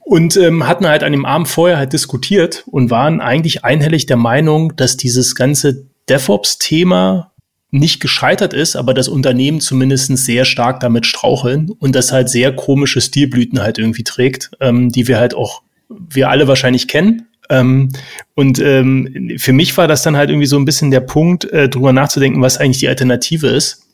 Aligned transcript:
Und 0.06 0.38
ähm, 0.38 0.66
hatten 0.66 0.88
halt 0.88 1.04
an 1.04 1.12
dem 1.12 1.26
Abend 1.26 1.50
vorher 1.50 1.78
halt 1.78 1.92
diskutiert 1.92 2.64
und 2.68 2.90
waren 2.90 3.20
eigentlich 3.20 3.66
einhellig 3.66 4.06
der 4.06 4.18
Meinung, 4.18 4.76
dass 4.78 4.96
dieses 4.96 5.36
ganze 5.36 5.88
DevOps-Thema 6.10 7.33
nicht 7.74 8.00
gescheitert 8.00 8.54
ist, 8.54 8.76
aber 8.76 8.94
das 8.94 9.08
Unternehmen 9.08 9.60
zumindest 9.60 10.16
sehr 10.16 10.46
stark 10.46 10.80
damit 10.80 11.08
straucheln 11.08 11.72
und 11.72 11.96
das 11.96 12.12
halt 12.12 12.30
sehr 12.30 12.56
komische 12.56 13.02
Stilblüten 13.02 13.62
halt 13.62 13.80
irgendwie 13.80 14.04
trägt, 14.04 14.52
ähm, 14.60 14.92
die 14.92 15.08
wir 15.08 15.20
halt 15.20 15.34
auch, 15.34 15.64
wir 15.90 16.30
alle 16.30 16.48
wahrscheinlich 16.48 16.88
kennen. 16.88 17.28
Ähm, 17.50 17.90
und 18.36 18.60
ähm, 18.60 19.38
für 19.38 19.54
mich 19.54 19.76
war 19.76 19.88
das 19.88 20.04
dann 20.04 20.16
halt 20.16 20.30
irgendwie 20.30 20.46
so 20.46 20.58
ein 20.58 20.66
bisschen 20.66 20.92
der 20.92 21.00
Punkt, 21.00 21.46
äh, 21.46 21.68
drüber 21.68 21.94
nachzudenken, 21.94 22.44
was 22.44 22.60
eigentlich 22.60 22.78
die 22.78 22.88
Alternative 22.88 23.48
ist. 23.48 23.88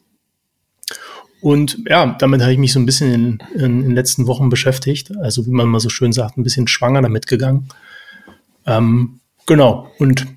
Und 1.41 1.77
ja, 1.87 2.17
damit 2.19 2.41
habe 2.41 2.51
ich 2.51 2.59
mich 2.59 2.73
so 2.73 2.81
ein 2.81 2.85
bisschen 2.85 3.13
in, 3.13 3.39
in, 3.55 3.63
in, 3.63 3.81
den 3.83 3.95
letzten 3.95 4.27
Wochen 4.27 4.49
beschäftigt. 4.49 5.15
Also 5.21 5.45
wie 5.45 5.51
man 5.51 5.69
mal 5.69 5.79
so 5.79 5.87
schön 5.87 6.11
sagt, 6.11 6.37
ein 6.37 6.43
bisschen 6.43 6.67
schwanger 6.67 7.01
damit 7.01 7.27
gegangen. 7.27 7.69
Ähm, 8.67 9.21
genau. 9.45 9.89
Und 9.99 10.27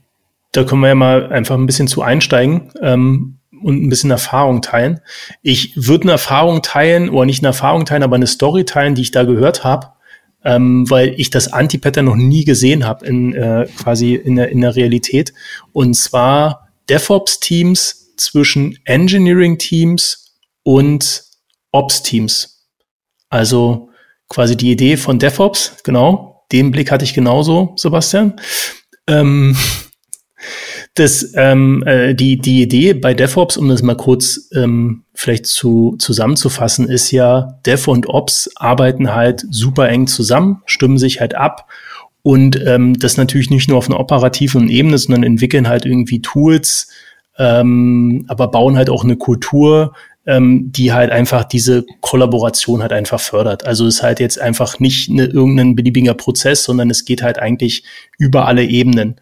da 0.52 0.62
können 0.62 0.82
wir 0.82 0.88
ja 0.88 0.94
mal 0.94 1.32
einfach 1.32 1.56
ein 1.56 1.66
bisschen 1.66 1.88
zu 1.88 2.02
einsteigen 2.02 2.70
ähm, 2.80 3.38
und 3.62 3.82
ein 3.82 3.88
bisschen 3.88 4.10
Erfahrung 4.10 4.62
teilen. 4.62 5.00
Ich 5.42 5.72
würde 5.76 6.04
eine 6.04 6.12
Erfahrung 6.12 6.62
teilen, 6.62 7.10
oder 7.10 7.26
nicht 7.26 7.40
eine 7.40 7.48
Erfahrung 7.48 7.84
teilen, 7.84 8.02
aber 8.02 8.16
eine 8.16 8.26
Story 8.26 8.64
teilen, 8.64 8.94
die 8.94 9.02
ich 9.02 9.10
da 9.10 9.24
gehört 9.24 9.64
habe, 9.64 9.92
ähm, 10.44 10.88
weil 10.90 11.14
ich 11.18 11.30
das 11.30 11.52
Anti-Pattern 11.52 12.04
noch 12.04 12.16
nie 12.16 12.44
gesehen 12.44 12.86
habe 12.86 13.06
in 13.06 13.34
äh, 13.34 13.66
quasi 13.78 14.14
in 14.14 14.36
der, 14.36 14.48
in 14.50 14.60
der 14.60 14.76
Realität. 14.76 15.32
Und 15.72 15.94
zwar 15.94 16.68
DevOps-Teams 16.88 18.14
zwischen 18.16 18.78
Engineering-Teams 18.84 20.36
und 20.62 21.24
Ops-Teams. 21.72 22.68
Also 23.28 23.88
quasi 24.28 24.56
die 24.56 24.70
Idee 24.70 24.96
von 24.96 25.18
DevOps, 25.18 25.76
genau, 25.84 26.44
den 26.52 26.70
Blick 26.70 26.90
hatte 26.90 27.04
ich 27.04 27.14
genauso, 27.14 27.74
Sebastian. 27.76 28.38
Ähm, 29.06 29.56
das, 30.94 31.32
ähm, 31.36 31.82
äh, 31.86 32.14
die, 32.14 32.38
die 32.38 32.62
Idee 32.62 32.92
bei 32.92 33.14
DevOps, 33.14 33.56
um 33.56 33.68
das 33.68 33.82
mal 33.82 33.96
kurz 33.96 34.50
ähm, 34.54 35.04
vielleicht 35.14 35.46
zu, 35.46 35.96
zusammenzufassen, 35.98 36.86
ist 36.88 37.10
ja, 37.10 37.58
Dev 37.64 37.90
und 37.90 38.08
Ops 38.08 38.50
arbeiten 38.56 39.14
halt 39.14 39.44
super 39.50 39.88
eng 39.88 40.06
zusammen, 40.06 40.62
stimmen 40.66 40.98
sich 40.98 41.20
halt 41.20 41.34
ab 41.34 41.70
und 42.22 42.60
ähm, 42.64 42.98
das 42.98 43.16
natürlich 43.16 43.50
nicht 43.50 43.68
nur 43.68 43.78
auf 43.78 43.88
einer 43.88 44.00
operativen 44.00 44.68
Ebene, 44.68 44.98
sondern 44.98 45.22
entwickeln 45.22 45.66
halt 45.66 45.86
irgendwie 45.86 46.20
Tools, 46.20 46.88
ähm, 47.38 48.26
aber 48.28 48.48
bauen 48.48 48.76
halt 48.76 48.90
auch 48.90 49.02
eine 49.02 49.16
Kultur, 49.16 49.94
ähm, 50.26 50.70
die 50.70 50.92
halt 50.92 51.10
einfach 51.10 51.44
diese 51.44 51.84
Kollaboration 52.00 52.82
halt 52.82 52.92
einfach 52.92 53.20
fördert. 53.20 53.66
Also 53.66 53.86
es 53.86 53.96
ist 53.96 54.02
halt 54.02 54.20
jetzt 54.20 54.40
einfach 54.40 54.78
nicht 54.78 55.10
eine, 55.10 55.24
irgendein 55.24 55.74
beliebiger 55.74 56.14
Prozess, 56.14 56.62
sondern 56.64 56.90
es 56.90 57.04
geht 57.04 57.22
halt 57.22 57.38
eigentlich 57.38 57.84
über 58.18 58.46
alle 58.46 58.64
Ebenen. 58.64 59.16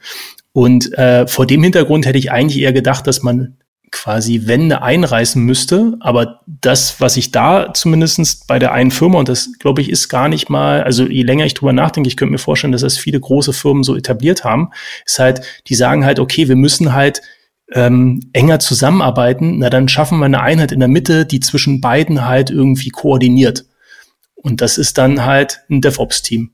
Und 0.53 0.93
äh, 0.99 1.27
vor 1.27 1.47
dem 1.47 1.63
Hintergrund 1.63 2.07
hätte 2.07 2.19
ich 2.19 2.33
eigentlich 2.33 2.61
eher 2.61 2.73
gedacht, 2.73 3.07
dass 3.07 3.23
man 3.23 3.57
quasi 3.91 4.47
Wände 4.47 4.83
einreißen 4.83 5.43
müsste. 5.43 5.97
Aber 6.01 6.41
das, 6.47 7.01
was 7.01 7.17
ich 7.17 7.33
da 7.33 7.73
zumindestens 7.75 8.47
bei 8.47 8.59
der 8.59 8.73
einen 8.73 8.91
Firma, 8.91 9.19
und 9.19 9.29
das 9.29 9.53
glaube 9.59 9.83
ich 9.83 9.91
ist 9.91 10.09
gar 10.09 10.29
nicht 10.29 10.49
mal, 10.49 10.83
also 10.83 11.07
je 11.07 11.23
länger 11.23 11.45
ich 11.45 11.55
drüber 11.55 11.73
nachdenke, 11.73 12.09
ich 12.09 12.17
könnte 12.17 12.33
mir 12.33 12.39
vorstellen, 12.39 12.73
dass 12.73 12.83
das 12.83 12.99
viele 12.99 13.21
große 13.21 13.53
Firmen 13.53 13.83
so 13.83 13.97
etabliert 13.97 14.45
haben, 14.45 14.71
ist 15.05 15.19
halt, 15.19 15.43
die 15.67 15.75
sagen 15.75 16.05
halt, 16.05 16.19
okay, 16.19 16.49
wir 16.49 16.57
müssen 16.57 16.93
halt 16.93 17.21
ähm, 17.73 18.21
enger 18.33 18.59
zusammenarbeiten, 18.59 19.59
na 19.59 19.71
dann 19.71 19.89
schaffen 19.89 20.19
wir 20.19 20.25
eine 20.25 20.41
Einheit 20.41 20.73
in 20.73 20.81
der 20.81 20.89
Mitte, 20.89 21.27
die 21.27 21.41
zwischen 21.41 21.81
beiden 21.81 22.27
halt 22.27 22.51
irgendwie 22.51 22.91
koordiniert. 22.91 23.67
Und 24.35 24.61
das 24.61 24.79
ist 24.79 24.99
dann 24.99 25.25
halt 25.25 25.61
ein 25.69 25.81
DevOps-Team. 25.81 26.51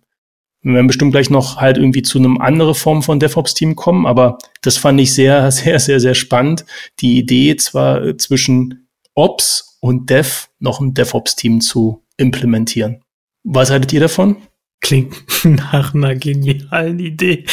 Wir 0.67 0.75
werden 0.75 0.89
bestimmt 0.89 1.13
gleich 1.13 1.31
noch 1.31 1.59
halt 1.59 1.79
irgendwie 1.79 2.03
zu 2.03 2.19
einem 2.19 2.39
anderen 2.39 2.75
Form 2.75 3.01
von 3.05 3.21
DevOps-Team 3.21 3.77
kommen, 3.77 4.05
aber 4.05 4.37
das 4.63 4.77
fand 4.77 5.01
ich 5.01 5.15
sehr, 5.15 5.49
sehr, 5.53 5.79
sehr, 5.79 6.01
sehr 6.01 6.15
spannend. 6.15 6.65
Die 6.99 7.19
Idee 7.19 7.55
zwar 7.55 8.19
zwischen 8.19 8.89
Ops 9.15 9.79
und 9.79 10.11
Dev 10.11 10.49
noch 10.59 10.81
ein 10.81 10.93
DevOps-Team 10.93 11.61
zu 11.61 12.03
implementieren. 12.17 13.01
Was 13.45 13.71
haltet 13.71 13.93
ihr 13.93 14.01
davon? 14.01 14.39
Klingt 14.81 15.15
nach 15.45 15.95
einer 15.95 16.17
genialen 16.17 16.99
Idee. 16.99 17.45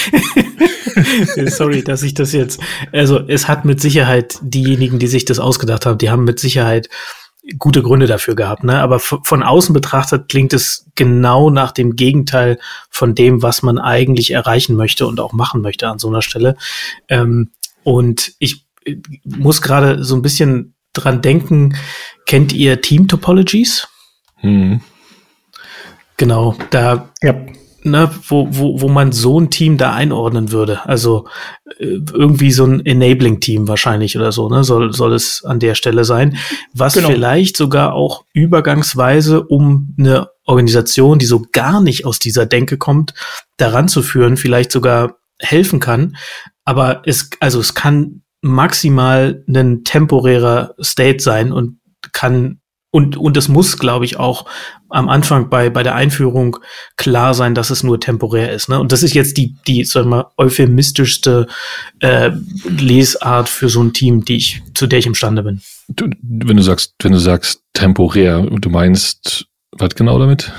Sorry, 1.45 1.84
dass 1.84 2.01
ich 2.01 2.16
das 2.16 2.34
jetzt. 2.34 2.59
Also, 2.91 3.19
es 3.28 3.47
hat 3.47 3.63
mit 3.63 3.80
Sicherheit 3.80 4.40
diejenigen, 4.41 4.97
die 4.97 5.07
sich 5.07 5.25
das 5.25 5.38
ausgedacht 5.38 5.85
haben, 5.85 6.00
die 6.00 6.09
haben 6.09 6.24
mit 6.24 6.40
Sicherheit 6.40 6.90
gute 7.59 7.84
Gründe 7.84 8.08
dafür 8.08 8.36
gehabt, 8.36 8.64
ne? 8.64 8.80
Aber 8.80 9.00
von 9.00 9.44
außen 9.44 9.74
betrachtet 9.74 10.30
klingt 10.30 10.54
es 10.54 10.86
genau 10.96 11.50
nach 11.50 11.72
dem 11.72 11.96
Gegenteil 11.96 12.58
von 12.90 13.16
dem, 13.16 13.42
was 13.42 13.64
man 13.64 13.78
eigentlich 13.78 14.31
erreichen 14.31 14.76
möchte 14.76 15.06
und 15.08 15.20
auch 15.20 15.34
machen 15.34 15.62
möchte 15.62 15.88
an 15.88 16.00
so 16.00 16.08
einer 16.08 16.22
Stelle. 16.22 16.56
Ähm, 17.09 17.52
und 17.84 18.34
ich 18.40 18.66
äh, 18.86 18.96
muss 19.26 19.62
gerade 19.62 20.04
so 20.04 20.16
ein 20.16 20.22
bisschen 20.22 20.76
dran 20.94 21.22
denken, 21.22 21.76
kennt 22.26 22.54
ihr 22.54 22.81
Team 22.81 23.08
Topologies? 23.08 23.88
Mhm. 24.42 24.81
Genau, 26.18 26.56
da 26.70 27.10
ja 27.22 27.36
ne, 27.84 28.10
wo, 28.28 28.48
wo, 28.52 28.81
wo 28.81 28.88
man 28.88 29.12
so 29.12 29.40
ein 29.40 29.50
Team 29.50 29.78
da 29.78 29.94
einordnen 29.94 30.52
würde. 30.52 30.86
Also 30.86 31.28
äh, 31.80 32.00
irgendwie 32.13 32.52
so 32.52 32.66
ein 32.66 32.86
Enabling-Team 32.86 33.68
wahrscheinlich 33.68 34.18
oder 34.18 34.31
so, 34.31 34.50
ne, 34.50 34.63
soll, 34.63 34.94
soll 34.94 35.13
es 35.13 35.44
an 35.44 35.60
der 35.60 35.75
Stelle 35.75 36.06
sein. 36.06 36.38
Was 36.74 36.94
genau. 36.94 37.10
vielleicht 37.10 37.57
sogar 37.57 37.94
auch 37.94 38.25
übergangsweise, 38.34 39.44
um 39.44 39.96
eine 39.98 40.30
Organisation, 40.46 41.19
die 41.19 41.25
so 41.25 41.46
gar 41.52 41.81
nicht 41.81 42.06
aus 42.06 42.19
dieser 42.19 42.46
Denke 42.46 42.78
kommt, 42.78 43.13
daran 43.57 43.88
zu 43.88 44.02
führen, 44.02 44.38
vielleicht 44.38 44.72
sogar 44.72 45.18
helfen 45.40 45.80
kann. 45.80 46.16
Aber 46.66 47.02
es, 47.06 47.30
also 47.40 47.60
es 47.60 47.74
kann 47.74 48.22
maximal 48.42 49.44
ein 49.48 49.84
temporärer 49.84 50.75
State 50.81 51.22
sein 51.22 51.52
und 51.52 51.80
kann 52.12 52.60
und, 52.94 53.18
und 53.18 53.36
es 53.38 53.48
muss, 53.48 53.80
glaube 53.80 54.06
ich, 54.06 54.18
auch 54.18 54.45
am 54.90 55.10
Anfang 55.10 55.50
bei, 55.50 55.72
bei 55.72 55.81
der 55.81 55.95
Einführung 55.95 56.57
klar 56.95 57.34
sein, 57.34 57.56
dass 57.56 57.72
es 57.72 57.81
nur 57.81 58.00
temporär 58.00 58.51
ist. 58.51 58.69
Ne? 58.69 58.80
Und 58.80 58.92
das 58.92 59.01
ist 59.01 59.16
jetzt 59.16 59.36
die, 59.38 59.56
die 59.66 59.84
sagen 59.84 60.10
wir, 60.10 60.31
euphemistischste 60.38 61.48
äh, 62.01 62.30
Lesart 62.69 63.50
für 63.50 63.68
so 63.68 63.81
ein 63.81 63.94
Team, 63.94 64.24
die 64.25 64.36
ich, 64.36 64.62
zu 64.75 64.86
der 64.86 65.00
ich 65.00 65.07
imstande 65.07 65.42
bin. 65.42 65.60
Du, 65.88 66.07
wenn 66.22 66.56
du 66.56 66.62
sagst, 66.62 66.94
wenn 67.01 67.13
du 67.13 67.18
sagst 67.18 67.63
temporär 67.74 68.44
du 68.44 68.69
meinst, 68.69 69.48
was 69.72 69.95
genau 69.95 70.19
damit? 70.19 70.51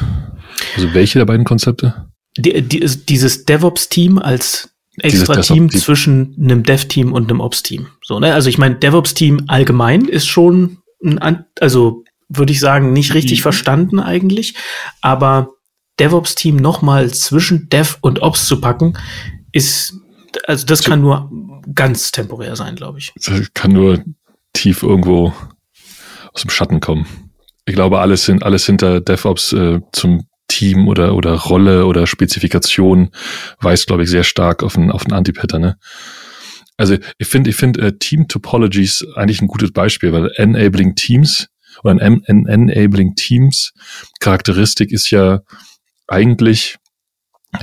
Also 0.75 0.93
welche 0.93 1.21
der 1.21 1.27
beiden 1.27 1.45
Konzepte? 1.45 2.11
Die, 2.37 2.63
die, 2.63 2.81
dieses 2.81 3.45
DevOps-Team 3.45 4.19
als 4.19 4.75
extra 4.99 5.41
Team 5.41 5.71
zwischen 5.71 6.35
einem 6.37 6.65
Dev-Team 6.65 7.13
und 7.13 7.31
einem 7.31 7.39
Ops-Team. 7.39 7.87
So, 8.03 8.19
ne? 8.19 8.35
Also 8.35 8.49
ich 8.49 8.59
meine, 8.59 8.75
DevOps-Team 8.75 9.45
allgemein 9.47 10.07
ist 10.07 10.27
schon 10.27 10.79
ein, 11.01 11.45
also 11.61 12.03
würde 12.29 12.53
ich 12.53 12.61
sagen, 12.61 12.93
nicht 12.93 13.15
richtig 13.15 13.41
mhm. 13.41 13.43
verstanden 13.43 14.01
eigentlich. 14.01 14.55
Aber 15.01 15.51
DevOps-Team 16.01 16.57
nochmal 16.57 17.13
zwischen 17.13 17.69
Dev 17.69 17.97
und 18.01 18.21
Ops 18.23 18.47
zu 18.47 18.61
packen, 18.61 18.99
ist, 19.53 19.95
also 20.47 20.67
das 20.67 20.83
kann 20.83 21.01
nur 21.01 21.31
ganz 21.75 22.11
temporär 22.11 22.57
sein, 22.57 22.75
glaube 22.75 22.99
ich. 22.99 23.13
Das 23.15 23.53
kann 23.55 23.73
nur 23.73 24.03
tief 24.53 24.83
irgendwo 24.83 25.33
aus 26.33 26.43
dem 26.43 26.51
Schatten 26.51 26.81
kommen. 26.81 27.07
Ich 27.67 27.75
glaube, 27.75 28.01
alles 28.01 28.25
sind 28.25 28.43
alles 28.43 28.67
hinter 28.67 29.01
DevOps 29.01 29.53
äh, 29.53 29.81
zum 29.93 30.27
Team 30.49 30.89
oder 30.89 31.15
oder 31.15 31.35
Rolle 31.35 31.87
oder 31.87 32.07
Spezifikation 32.07 33.11
weist, 33.61 33.87
glaube 33.87 34.03
ich, 34.03 34.11
sehr 34.11 34.25
stark 34.25 34.63
auf 34.63 34.77
ein 34.77 34.91
auf 34.91 35.07
ein 35.07 35.13
Antipattern. 35.13 35.63
Ne? 35.63 35.79
Also 36.77 36.97
ich 37.19 37.27
finde 37.27 37.51
ich 37.51 37.57
finde 37.57 37.81
äh, 37.81 37.99
Team 37.99 38.29
Topologies 38.29 39.07
eigentlich 39.15 39.41
ein 39.41 39.49
gutes 39.49 39.73
Beispiel, 39.73 40.13
weil 40.13 40.31
enabling 40.37 40.95
Teams 40.95 41.49
oder 41.85 42.01
ein 42.01 42.25
enabling 42.25 43.15
Teams 43.15 43.73
Charakteristik 44.21 44.91
ist 44.91 45.11
ja 45.11 45.43
eigentlich, 46.09 46.79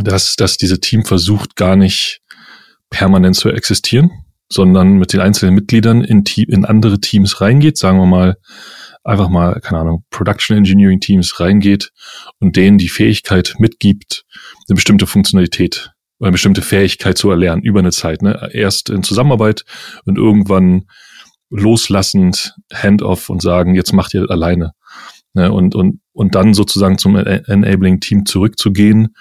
dass 0.01 0.35
dass 0.35 0.57
diese 0.57 0.79
Team 0.79 1.03
versucht 1.05 1.55
gar 1.55 1.75
nicht 1.75 2.21
permanent 2.89 3.35
zu 3.35 3.49
existieren, 3.49 4.11
sondern 4.49 4.93
mit 4.93 5.13
den 5.13 5.21
einzelnen 5.21 5.55
Mitgliedern 5.55 6.03
in, 6.03 6.23
in 6.47 6.65
andere 6.65 6.99
Teams 6.99 7.41
reingeht, 7.41 7.77
sagen 7.77 7.97
wir 7.99 8.05
mal 8.05 8.37
einfach 9.03 9.29
mal, 9.29 9.59
keine 9.61 9.81
Ahnung, 9.81 10.03
Production 10.09 10.57
Engineering 10.57 10.99
Teams 10.99 11.39
reingeht 11.39 11.91
und 12.39 12.55
denen 12.55 12.77
die 12.77 12.89
Fähigkeit 12.89 13.55
mitgibt, 13.57 14.25
eine 14.67 14.75
bestimmte 14.75 15.07
Funktionalität 15.07 15.91
oder 16.19 16.27
eine 16.27 16.33
bestimmte 16.33 16.61
Fähigkeit 16.61 17.17
zu 17.17 17.29
erlernen 17.31 17.63
über 17.63 17.79
eine 17.79 17.91
Zeit. 17.91 18.21
Ne? 18.21 18.49
Erst 18.53 18.89
in 18.89 19.03
Zusammenarbeit 19.03 19.65
und 20.05 20.17
irgendwann 20.17 20.85
loslassend, 21.51 22.55
Handoff 22.73 23.29
und 23.29 23.41
sagen, 23.41 23.75
jetzt 23.75 23.93
macht 23.93 24.13
ihr 24.13 24.29
alleine. 24.29 24.71
Ne? 25.33 25.51
Und, 25.51 25.75
und, 25.75 25.99
und 26.13 26.35
dann 26.35 26.53
sozusagen 26.53 26.97
zum 26.97 27.15
Enabling 27.15 27.99
Team 27.99 28.25
zurückzugehen 28.25 29.15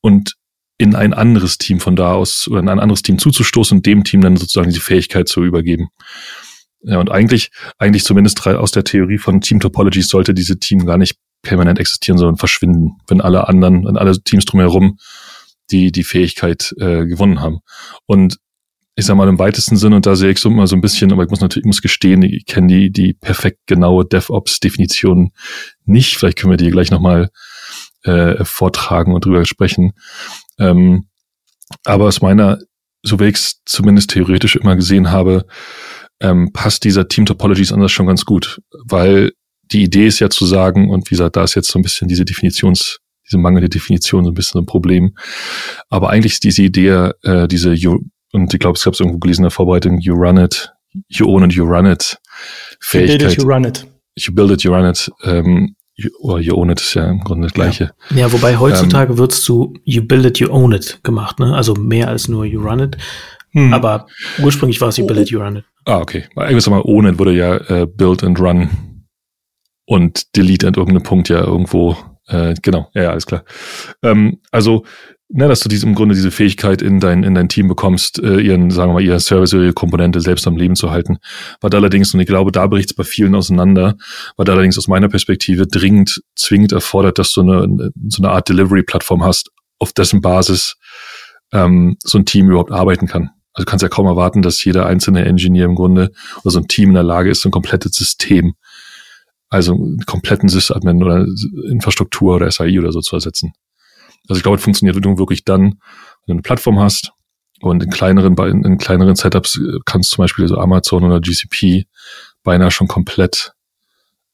und 0.00 0.34
in 0.76 0.94
ein 0.96 1.14
anderes 1.14 1.58
Team 1.58 1.78
von 1.78 1.94
da 1.94 2.14
aus 2.14 2.48
oder 2.48 2.60
in 2.60 2.68
ein 2.68 2.80
anderes 2.80 3.02
Team 3.02 3.18
zuzustoßen 3.18 3.78
und 3.78 3.86
dem 3.86 4.02
Team 4.02 4.22
dann 4.22 4.36
sozusagen 4.36 4.72
die 4.72 4.80
Fähigkeit 4.80 5.28
zu 5.28 5.44
übergeben. 5.44 5.88
Ja, 6.82 6.98
und 6.98 7.10
eigentlich, 7.10 7.50
eigentlich 7.78 8.04
zumindest 8.04 8.46
aus 8.46 8.72
der 8.72 8.84
Theorie 8.84 9.18
von 9.18 9.40
Team 9.40 9.60
Topologies 9.60 10.08
sollte 10.08 10.34
diese 10.34 10.58
Team 10.58 10.84
gar 10.84 10.98
nicht 10.98 11.16
permanent 11.42 11.78
existieren, 11.78 12.18
sondern 12.18 12.36
verschwinden, 12.36 12.98
wenn 13.06 13.20
alle 13.20 13.48
anderen, 13.48 13.84
wenn 13.84 13.96
alle 13.96 14.20
Teams 14.22 14.44
drumherum 14.44 14.98
die, 15.70 15.92
die 15.92 16.04
Fähigkeit 16.04 16.74
äh, 16.78 17.06
gewonnen 17.06 17.40
haben. 17.40 17.60
Und 18.06 18.38
ich 18.96 19.06
sag 19.06 19.16
mal 19.16 19.28
im 19.28 19.38
weitesten 19.38 19.76
Sinn, 19.76 19.92
und 19.92 20.06
da 20.06 20.14
sehe 20.14 20.30
ich 20.30 20.38
so 20.38 20.48
immer 20.48 20.66
so 20.66 20.76
ein 20.76 20.80
bisschen, 20.80 21.12
aber 21.12 21.24
ich 21.24 21.30
muss 21.30 21.40
natürlich, 21.40 21.64
ich 21.64 21.68
muss 21.68 21.82
gestehen, 21.82 22.22
ich 22.22 22.46
kenne 22.46 22.68
die, 22.68 22.90
die 22.90 23.14
perfekt 23.14 23.60
genaue 23.66 24.04
DevOps-Definition 24.04 25.32
nicht. 25.84 26.16
Vielleicht 26.16 26.38
können 26.38 26.52
wir 26.52 26.56
die 26.56 26.70
gleich 26.70 26.90
nochmal 26.90 27.30
äh, 28.04 28.44
vortragen 28.44 29.12
und 29.12 29.24
drüber 29.24 29.44
sprechen. 29.46 29.92
Ähm, 30.58 31.08
aber 31.84 32.06
aus 32.06 32.20
meiner, 32.20 32.58
so 33.02 33.18
wie 33.18 33.24
ich 33.24 33.36
es 33.36 33.62
zumindest 33.64 34.10
theoretisch 34.10 34.54
immer 34.54 34.76
gesehen 34.76 35.10
habe, 35.10 35.46
ähm, 36.20 36.52
passt 36.52 36.84
dieser 36.84 37.08
Team 37.08 37.26
Topologies 37.26 37.72
anders 37.72 37.90
schon 37.90 38.06
ganz 38.06 38.24
gut, 38.24 38.60
weil 38.84 39.32
die 39.72 39.82
Idee 39.82 40.06
ist 40.06 40.20
ja 40.20 40.30
zu 40.30 40.46
sagen, 40.46 40.90
und 40.90 41.10
wie 41.10 41.14
gesagt, 41.14 41.36
da 41.36 41.42
ist 41.42 41.54
jetzt 41.54 41.70
so 41.70 41.78
ein 41.78 41.82
bisschen 41.82 42.06
diese 42.06 42.24
Definitions, 42.24 43.00
diese 43.26 43.38
mangelnde 43.38 43.70
Definition 43.70 44.24
so 44.24 44.30
ein 44.30 44.34
bisschen 44.34 44.60
ein 44.60 44.66
Problem. 44.66 45.16
Aber 45.88 46.10
eigentlich 46.10 46.34
ist 46.34 46.44
diese 46.44 46.62
Idee, 46.62 47.10
äh, 47.22 47.48
diese, 47.48 47.74
und 48.34 48.52
ich 48.52 48.60
glaube, 48.60 48.76
ich 48.76 48.84
habe 48.84 48.94
es 48.94 49.00
irgendwo 49.00 49.18
gelesen 49.18 49.40
in 49.40 49.44
der 49.44 49.50
Vorbereitung, 49.50 49.98
you 49.98 50.14
run 50.14 50.36
it, 50.36 50.72
you 51.08 51.26
own 51.26 51.44
it, 51.44 51.52
you 51.52 51.64
run 51.64 51.86
it. 51.86 52.18
Fähigkeit. 52.80 53.20
You 53.20 53.26
build 53.26 53.32
it, 53.32 53.42
you 53.42 53.48
run 53.48 53.64
it. 53.64 53.86
You 54.16 54.34
build 54.34 54.50
it, 54.50 54.62
you 54.62 54.74
run 54.74 54.90
it. 54.90 55.10
Ähm, 55.22 55.76
you, 55.94 56.10
oder 56.20 56.40
you 56.40 56.54
own 56.54 56.70
it 56.70 56.80
ist 56.80 56.94
ja 56.94 57.08
im 57.08 57.20
Grunde 57.20 57.46
das 57.46 57.54
Gleiche. 57.54 57.92
Ja, 58.10 58.16
ja 58.16 58.32
wobei 58.32 58.58
heutzutage 58.58 59.12
ähm, 59.12 59.18
wird's 59.18 59.40
zu 59.40 59.74
you 59.84 60.02
build 60.02 60.26
it, 60.26 60.38
you 60.38 60.50
own 60.50 60.72
it 60.72 60.98
gemacht, 61.04 61.38
ne? 61.38 61.54
Also 61.54 61.74
mehr 61.74 62.08
als 62.08 62.28
nur 62.28 62.44
you 62.44 62.60
run 62.60 62.80
it. 62.80 62.96
Hm. 63.52 63.72
Aber 63.72 64.06
ursprünglich 64.42 64.80
war 64.80 64.88
es 64.88 64.96
you 64.96 65.06
build 65.06 65.20
it, 65.20 65.30
you 65.30 65.40
run 65.40 65.56
it. 65.56 65.64
Ah, 65.84 66.00
okay. 66.00 66.24
Irgendwas 66.36 66.68
mal 66.68 66.82
ohne 66.84 67.18
wurde 67.18 67.32
ja 67.32 67.56
äh, 67.56 67.86
Build 67.86 68.24
and 68.24 68.40
Run 68.40 68.68
und 69.86 70.34
Delete 70.34 70.66
an 70.66 70.74
irgendeinem 70.74 71.02
Punkt 71.02 71.28
ja 71.28 71.40
irgendwo, 71.44 71.96
äh, 72.26 72.54
genau, 72.62 72.90
ja, 72.94 73.04
ja, 73.04 73.10
alles 73.10 73.26
klar. 73.26 73.44
Ähm, 74.02 74.40
also, 74.50 74.84
ne, 75.28 75.48
dass 75.48 75.60
du 75.60 75.68
diese, 75.68 75.86
im 75.86 75.94
Grunde 75.94 76.14
diese 76.14 76.30
Fähigkeit 76.30 76.82
in 76.82 77.00
dein, 77.00 77.22
in 77.22 77.34
dein 77.34 77.48
Team 77.48 77.68
bekommst, 77.68 78.18
äh, 78.22 78.40
ihren, 78.40 78.70
sagen 78.70 78.90
wir 78.90 78.94
mal, 78.94 79.02
ihre 79.02 79.20
Service 79.20 79.54
oder 79.54 79.64
ihre 79.64 79.72
Komponente 79.72 80.20
selbst 80.20 80.46
am 80.46 80.56
Leben 80.56 80.76
zu 80.76 80.90
halten. 80.90 81.18
Da 81.60 81.76
allerdings, 81.76 82.14
und 82.14 82.20
ich 82.20 82.26
glaube, 82.26 82.52
da 82.52 82.66
bricht 82.66 82.90
es 82.90 82.96
bei 82.96 83.04
vielen 83.04 83.34
auseinander, 83.34 83.96
da 84.36 84.52
allerdings 84.52 84.78
aus 84.78 84.88
meiner 84.88 85.08
Perspektive 85.08 85.66
dringend, 85.66 86.22
zwingend 86.36 86.72
erfordert, 86.72 87.18
dass 87.18 87.32
du 87.32 87.42
eine, 87.42 87.90
so 88.08 88.22
eine 88.22 88.30
Art 88.30 88.48
Delivery-Plattform 88.48 89.24
hast, 89.24 89.50
auf 89.78 89.92
dessen 89.92 90.20
Basis 90.20 90.76
ähm, 91.52 91.96
so 92.02 92.18
ein 92.18 92.26
Team 92.26 92.48
überhaupt 92.48 92.72
arbeiten 92.72 93.06
kann. 93.06 93.30
Also 93.54 93.64
du 93.64 93.70
kannst 93.70 93.82
ja 93.82 93.88
kaum 93.88 94.06
erwarten, 94.06 94.42
dass 94.42 94.64
jeder 94.64 94.86
einzelne 94.86 95.24
Engineer 95.24 95.66
im 95.66 95.76
Grunde 95.76 96.10
oder 96.42 96.50
so 96.50 96.58
ein 96.58 96.68
Team 96.68 96.90
in 96.90 96.94
der 96.94 97.02
Lage 97.04 97.30
ist, 97.30 97.42
so 97.42 97.48
ein 97.48 97.52
komplettes 97.52 97.92
System, 97.94 98.54
also 99.48 99.74
einen 99.74 100.00
kompletten 100.06 100.48
Sysadmin 100.48 101.02
oder 101.02 101.26
Infrastruktur 101.70 102.36
oder 102.36 102.50
SAI 102.50 102.78
oder 102.78 102.92
so 102.92 103.00
zu 103.00 103.14
ersetzen. 103.14 103.52
Also 104.28 104.38
ich 104.38 104.42
glaube, 104.42 104.56
es 104.56 104.64
funktioniert 104.64 104.96
wirklich 104.96 105.44
dann, 105.44 105.62
wenn 105.62 105.70
du 106.26 106.32
eine 106.32 106.42
Plattform 106.42 106.78
hast 106.78 107.12
und 107.60 107.82
in 107.82 107.90
kleineren, 107.90 108.36
in, 108.36 108.64
in 108.64 108.78
kleineren 108.78 109.16
Setups 109.16 109.60
kannst 109.84 110.12
du 110.12 110.16
zum 110.16 110.22
Beispiel 110.22 110.48
so 110.48 110.58
Amazon 110.58 111.04
oder 111.04 111.20
GCP 111.20 111.86
beinahe 112.42 112.70
schon 112.70 112.88
komplett 112.88 113.52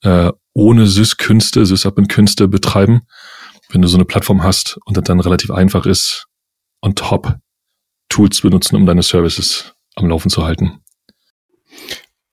äh, 0.02 0.32
ohne 0.52 0.86
Sys-Künste, 0.86 1.64
Sysadmin-Künste 1.64 2.48
betreiben, 2.48 3.02
wenn 3.70 3.82
du 3.82 3.88
so 3.88 3.96
eine 3.96 4.04
Plattform 4.04 4.42
hast 4.42 4.78
und 4.84 4.96
das 4.96 5.04
dann 5.04 5.20
relativ 5.20 5.50
einfach 5.50 5.86
ist, 5.86 6.26
on 6.82 6.94
top 6.94 7.36
Tools 8.08 8.40
benutzen, 8.40 8.76
um 8.76 8.86
deine 8.86 9.02
Services 9.02 9.74
am 9.94 10.08
Laufen 10.08 10.30
zu 10.30 10.44
halten. 10.44 10.79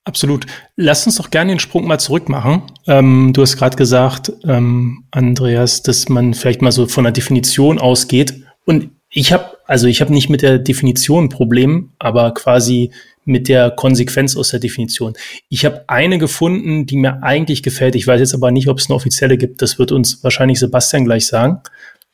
Absolut. 0.08 0.46
Lass 0.78 1.06
uns 1.06 1.18
doch 1.18 1.32
gerne 1.32 1.52
den 1.52 1.60
Sprung 1.60 1.86
mal 1.86 2.00
zurück 2.00 2.30
machen. 2.30 2.62
Ähm, 2.88 3.34
du 3.34 3.42
hast 3.42 3.58
gerade 3.58 3.76
gesagt, 3.76 4.32
ähm, 4.46 5.04
Andreas, 5.12 5.84
dass 5.84 6.08
man 6.08 6.34
vielleicht 6.34 6.62
mal 6.62 6.72
so 6.72 6.88
von 6.88 7.04
der 7.04 7.12
Definition 7.12 7.78
ausgeht. 7.78 8.42
Und 8.64 8.90
ich 9.10 9.34
habe, 9.34 9.58
also 9.66 9.88
ich 9.88 10.00
habe 10.00 10.14
nicht 10.14 10.30
mit 10.30 10.44
der 10.44 10.60
Definition 10.60 11.26
ein 11.26 11.30
Problem, 11.30 11.92
aber 12.00 12.34
quasi 12.34 12.92
mit 13.26 13.50
der 13.50 13.70
Konsequenz 13.70 14.38
aus 14.38 14.48
der 14.48 14.62
Definition. 14.62 15.14
Ich 15.50 15.66
habe 15.66 15.84
eine 15.88 16.20
gefunden, 16.20 16.86
die 16.86 16.96
mir 16.96 17.22
eigentlich 17.22 17.62
gefällt. 17.62 17.96
Ich 17.96 18.08
weiß 18.08 18.22
jetzt 18.22 18.34
aber 18.34 18.52
nicht, 18.52 18.70
ob 18.70 18.80
es 18.80 18.90
eine 18.90 18.96
offizielle 18.96 19.38
gibt. 19.38 19.62
Das 19.62 19.78
wird 19.78 19.92
uns 19.92 20.24
wahrscheinlich 20.24 20.60
Sebastian 20.60 21.04
gleich 21.04 21.28
sagen 21.28 21.62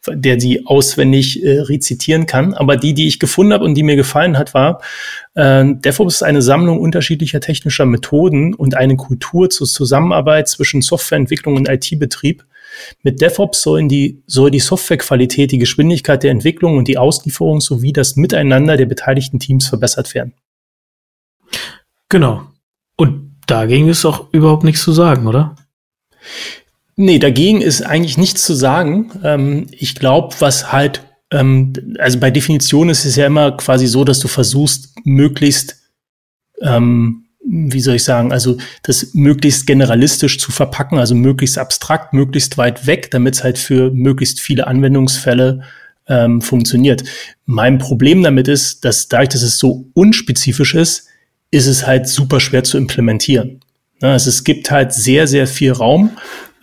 der 0.10 0.40
sie 0.40 0.66
auswendig 0.66 1.44
äh, 1.44 1.62
rezitieren 1.62 2.26
kann. 2.26 2.54
Aber 2.54 2.76
die, 2.76 2.94
die 2.94 3.08
ich 3.08 3.20
gefunden 3.20 3.54
habe 3.54 3.66
und 3.66 3.76
die 3.76 3.84
mir 3.84 3.96
gefallen 3.96 4.38
hat, 4.38 4.54
war, 4.54 4.82
äh, 5.36 5.64
DevOps 5.66 6.16
ist 6.16 6.24
eine 6.24 6.42
Sammlung 6.42 6.80
unterschiedlicher 6.80 7.40
technischer 7.40 7.86
Methoden 7.86 8.54
und 8.54 8.76
eine 8.76 8.96
Kultur 8.96 9.50
zur 9.50 9.68
Zusammenarbeit 9.68 10.48
zwischen 10.48 10.82
Softwareentwicklung 10.82 11.56
und 11.56 11.70
IT-Betrieb. 11.70 12.46
Mit 13.04 13.22
DevOps 13.22 13.62
sollen 13.62 13.88
die, 13.88 14.24
soll 14.28 14.52
die 14.52 14.60
Softwarequalität, 14.60 15.52
die 15.52 15.60
Geschwindigkeit 15.60 16.24
der 16.24 16.32
Entwicklung 16.32 16.78
und 16.78 16.88
die 16.88 16.98
Auslieferung 16.98 17.62
sowie 17.62 17.94
das 17.94 18.16
Miteinander 18.16 18.78
der 18.78 18.88
beteiligten 18.88 19.40
Teams 19.40 19.68
verbessert 19.68 20.14
werden. 20.14 20.34
Genau. 22.10 22.44
Und 22.98 23.38
dagegen 23.48 23.88
ist 23.90 24.06
auch 24.06 24.34
überhaupt 24.34 24.64
nichts 24.64 24.84
zu 24.84 24.92
sagen, 24.92 25.28
oder? 25.28 25.56
Nee, 26.96 27.20
dagegen 27.20 27.62
ist 27.62 27.82
eigentlich 27.82 28.18
nichts 28.18 28.44
zu 28.44 28.54
sagen. 28.54 29.12
Ähm, 29.24 29.68
ich 29.72 29.96
glaube, 29.96 30.36
was 30.40 30.72
halt, 30.72 31.04
ähm, 31.32 31.74
also 31.98 32.20
bei 32.20 32.30
Definition 32.30 32.90
ist 32.90 33.06
es 33.06 33.16
ja 33.16 33.26
immer 33.26 33.58
quasi 33.58 33.88
so, 33.88 34.04
dass 34.04 34.20
du 34.20 34.28
versuchst, 34.28 34.94
möglichst, 35.04 35.78
ähm, 36.62 37.26
wie 37.46 37.82
soll 37.82 37.96
ich 37.96 38.04
sagen, 38.04 38.32
also 38.32 38.58
das 38.84 39.14
möglichst 39.14 39.66
generalistisch 39.66 40.40
zu 40.40 40.52
verpacken, 40.52 41.00
also 41.00 41.16
möglichst 41.16 41.58
abstrakt, 41.58 42.14
möglichst 42.14 42.58
weit 42.58 42.86
weg, 42.86 43.10
damit 43.12 43.36
es 43.36 43.44
halt 43.44 43.58
für 43.58 43.92
möglichst 43.92 44.40
viele 44.40 44.68
Anwendungsfälle 44.68 45.64
ähm, 46.08 46.42
funktioniert. 46.42 47.04
Mein 47.46 47.80
Problem 47.80 48.24
damit 48.24 48.48
ist, 48.48 48.86
dass 48.86 49.08
dadurch, 49.08 49.30
dass 49.30 49.42
es 49.42 49.58
so 49.58 49.90
unspezifisch 49.94 50.76
ist, 50.76 51.08
ist 51.52 51.68
es 51.68 51.86
halt 51.86 52.08
super 52.08 52.40
schwer 52.40 52.64
zu 52.64 52.78
implementieren. 52.78 53.60
Also 54.02 54.30
es 54.30 54.44
gibt 54.44 54.70
halt 54.70 54.94
sehr, 54.94 55.28
sehr 55.28 55.48
viel 55.48 55.72
Raum 55.72 56.12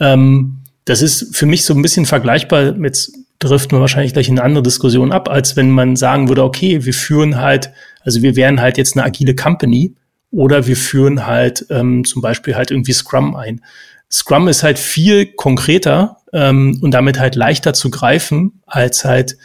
ähm, 0.00 0.59
das 0.85 1.02
ist 1.02 1.37
für 1.37 1.47
mich 1.47 1.64
so 1.64 1.75
ein 1.75 1.83
bisschen 1.83 2.07
vergleichbar, 2.07 2.75
jetzt 2.83 3.12
driften 3.38 3.76
wir 3.76 3.80
wahrscheinlich 3.80 4.12
gleich 4.12 4.28
in 4.28 4.38
eine 4.38 4.45
andere 4.45 4.62
Diskussion 4.62 5.12
ab, 5.12 5.28
als 5.28 5.57
wenn 5.57 5.71
man 5.71 5.97
sagen 5.97 6.28
würde, 6.28 6.45
okay, 6.45 6.85
wir 6.85 6.95
führen 6.95 7.40
halt, 7.40 7.71
also 8.02 8.23
wir 8.23 8.37
wären 8.37 8.61
halt 8.61 8.76
jetzt 8.76 8.97
eine 8.97 9.04
agile 9.04 9.35
Company 9.35 9.95
oder 10.30 10.66
wir 10.66 10.76
führen 10.76 11.26
halt 11.26 11.66
ähm, 11.71 12.04
zum 12.04 12.23
Beispiel 12.23 12.54
halt 12.54 12.71
irgendwie 12.71 12.92
Scrum 12.92 13.35
ein. 13.35 13.62
Scrum 14.11 14.49
ist 14.49 14.62
halt 14.62 14.78
viel 14.78 15.26
konkreter 15.26 16.19
ähm, 16.33 16.78
und 16.83 16.92
damit 16.92 17.19
halt 17.19 17.35
leichter 17.35 17.73
zu 17.73 17.90
greifen 17.90 18.61
als 18.66 19.04
halt 19.04 19.37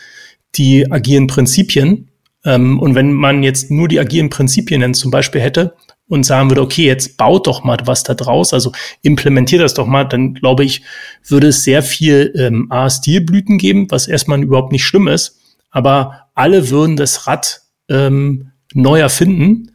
die 0.56 0.92
agilen 0.92 1.28
Prinzipien. 1.28 2.10
Ähm, 2.44 2.80
und 2.80 2.96
wenn 2.96 3.14
man 3.14 3.44
jetzt 3.44 3.72
nur 3.72 3.88
die 3.88 4.00
agilen 4.00 4.30
Prinzipien 4.30 4.82
dann 4.82 4.94
zum 4.94 5.12
Beispiel 5.12 5.42
hätte 5.42 5.76
und 6.08 6.26
sagen 6.26 6.50
würde, 6.50 6.62
okay, 6.62 6.86
jetzt 6.86 7.18
baut 7.18 7.48
doch 7.48 7.64
mal 7.64 7.78
was 7.86 8.04
da 8.04 8.14
draus, 8.14 8.54
also 8.54 8.72
implementiert 9.02 9.62
das 9.62 9.74
doch 9.74 9.88
mal, 9.88 10.04
dann 10.04 10.34
glaube 10.34 10.64
ich, 10.64 10.84
würde 11.28 11.48
es 11.48 11.64
sehr 11.64 11.82
viel 11.82 12.34
ähm, 12.38 12.72
A-Stilblüten 12.72 13.58
geben, 13.58 13.88
was 13.90 14.08
erstmal 14.08 14.42
überhaupt 14.44 14.72
nicht 14.72 14.86
schlimm 14.86 15.08
ist, 15.08 15.40
aber 15.72 16.28
alle 16.36 16.70
würden 16.70 16.96
das 16.96 17.28
Rad 17.28 17.62
ähm, 17.90 18.52
neu 18.74 19.00
erfinden. 19.00 19.72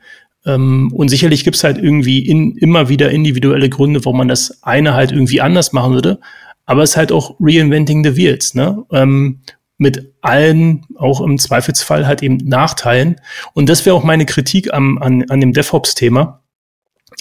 Ähm, 0.46 0.92
und 0.94 1.08
sicherlich 1.08 1.44
gibt 1.44 1.56
es 1.56 1.64
halt 1.64 1.78
irgendwie 1.78 2.26
in, 2.26 2.56
immer 2.56 2.88
wieder 2.88 3.10
individuelle 3.10 3.68
Gründe, 3.68 4.04
warum 4.04 4.18
man 4.18 4.28
das 4.28 4.62
eine 4.62 4.94
halt 4.94 5.12
irgendwie 5.12 5.40
anders 5.40 5.72
machen 5.72 5.94
würde. 5.94 6.20
Aber 6.66 6.82
es 6.82 6.90
ist 6.90 6.96
halt 6.96 7.12
auch 7.12 7.34
Reinventing 7.40 8.04
the 8.04 8.16
Wheels, 8.16 8.54
ne? 8.54 8.84
Ähm, 8.92 9.40
mit 9.80 10.12
allen, 10.20 10.84
auch 10.96 11.22
im 11.22 11.38
Zweifelsfall 11.38 12.06
halt 12.06 12.22
eben 12.22 12.37
Nachteilen. 12.37 13.16
Und 13.54 13.68
das 13.68 13.87
wäre 13.87 13.96
auch 13.96 14.04
meine 14.04 14.26
Kritik 14.26 14.72
am, 14.75 14.99
an, 14.99 15.25
an 15.30 15.40
dem 15.40 15.54
DevOps-Thema. 15.54 16.42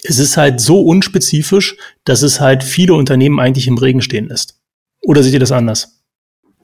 Es 0.03 0.19
ist 0.19 0.35
halt 0.35 0.59
so 0.59 0.81
unspezifisch, 0.81 1.77
dass 2.03 2.21
es 2.21 2.41
halt 2.41 2.63
viele 2.63 2.93
Unternehmen 2.93 3.39
eigentlich 3.39 3.67
im 3.67 3.77
Regen 3.77 4.01
stehen 4.01 4.27
lässt. 4.27 4.59
Oder 5.01 5.23
seht 5.23 5.33
ihr 5.33 5.39
das 5.39 5.53
anders? 5.53 6.01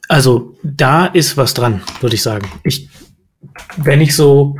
Also 0.10 0.58
da 0.64 1.06
ist 1.06 1.38
was 1.38 1.54
dran, 1.54 1.82
würde 2.02 2.16
ich 2.16 2.22
sagen. 2.22 2.52
Ich, 2.64 2.90
wenn 3.78 4.02
ich 4.02 4.16
so 4.16 4.58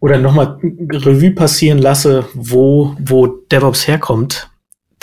oder 0.00 0.18
nochmal 0.18 0.58
Revue 0.62 1.32
passieren 1.32 1.78
lasse, 1.78 2.26
wo, 2.32 2.96
wo 2.98 3.26
DevOps 3.26 3.86
herkommt, 3.86 4.50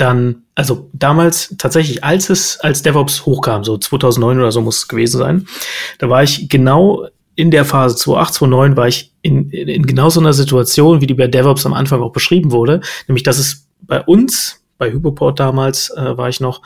dann, 0.02 0.44
also 0.56 0.90
damals 0.94 1.56
tatsächlich, 1.58 2.04
als 2.04 2.30
es, 2.30 2.60
als 2.60 2.82
DevOps 2.82 3.26
hochkam, 3.26 3.64
so 3.64 3.78
2009 3.78 4.40
oder 4.40 4.52
so 4.52 4.62
muss 4.62 4.78
es 4.78 4.88
gewesen 4.88 5.20
sein, 5.20 5.48
da 6.00 6.10
war 6.10 6.24
ich 6.24 6.50
genau 6.50 7.08
in 7.36 7.52
der 7.52 7.66
Phase 7.66 7.96
2008, 7.96 8.34
2009 8.34 8.78
war 8.78 8.88
ich 8.88 9.14
in, 9.22 9.50
in, 9.52 9.68
in 9.68 9.86
genau 9.86 10.10
so 10.10 10.20
einer 10.20 10.34
Situation, 10.34 11.02
wie 11.02 11.08
die 11.08 11.14
bei 11.14 11.28
DevOps 11.28 11.66
am 11.66 11.74
Anfang 11.74 12.02
auch 12.02 12.12
beschrieben 12.12 12.52
wurde, 12.52 12.82
nämlich 13.08 13.24
dass 13.24 13.38
es 13.38 13.68
bei 13.82 14.02
uns, 14.02 14.62
bei 14.78 14.92
Hypoport 14.92 15.40
damals 15.40 15.92
äh, 15.96 16.18
war 16.18 16.30
ich 16.30 16.40
noch, 16.40 16.62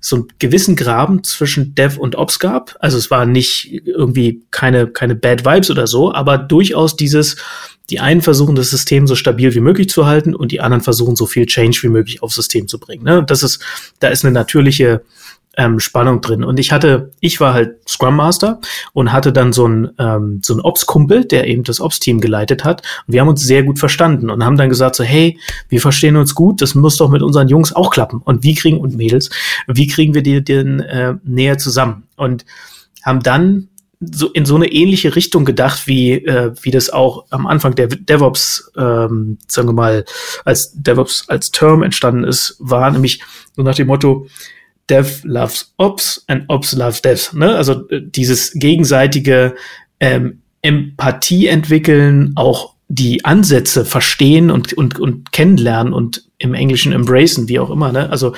so 0.00 0.16
einen 0.16 0.26
gewissen 0.38 0.76
Graben 0.76 1.24
zwischen 1.24 1.74
Dev 1.74 1.98
und 1.98 2.14
Ops 2.14 2.38
gab. 2.38 2.76
Also 2.78 2.96
es 2.96 3.10
war 3.10 3.26
nicht 3.26 3.82
irgendwie 3.84 4.44
keine, 4.52 4.86
keine 4.86 5.16
Bad 5.16 5.44
Vibes 5.44 5.70
oder 5.70 5.88
so, 5.88 6.14
aber 6.14 6.38
durchaus 6.38 6.94
dieses, 6.94 7.36
die 7.90 8.00
einen 8.00 8.22
versuchen, 8.22 8.54
das 8.54 8.70
System 8.70 9.06
so 9.06 9.14
stabil 9.14 9.54
wie 9.54 9.60
möglich 9.60 9.88
zu 9.88 10.06
halten 10.06 10.34
und 10.34 10.52
die 10.52 10.60
anderen 10.60 10.82
versuchen, 10.82 11.16
so 11.16 11.26
viel 11.26 11.46
Change 11.46 11.78
wie 11.82 11.88
möglich 11.88 12.22
aufs 12.22 12.34
System 12.34 12.68
zu 12.68 12.78
bringen. 12.78 13.04
Ne? 13.04 13.24
Das 13.24 13.42
ist, 13.42 13.62
da 14.00 14.08
ist 14.08 14.24
eine 14.24 14.32
natürliche 14.32 15.02
ähm, 15.58 15.80
Spannung 15.80 16.20
drin. 16.20 16.44
Und 16.44 16.60
ich 16.60 16.72
hatte, 16.72 17.10
ich 17.20 17.40
war 17.40 17.52
halt 17.52 17.76
Scrum 17.86 18.16
Master 18.16 18.60
und 18.92 19.12
hatte 19.12 19.32
dann 19.32 19.52
so 19.52 19.66
ein 19.66 19.90
ähm, 19.98 20.40
so 20.42 20.54
ein 20.54 20.60
Ops-Kumpel, 20.60 21.24
der 21.24 21.48
eben 21.48 21.64
das 21.64 21.80
Ops-Team 21.80 22.20
geleitet 22.20 22.64
hat. 22.64 22.82
Und 23.06 23.14
wir 23.14 23.20
haben 23.20 23.28
uns 23.28 23.42
sehr 23.42 23.64
gut 23.64 23.78
verstanden 23.78 24.30
und 24.30 24.44
haben 24.44 24.56
dann 24.56 24.68
gesagt 24.68 24.94
so, 24.94 25.02
hey, 25.02 25.38
wir 25.68 25.80
verstehen 25.80 26.16
uns 26.16 26.34
gut, 26.34 26.62
das 26.62 26.74
muss 26.74 26.96
doch 26.96 27.10
mit 27.10 27.22
unseren 27.22 27.48
Jungs 27.48 27.74
auch 27.74 27.90
klappen. 27.90 28.22
Und 28.24 28.44
wie 28.44 28.54
kriegen 28.54 28.78
und 28.78 28.96
Mädels, 28.96 29.30
wie 29.66 29.88
kriegen 29.88 30.14
wir 30.14 30.22
die 30.22 30.42
denn 30.42 30.80
äh, 30.80 31.14
näher 31.24 31.58
zusammen? 31.58 32.04
Und 32.16 32.44
haben 33.02 33.20
dann 33.22 33.68
so 34.00 34.28
in 34.28 34.44
so 34.44 34.54
eine 34.54 34.70
ähnliche 34.70 35.16
Richtung 35.16 35.44
gedacht, 35.44 35.86
wie, 35.86 36.12
äh, 36.12 36.52
wie 36.62 36.70
das 36.70 36.90
auch 36.90 37.26
am 37.30 37.46
Anfang 37.46 37.74
der 37.74 37.88
DevOps, 37.88 38.70
ähm, 38.76 39.38
sagen 39.48 39.68
wir 39.68 39.72
mal, 39.72 40.04
als 40.44 40.72
DevOps 40.74 41.28
als 41.28 41.50
Term 41.50 41.82
entstanden 41.82 42.24
ist, 42.24 42.56
war 42.60 42.90
nämlich 42.90 43.20
so 43.56 43.62
nach 43.62 43.74
dem 43.74 43.88
Motto, 43.88 44.28
Dev 44.88 45.20
loves 45.24 45.74
Ops 45.76 46.24
and 46.28 46.44
Ops 46.48 46.72
loves 46.72 47.02
Dev. 47.02 47.36
Ne? 47.36 47.54
Also 47.56 47.88
äh, 47.88 48.00
dieses 48.02 48.52
gegenseitige 48.52 49.54
ähm, 50.00 50.42
Empathie 50.62 51.48
entwickeln, 51.48 52.32
auch 52.36 52.74
die 52.88 53.24
Ansätze 53.24 53.84
verstehen 53.84 54.50
und, 54.50 54.72
und, 54.72 54.98
und 54.98 55.30
kennenlernen 55.32 55.92
und 55.92 56.24
im 56.38 56.54
Englischen 56.54 56.92
embracen, 56.92 57.48
wie 57.48 57.58
auch 57.58 57.70
immer, 57.70 57.92
ne? 57.92 58.08
also 58.10 58.34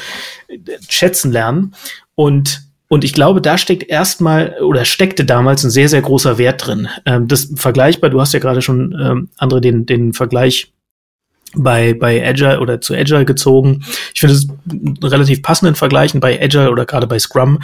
äh, 0.49 0.59
schätzen 0.89 1.31
lernen. 1.31 1.75
Und 2.15 2.70
und 2.93 3.05
ich 3.05 3.13
glaube, 3.13 3.41
da 3.41 3.57
steckt 3.57 3.89
erstmal 3.89 4.57
oder 4.61 4.85
steckte 4.85 5.25
damals 5.25 5.63
ein 5.63 5.71
sehr, 5.71 5.89
sehr 5.89 6.03
großer 6.03 6.39
Wert 6.39 6.67
drin. 6.67 6.89
Ähm, 7.07 7.29
das 7.29 7.53
vergleichbar, 7.55 8.11
du 8.11 8.21
hast 8.21 8.35
ja 8.35 8.41
gerade 8.41 8.63
schon, 8.63 8.99
ähm, 9.01 9.29
andere 9.39 9.61
den, 9.61 9.87
den 9.87 10.13
Vergleich 10.13 10.73
bei, 11.55 11.95
bei 11.95 12.27
Agile 12.27 12.59
oder 12.59 12.81
zu 12.81 12.95
Agile 12.95 13.25
gezogen. 13.25 13.85
Ich 14.13 14.19
finde 14.19 14.35
es 14.35 14.49
relativ 15.05 15.41
passenden 15.41 15.77
Vergleichen 15.77 16.19
bei 16.19 16.43
Agile 16.43 16.73
oder 16.73 16.85
gerade 16.85 17.07
bei 17.07 17.21
Scrum. 17.21 17.61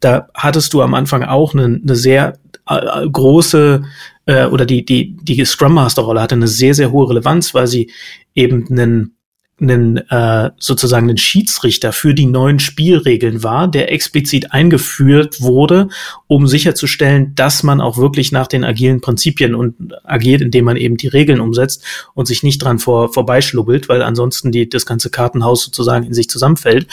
Da 0.00 0.26
hattest 0.34 0.74
du 0.74 0.82
am 0.82 0.94
Anfang 0.94 1.22
auch 1.22 1.54
eine, 1.54 1.80
eine 1.80 1.94
sehr 1.94 2.36
äh, 2.68 3.08
große 3.08 3.84
äh, 4.26 4.46
oder 4.46 4.66
die, 4.66 4.84
die, 4.84 5.16
die 5.22 5.44
Scrum 5.44 5.74
Master 5.74 6.02
Rolle 6.02 6.20
hatte 6.20 6.34
eine 6.34 6.48
sehr, 6.48 6.74
sehr 6.74 6.90
hohe 6.90 7.08
Relevanz, 7.08 7.54
weil 7.54 7.68
sie 7.68 7.92
eben 8.34 8.66
einen 8.68 9.16
einen, 9.60 9.98
äh, 10.10 10.50
sozusagen 10.58 11.08
einen 11.08 11.18
Schiedsrichter 11.18 11.92
für 11.92 12.12
die 12.12 12.26
neuen 12.26 12.58
Spielregeln 12.58 13.42
war, 13.42 13.68
der 13.68 13.92
explizit 13.92 14.52
eingeführt 14.52 15.40
wurde, 15.40 15.88
um 16.26 16.48
sicherzustellen, 16.48 17.34
dass 17.36 17.62
man 17.62 17.80
auch 17.80 17.96
wirklich 17.96 18.32
nach 18.32 18.48
den 18.48 18.64
agilen 18.64 19.00
Prinzipien 19.00 19.54
und 19.54 19.94
agiert, 20.04 20.42
indem 20.42 20.64
man 20.64 20.76
eben 20.76 20.96
die 20.96 21.08
Regeln 21.08 21.40
umsetzt 21.40 21.84
und 22.14 22.26
sich 22.26 22.42
nicht 22.42 22.58
dran 22.58 22.80
vor, 22.80 23.12
vorbeischlubbelt, 23.12 23.88
weil 23.88 24.02
ansonsten 24.02 24.50
die, 24.50 24.68
das 24.68 24.86
ganze 24.86 25.10
Kartenhaus 25.10 25.64
sozusagen 25.64 26.04
in 26.04 26.14
sich 26.14 26.28
zusammenfällt. 26.28 26.88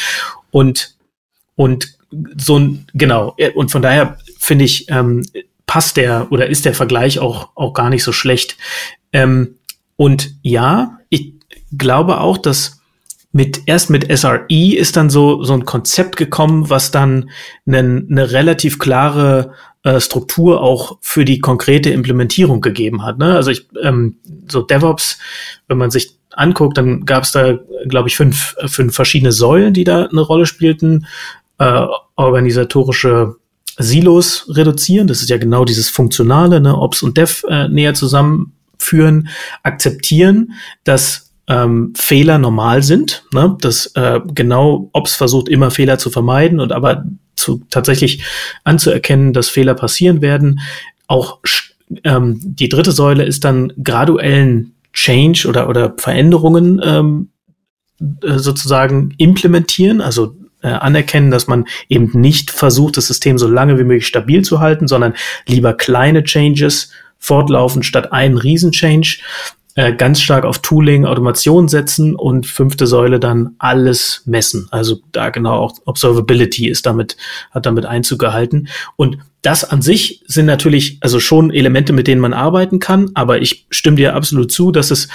Und, 0.51 0.95
und 1.55 1.97
so 2.37 2.59
ein, 2.59 2.85
genau, 2.93 3.35
und 3.55 3.71
von 3.71 3.81
daher 3.81 4.17
finde 4.37 4.65
ich, 4.65 4.85
ähm, 4.89 5.23
passt 5.65 5.97
der 5.97 6.27
oder 6.31 6.47
ist 6.47 6.65
der 6.65 6.73
Vergleich 6.73 7.19
auch, 7.19 7.49
auch 7.55 7.73
gar 7.73 7.89
nicht 7.89 8.03
so 8.03 8.11
schlecht. 8.11 8.57
Ähm, 9.13 9.55
und 9.95 10.35
ja, 10.41 10.97
glaube 11.77 12.19
auch, 12.19 12.37
dass 12.37 12.81
mit 13.31 13.61
erst 13.65 13.89
mit 13.89 14.15
SRE 14.15 14.45
ist 14.49 14.97
dann 14.97 15.09
so 15.09 15.43
so 15.43 15.53
ein 15.53 15.65
Konzept 15.65 16.17
gekommen, 16.17 16.69
was 16.69 16.91
dann 16.91 17.29
eine, 17.65 18.05
eine 18.09 18.31
relativ 18.31 18.77
klare 18.77 19.53
äh, 19.83 19.99
Struktur 19.99 20.61
auch 20.61 20.97
für 21.01 21.23
die 21.23 21.39
konkrete 21.39 21.89
Implementierung 21.91 22.61
gegeben 22.61 23.03
hat. 23.03 23.17
Ne? 23.17 23.35
Also 23.35 23.51
ich 23.51 23.67
ähm, 23.81 24.17
so 24.49 24.61
DevOps, 24.61 25.17
wenn 25.67 25.77
man 25.77 25.91
sich 25.91 26.15
anguckt, 26.31 26.77
dann 26.77 27.05
gab 27.05 27.23
es 27.23 27.31
da 27.31 27.57
glaube 27.87 28.09
ich 28.09 28.17
fünf 28.17 28.55
fünf 28.65 28.93
verschiedene 28.93 29.31
Säulen, 29.31 29.73
die 29.73 29.85
da 29.85 30.05
eine 30.05 30.21
Rolle 30.21 30.45
spielten. 30.45 31.07
Äh, 31.57 31.85
organisatorische 32.15 33.35
Silos 33.77 34.45
reduzieren, 34.49 35.07
das 35.07 35.21
ist 35.21 35.29
ja 35.29 35.37
genau 35.37 35.65
dieses 35.65 35.89
Funktionale, 35.89 36.59
ne? 36.59 36.77
Ops 36.77 37.03
und 37.03 37.17
Dev 37.17 37.43
äh, 37.47 37.67
näher 37.67 37.93
zusammenführen, 37.93 39.29
akzeptieren, 39.63 40.53
dass 40.83 41.30
ähm, 41.51 41.93
Fehler 41.97 42.37
normal 42.37 42.81
sind, 42.81 43.25
ne? 43.33 43.57
dass 43.59 43.87
äh, 43.95 44.21
genau 44.33 44.89
Ops 44.93 45.15
versucht 45.15 45.49
immer 45.49 45.69
Fehler 45.69 45.97
zu 45.97 46.09
vermeiden 46.09 46.61
und 46.61 46.71
aber 46.71 47.03
zu 47.35 47.61
tatsächlich 47.69 48.23
anzuerkennen, 48.63 49.33
dass 49.33 49.49
Fehler 49.49 49.73
passieren 49.73 50.21
werden. 50.21 50.61
Auch 51.07 51.39
ähm, 52.05 52.39
die 52.41 52.69
dritte 52.69 52.93
Säule 52.93 53.25
ist 53.25 53.43
dann 53.43 53.73
graduellen 53.83 54.75
Change 54.93 55.45
oder 55.47 55.67
oder 55.67 55.93
Veränderungen 55.97 56.79
ähm, 56.83 57.29
äh, 57.99 58.37
sozusagen 58.37 59.13
implementieren, 59.17 59.99
also 59.99 60.35
äh, 60.61 60.69
anerkennen, 60.69 61.31
dass 61.31 61.47
man 61.47 61.65
eben 61.89 62.11
nicht 62.13 62.49
versucht, 62.51 62.95
das 62.95 63.07
System 63.07 63.37
so 63.37 63.47
lange 63.47 63.77
wie 63.77 63.83
möglich 63.83 64.07
stabil 64.07 64.41
zu 64.43 64.61
halten, 64.61 64.87
sondern 64.87 65.15
lieber 65.47 65.73
kleine 65.73 66.23
Changes 66.23 66.91
fortlaufend 67.17 67.85
statt 67.85 68.13
einen 68.13 68.37
Riesen-Change 68.37 69.19
äh, 69.75 69.93
ganz 69.93 70.21
stark 70.21 70.43
auf 70.43 70.59
Tooling, 70.59 71.05
Automation 71.05 71.67
setzen 71.67 72.15
und 72.15 72.45
fünfte 72.45 72.87
Säule 72.87 73.19
dann 73.19 73.55
alles 73.57 74.23
messen. 74.25 74.67
Also 74.71 74.99
da 75.11 75.29
genau 75.29 75.55
auch 75.55 75.73
Observability 75.85 76.67
ist 76.67 76.85
damit, 76.85 77.15
hat 77.51 77.65
damit 77.65 77.85
Einzug 77.85 78.19
gehalten. 78.19 78.67
Und 78.97 79.19
das 79.41 79.63
an 79.63 79.81
sich 79.81 80.23
sind 80.27 80.45
natürlich 80.45 80.97
also 81.01 81.19
schon 81.19 81.51
Elemente, 81.51 81.93
mit 81.93 82.07
denen 82.07 82.21
man 82.21 82.33
arbeiten 82.33 82.79
kann, 82.79 83.11
aber 83.13 83.41
ich 83.41 83.65
stimme 83.69 83.97
dir 83.97 84.13
absolut 84.13 84.51
zu, 84.51 84.71
dass 84.71 84.91
es 84.91 85.07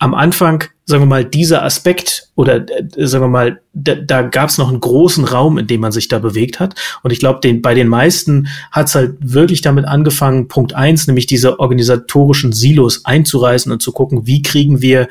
am 0.00 0.14
Anfang, 0.14 0.64
sagen 0.86 1.02
wir 1.02 1.06
mal, 1.06 1.24
dieser 1.26 1.62
Aspekt 1.62 2.30
oder 2.34 2.56
äh, 2.56 3.06
sagen 3.06 3.24
wir 3.24 3.28
mal, 3.28 3.60
da, 3.74 3.94
da 3.94 4.22
gab 4.22 4.48
es 4.48 4.56
noch 4.56 4.70
einen 4.70 4.80
großen 4.80 5.24
Raum, 5.24 5.58
in 5.58 5.66
dem 5.66 5.82
man 5.82 5.92
sich 5.92 6.08
da 6.08 6.18
bewegt 6.18 6.58
hat. 6.58 6.74
Und 7.02 7.12
ich 7.12 7.20
glaube, 7.20 7.40
den, 7.40 7.60
bei 7.60 7.74
den 7.74 7.86
meisten 7.86 8.48
hat 8.72 8.88
es 8.88 8.94
halt 8.94 9.16
wirklich 9.20 9.60
damit 9.60 9.84
angefangen, 9.84 10.48
Punkt 10.48 10.74
eins, 10.74 11.06
nämlich 11.06 11.26
diese 11.26 11.60
organisatorischen 11.60 12.52
Silos 12.52 13.04
einzureißen 13.04 13.70
und 13.70 13.82
zu 13.82 13.92
gucken, 13.92 14.26
wie 14.26 14.40
kriegen 14.40 14.80
wir 14.80 15.06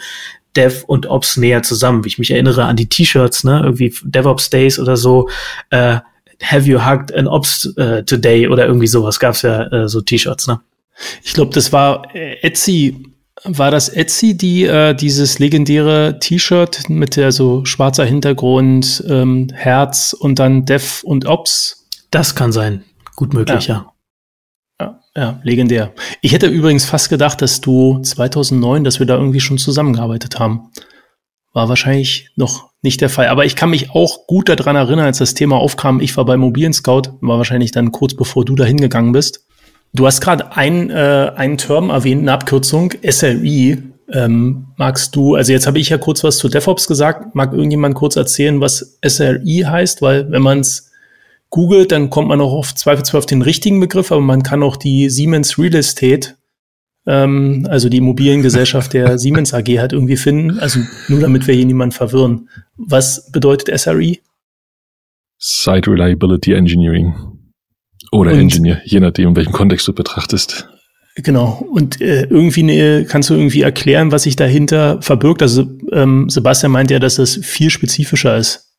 Dev 0.56 0.84
und 0.88 1.06
Ops 1.06 1.38
näher 1.38 1.62
zusammen. 1.62 2.02
Ich 2.08 2.18
mich 2.18 2.32
erinnere 2.32 2.66
an 2.66 2.76
die 2.76 2.90
T-Shirts, 2.90 3.44
ne, 3.44 3.62
irgendwie 3.64 3.94
DevOps 4.04 4.50
Days 4.50 4.80
oder 4.80 4.98
so. 4.98 5.30
Äh, 5.70 6.00
Have 6.42 6.68
you 6.68 6.84
hugged 6.84 7.14
an 7.14 7.28
Ops 7.28 7.66
uh, 7.78 8.02
today 8.02 8.48
oder 8.48 8.66
irgendwie 8.66 8.88
sowas 8.88 9.20
gab's 9.20 9.44
ja 9.44 9.68
äh, 9.72 9.88
so 9.88 10.02
T-Shirts, 10.02 10.48
ne? 10.48 10.62
Ich 11.22 11.34
glaube, 11.34 11.54
das 11.54 11.72
war 11.72 12.14
äh, 12.16 12.38
Etsy 12.42 13.09
war 13.44 13.72
das 13.72 13.90
Etsy, 13.90 14.36
die 14.36 14.66
äh, 14.66 14.94
dieses 14.94 15.40
legendäre 15.40 16.20
T-Shirt 16.20 16.90
mit 16.90 17.16
der 17.16 17.32
so 17.32 17.66
schwarzer 17.66 18.06
Hintergrund, 18.06 19.04
ähm, 19.08 19.48
Herz 19.54 20.14
und 20.14 20.40
dann 20.40 20.66
Dev 20.66 21.04
und 21.04 21.26
Ops? 21.26 21.88
Das 22.12 22.36
kann 22.36 22.52
sein. 22.52 22.84
Gut 23.16 23.34
möglich, 23.34 23.68
ja. 23.68 23.76
ja. 23.76 23.94
Ja, 24.82 25.00
ja, 25.16 25.40
legendär. 25.44 25.94
Ich 26.22 26.32
hätte 26.32 26.48
übrigens 26.48 26.86
fast 26.86 27.10
gedacht, 27.10 27.42
dass 27.42 27.60
du 27.60 28.00
2009, 28.02 28.86
dass 28.86 29.00
wir 29.00 29.06
da 29.06 29.16
irgendwie 29.18 29.42
schon 29.42 29.58
zusammengearbeitet 29.58 30.40
haben. 30.40 30.72
War 31.52 31.68
wahrscheinlich 31.68 32.30
noch 32.38 32.70
nicht 32.82 33.02
der 33.02 33.10
Fall. 33.10 33.28
Aber 33.28 33.44
ich 33.44 33.58
kann 33.58 33.72
mich 33.72 33.92
auch 33.92 34.26
gut 34.26 34.48
daran 34.48 34.78
erinnern, 34.78 35.06
als 35.06 35.18
das 35.18 35.34
Thema 35.34 35.58
aufkam. 35.58 36.00
Ich 36.00 36.16
war 36.16 36.24
bei 36.24 36.38
Mobilen 36.38 36.72
Scout, 36.72 37.18
war 37.20 37.38
wahrscheinlich 37.38 37.72
dann 37.72 37.92
kurz 37.92 38.14
bevor 38.16 38.46
du 38.46 38.56
da 38.56 38.64
hingegangen 38.64 39.12
bist. 39.12 39.46
Du 39.94 40.06
hast 40.06 40.22
gerade 40.22 40.56
ein, 40.56 40.90
äh, 40.90 41.32
einen 41.36 41.58
Term 41.58 41.90
erwähnt, 41.90 42.22
eine 42.22 42.34
Abkürzung, 42.34 42.94
SRE. 43.04 43.78
Ähm, 44.12 44.68
magst 44.78 45.16
du, 45.16 45.36
also 45.36 45.52
jetzt 45.52 45.68
habe 45.68 45.80
ich 45.80 45.90
ja 45.90 45.98
kurz 45.98 46.24
was 46.24 46.38
zu 46.38 46.50
DevOps 46.50 46.88
gesagt. 46.88 47.36
Mag 47.36 47.54
irgendjemand 47.54 47.96
kurz 47.96 48.16
erzählen, 48.16 48.60
was 48.62 49.00
SRE 49.06 49.70
heißt? 49.70 50.02
Weil 50.02 50.32
wenn 50.32 50.42
man 50.42 50.60
es 50.60 50.92
googelt, 51.50 51.92
dann 51.92 52.10
kommt 52.10 52.28
man 52.28 52.42
auch 52.42 52.54
auf 52.54 52.76
Zweifelsfall 52.76 53.20
auf 53.20 53.26
den 53.26 53.42
richtigen 53.42 53.80
Begriff, 53.80 54.12
aber 54.12 54.22
man 54.22 54.44
kann 54.44 54.64
auch 54.64 54.78
die 54.78 55.10
Siemens 55.10 55.58
Real 55.58 55.76
Estate, 55.76 56.36
ähm, 57.06 57.68
also 57.70 57.90
die 57.90 57.98
Immobiliengesellschaft 57.98 58.94
der 58.94 59.18
Siemens 59.20 59.54
AG 59.54 59.68
halt 59.80 59.94
irgendwie 59.94 60.18
finden. 60.18 60.60
Also 60.60 60.80
nur 61.08 61.20
damit 61.20 61.48
wir 61.48 61.56
hier 61.56 61.66
niemanden 61.66 61.94
verwirren. 61.94 62.50
Was 62.78 63.32
bedeutet 63.32 63.78
SRE? 63.80 64.18
Site 65.38 65.90
Reliability 65.90 66.54
Engineering. 66.54 67.39
Oder 68.12 68.32
und, 68.32 68.40
Engineer, 68.40 68.82
je 68.86 69.00
nachdem, 69.00 69.30
in 69.30 69.36
welchem 69.36 69.54
Kontext 69.54 69.88
du 69.88 69.94
betrachtest. 69.94 70.68
Genau. 71.16 71.66
Und 71.72 72.02
äh, 72.02 72.24
irgendwie 72.30 72.64
ne, 72.64 73.06
kannst 73.08 73.30
du 73.30 73.34
irgendwie 73.34 73.62
erklären, 73.62 74.12
was 74.12 74.24
sich 74.24 74.36
dahinter 74.36 75.02
verbirgt. 75.02 75.42
Also 75.42 75.68
ähm, 75.92 76.30
Sebastian 76.30 76.72
meint 76.72 76.92
ja, 76.92 77.00
dass 77.00 77.16
das 77.16 77.40
viel 77.42 77.70
spezifischer 77.70 78.38
ist. 78.38 78.70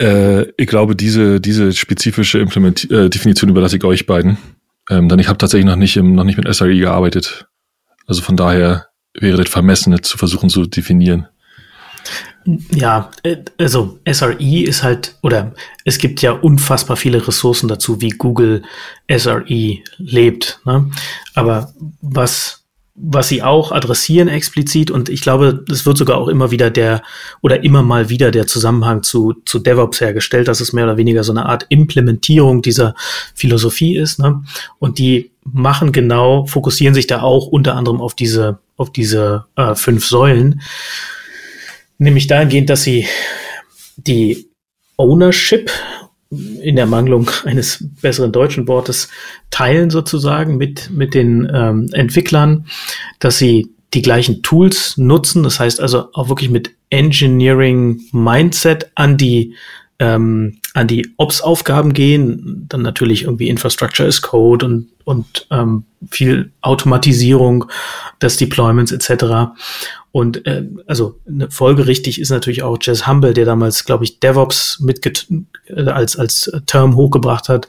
Äh, 0.00 0.46
ich 0.56 0.66
glaube, 0.66 0.94
diese, 0.94 1.40
diese 1.40 1.72
spezifische 1.72 2.38
Implement 2.38 2.90
äh, 2.90 3.08
Definition 3.08 3.50
überlasse 3.50 3.76
ich 3.76 3.84
euch 3.84 4.06
beiden. 4.06 4.36
Ähm, 4.90 5.08
denn 5.08 5.18
ich 5.18 5.28
habe 5.28 5.38
tatsächlich 5.38 5.66
noch 5.66 5.76
nicht, 5.76 5.96
im, 5.96 6.14
noch 6.14 6.24
nicht 6.24 6.36
mit 6.36 6.52
SRE 6.54 6.76
gearbeitet. 6.76 7.46
Also 8.06 8.20
von 8.20 8.36
daher 8.36 8.88
wäre 9.18 9.38
das 9.38 9.48
vermessen, 9.48 10.02
zu 10.02 10.18
versuchen 10.18 10.50
zu 10.50 10.66
definieren. 10.66 11.28
Ja, 12.70 13.10
äh, 13.22 13.36
also 13.58 13.98
SRE 14.10 14.62
ist 14.62 14.82
halt, 14.82 15.16
oder 15.22 15.54
es 15.84 15.98
gibt 15.98 16.22
ja 16.22 16.32
unfassbar 16.32 16.96
viele 16.96 17.26
Ressourcen 17.26 17.68
dazu, 17.68 18.00
wie 18.00 18.10
Google 18.10 18.62
SRE 19.10 19.78
lebt. 19.98 20.60
Ne? 20.64 20.90
Aber 21.34 21.72
was 22.00 22.64
was 22.96 23.28
sie 23.28 23.42
auch 23.42 23.72
adressieren 23.72 24.28
explizit 24.28 24.90
und 24.90 25.08
ich 25.08 25.20
glaube, 25.20 25.64
es 25.68 25.84
wird 25.84 25.98
sogar 25.98 26.16
auch 26.16 26.28
immer 26.28 26.52
wieder 26.52 26.70
der 26.70 27.02
oder 27.40 27.64
immer 27.64 27.82
mal 27.82 28.08
wieder 28.08 28.30
der 28.30 28.46
Zusammenhang 28.46 29.02
zu, 29.02 29.34
zu 29.44 29.58
DevOps 29.58 30.00
hergestellt, 30.00 30.46
dass 30.46 30.60
es 30.60 30.72
mehr 30.72 30.84
oder 30.84 30.96
weniger 30.96 31.24
so 31.24 31.32
eine 31.32 31.46
Art 31.46 31.66
Implementierung 31.70 32.62
dieser 32.62 32.94
Philosophie 33.34 33.96
ist. 33.96 34.20
Ne? 34.20 34.44
Und 34.78 34.98
die 34.98 35.32
machen 35.42 35.90
genau, 35.90 36.46
fokussieren 36.46 36.94
sich 36.94 37.08
da 37.08 37.22
auch 37.22 37.48
unter 37.48 37.74
anderem 37.74 38.00
auf 38.00 38.14
diese, 38.14 38.60
auf 38.76 38.92
diese 38.92 39.46
äh, 39.56 39.74
fünf 39.74 40.06
Säulen. 40.06 40.60
Nämlich 41.98 42.26
dahingehend, 42.26 42.70
dass 42.70 42.82
sie 42.82 43.06
die 43.96 44.48
Ownership 44.96 45.70
in 46.30 46.76
der 46.76 46.86
Mangelung 46.86 47.30
eines 47.44 47.84
besseren 48.00 48.32
deutschen 48.32 48.66
Wortes 48.66 49.08
teilen 49.50 49.90
sozusagen 49.90 50.56
mit, 50.56 50.90
mit 50.90 51.14
den 51.14 51.48
ähm, 51.52 51.88
Entwicklern, 51.92 52.66
dass 53.20 53.38
sie 53.38 53.70
die 53.92 54.02
gleichen 54.02 54.42
Tools 54.42 54.96
nutzen. 54.96 55.44
Das 55.44 55.60
heißt 55.60 55.80
also 55.80 56.12
auch 56.12 56.28
wirklich 56.28 56.50
mit 56.50 56.72
Engineering 56.90 58.00
Mindset 58.12 58.90
an 58.96 59.16
die 59.16 59.54
ähm, 60.00 60.58
an 60.74 60.88
die 60.88 61.14
Ops-Aufgaben 61.18 61.92
gehen, 61.92 62.66
dann 62.68 62.82
natürlich 62.82 63.22
irgendwie 63.22 63.48
Infrastructure 63.48 64.08
as 64.08 64.22
Code 64.22 64.66
und, 64.66 64.88
und 65.04 65.46
ähm, 65.52 65.84
viel 66.10 66.50
Automatisierung 66.62 67.66
des 68.20 68.36
Deployments 68.36 68.90
etc. 68.90 69.54
Und 70.14 70.46
äh, 70.46 70.62
also 70.86 71.18
eine 71.26 71.50
folgerichtig 71.50 72.20
ist 72.20 72.30
natürlich 72.30 72.62
auch 72.62 72.78
Jess 72.80 73.08
Humble, 73.08 73.34
der 73.34 73.46
damals, 73.46 73.84
glaube 73.84 74.04
ich, 74.04 74.20
DevOps 74.20 74.78
mit 74.78 75.04
äh, 75.66 75.82
als 75.86 76.16
als 76.16 76.52
Term 76.66 76.94
hochgebracht 76.94 77.48
hat, 77.48 77.66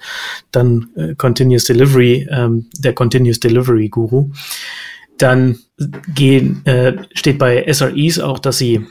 dann 0.51 0.89
äh, 0.95 1.15
Continuous 1.15 1.63
Delivery, 1.63 2.27
ähm, 2.29 2.67
der 2.77 2.93
Continuous 2.93 3.39
Delivery 3.39 3.89
Guru. 3.89 4.29
Dann 5.17 5.57
gehen, 6.13 6.63
äh, 6.67 6.93
steht 7.15 7.39
bei 7.39 7.65
SREs 7.65 8.19
auch, 8.19 8.37
dass 8.37 8.59
sie 8.59 8.85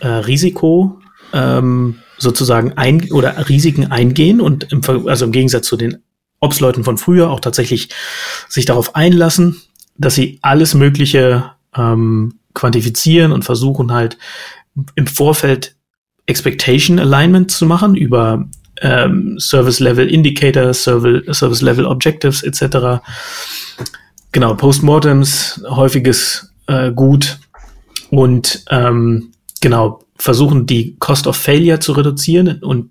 äh, 0.00 0.06
Risiko 0.08 1.00
ähm, 1.32 2.00
sozusagen 2.18 2.74
ein 2.74 3.10
oder 3.10 3.48
Risiken 3.48 3.90
eingehen 3.90 4.42
und 4.42 4.70
im, 4.70 4.82
also 5.08 5.24
im 5.24 5.32
Gegensatz 5.32 5.66
zu 5.66 5.78
den 5.78 5.96
Ops-Leuten 6.40 6.84
von 6.84 6.98
früher 6.98 7.30
auch 7.30 7.40
tatsächlich 7.40 7.88
sich 8.50 8.66
darauf 8.66 8.94
einlassen, 8.94 9.62
dass 9.96 10.14
sie 10.14 10.40
alles 10.42 10.74
Mögliche 10.74 11.52
ähm, 11.74 12.34
quantifizieren 12.58 13.30
und 13.30 13.44
versuchen 13.44 13.92
halt 13.92 14.18
im 14.96 15.06
Vorfeld 15.06 15.76
Expectation 16.26 16.98
Alignment 16.98 17.50
zu 17.50 17.66
machen 17.66 17.94
über 17.94 18.48
ähm, 18.80 19.38
Service 19.38 19.80
Level 19.80 20.08
Indicators, 20.08 20.82
Service 20.82 21.62
Level 21.62 21.86
Objectives 21.86 22.42
etc. 22.42 23.00
Genau, 24.32 24.54
Postmortems, 24.54 25.62
häufiges 25.68 26.52
äh, 26.66 26.90
Gut 26.92 27.38
und 28.10 28.64
ähm, 28.70 29.32
genau 29.60 30.00
versuchen 30.16 30.66
die 30.66 30.96
Cost 30.98 31.28
of 31.28 31.36
Failure 31.36 31.78
zu 31.78 31.92
reduzieren 31.92 32.62
und 32.62 32.90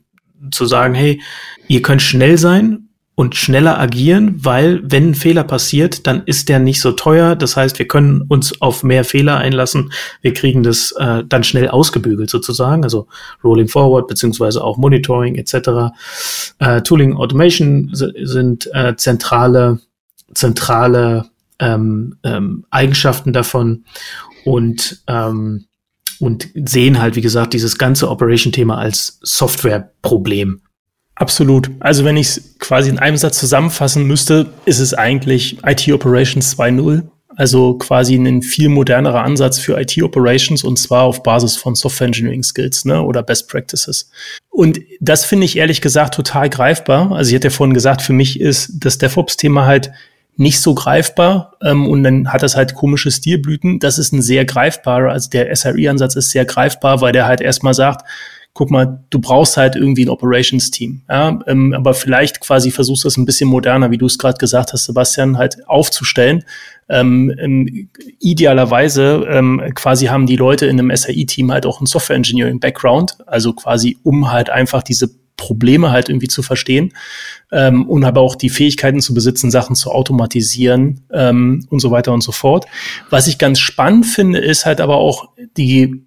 zu 0.52 0.66
sagen, 0.66 0.96
hey, 0.96 1.22
ihr 1.68 1.82
könnt 1.82 2.02
schnell 2.02 2.38
sein 2.38 2.87
und 3.20 3.34
schneller 3.34 3.80
agieren, 3.80 4.36
weil 4.46 4.80
wenn 4.84 5.10
ein 5.10 5.16
Fehler 5.16 5.44
passiert, 5.44 6.06
dann 6.06 6.22
ist 6.28 6.50
der 6.50 6.60
nicht 6.60 6.80
so 6.80 6.92
teuer. 6.92 7.36
Das 7.36 7.58
heißt, 7.58 7.80
wir 7.80 7.88
können 7.88 8.22
uns 8.22 8.62
auf 8.62 8.84
mehr 8.84 9.04
Fehler 9.04 9.38
einlassen. 9.38 9.92
Wir 10.22 10.36
kriegen 10.36 10.62
das 10.62 10.92
äh, 11.00 11.24
dann 11.28 11.44
schnell 11.44 11.68
ausgebügelt 11.68 12.30
sozusagen, 12.30 12.84
also 12.84 13.08
Rolling 13.44 13.70
Forward 13.70 14.08
beziehungsweise 14.08 14.64
auch 14.64 14.78
Monitoring 14.78 15.34
etc. 15.34 15.96
Äh, 16.60 16.84
Tooling 16.84 17.16
Automation 17.16 17.90
sind 17.92 18.70
äh, 18.74 18.96
zentrale 18.96 19.80
zentrale 20.36 21.26
ähm, 21.58 22.18
ähm, 22.22 22.66
Eigenschaften 22.70 23.34
davon 23.34 23.86
und 24.46 25.02
ähm, 25.08 25.66
und 26.20 26.50
sehen 26.54 27.02
halt, 27.02 27.16
wie 27.16 27.22
gesagt, 27.22 27.54
dieses 27.54 27.80
ganze 27.80 28.10
Operation-Thema 28.10 28.78
als 28.78 29.20
Software-Problem. 29.24 30.62
Absolut. 31.18 31.72
Also 31.80 32.06
wenn 32.06 32.16
ich 32.16 32.28
es 32.28 32.60
quasi 32.60 32.90
in 32.90 33.00
einem 33.00 33.18
Satz 33.18 33.40
zusammenfassen 33.40 34.06
müsste, 34.06 34.52
ist 34.66 34.80
es 34.80 34.94
eigentlich 34.94 35.58
IT 35.66 35.92
Operations 35.92 36.56
2.0. 36.56 37.04
Also 37.36 37.76
quasi 37.76 38.16
ein 38.16 38.42
viel 38.42 38.70
modernerer 38.70 39.24
Ansatz 39.24 39.60
für 39.60 39.80
IT 39.80 40.02
Operations 40.02 40.64
und 40.64 40.78
zwar 40.78 41.04
auf 41.04 41.24
Basis 41.24 41.56
von 41.56 41.76
Software 41.76 42.08
Engineering 42.08 42.44
Skills 42.44 42.86
ne, 42.86 43.02
oder 43.02 43.24
Best 43.24 43.48
Practices. 43.48 44.10
Und 44.50 44.80
das 45.00 45.26
finde 45.26 45.46
ich 45.46 45.58
ehrlich 45.58 45.82
gesagt 45.82 46.16
total 46.16 46.50
greifbar. 46.50 47.12
Also 47.12 47.30
ich 47.30 47.36
hatte 47.36 47.48
ja 47.48 47.52
vorhin 47.54 47.74
gesagt, 47.74 48.02
für 48.02 48.14
mich 48.14 48.40
ist 48.40 48.72
das 48.74 48.98
DevOps-Thema 49.00 49.66
halt 49.66 49.92
nicht 50.36 50.62
so 50.62 50.76
greifbar 50.76 51.58
ähm, 51.64 51.88
und 51.90 52.04
dann 52.04 52.32
hat 52.32 52.44
das 52.44 52.56
halt 52.56 52.76
komische 52.76 53.10
Stilblüten. 53.10 53.80
Das 53.80 53.98
ist 53.98 54.14
ein 54.14 54.22
sehr 54.22 54.46
greifbarer, 54.46 55.12
also 55.12 55.30
der 55.32 55.56
SRE-Ansatz 55.56 56.16
ist 56.16 56.30
sehr 56.30 56.46
greifbar, 56.46 57.02
weil 57.02 57.12
der 57.12 57.26
halt 57.26 57.42
erstmal 57.42 57.74
sagt, 57.74 58.06
guck 58.58 58.72
mal, 58.72 59.04
du 59.12 59.20
brauchst 59.20 59.56
halt 59.56 59.76
irgendwie 59.76 60.04
ein 60.04 60.10
Operations-Team. 60.10 61.04
Ja? 61.08 61.40
Ähm, 61.46 61.74
aber 61.74 61.94
vielleicht 61.94 62.42
quasi 62.42 62.72
versuchst 62.72 63.04
du 63.04 63.08
es 63.08 63.16
ein 63.16 63.26
bisschen 63.26 63.48
moderner, 63.48 63.92
wie 63.92 64.00
du 64.00 64.08
es 64.08 64.18
gerade 64.18 64.40
gesagt 64.40 64.74
hast, 64.74 64.86
Sebastian, 64.86 65.38
halt 65.38 65.70
aufzustellen. 65.70 66.44
Ähm, 66.90 67.32
ähm, 67.38 67.90
idealerweise 68.20 69.28
ähm, 69.30 69.62
quasi 69.76 70.08
haben 70.08 70.26
die 70.26 70.38
Leute 70.38 70.66
in 70.66 70.80
einem 70.80 70.96
SAI-Team 70.96 71.52
halt 71.52 71.68
auch 71.68 71.80
einen 71.80 71.86
Software-Engineering-Background, 71.86 73.18
also 73.28 73.54
quasi 73.54 73.98
um 74.02 74.32
halt 74.32 74.50
einfach 74.50 74.82
diese 74.82 75.12
Probleme 75.36 75.92
halt 75.92 76.10
irgendwie 76.10 76.28
zu 76.28 76.42
verstehen 76.42 76.94
ähm, 77.52 77.88
und 77.88 78.06
aber 78.06 78.22
auch 78.22 78.36
die 78.36 78.50
Fähigkeiten 78.50 79.02
zu 79.02 79.14
besitzen, 79.14 79.52
Sachen 79.52 79.76
zu 79.76 79.92
automatisieren 79.92 81.02
ähm, 81.14 81.68
und 81.70 81.80
so 81.80 81.92
weiter 81.92 82.12
und 82.12 82.22
so 82.22 82.32
fort. 82.32 82.66
Was 83.12 83.28
ich 83.28 83.38
ganz 83.38 83.60
spannend 83.60 84.08
finde, 84.08 84.40
ist 84.40 84.66
halt 84.66 84.82
aber 84.82 84.96
auch 84.96 85.30
die 85.58 86.07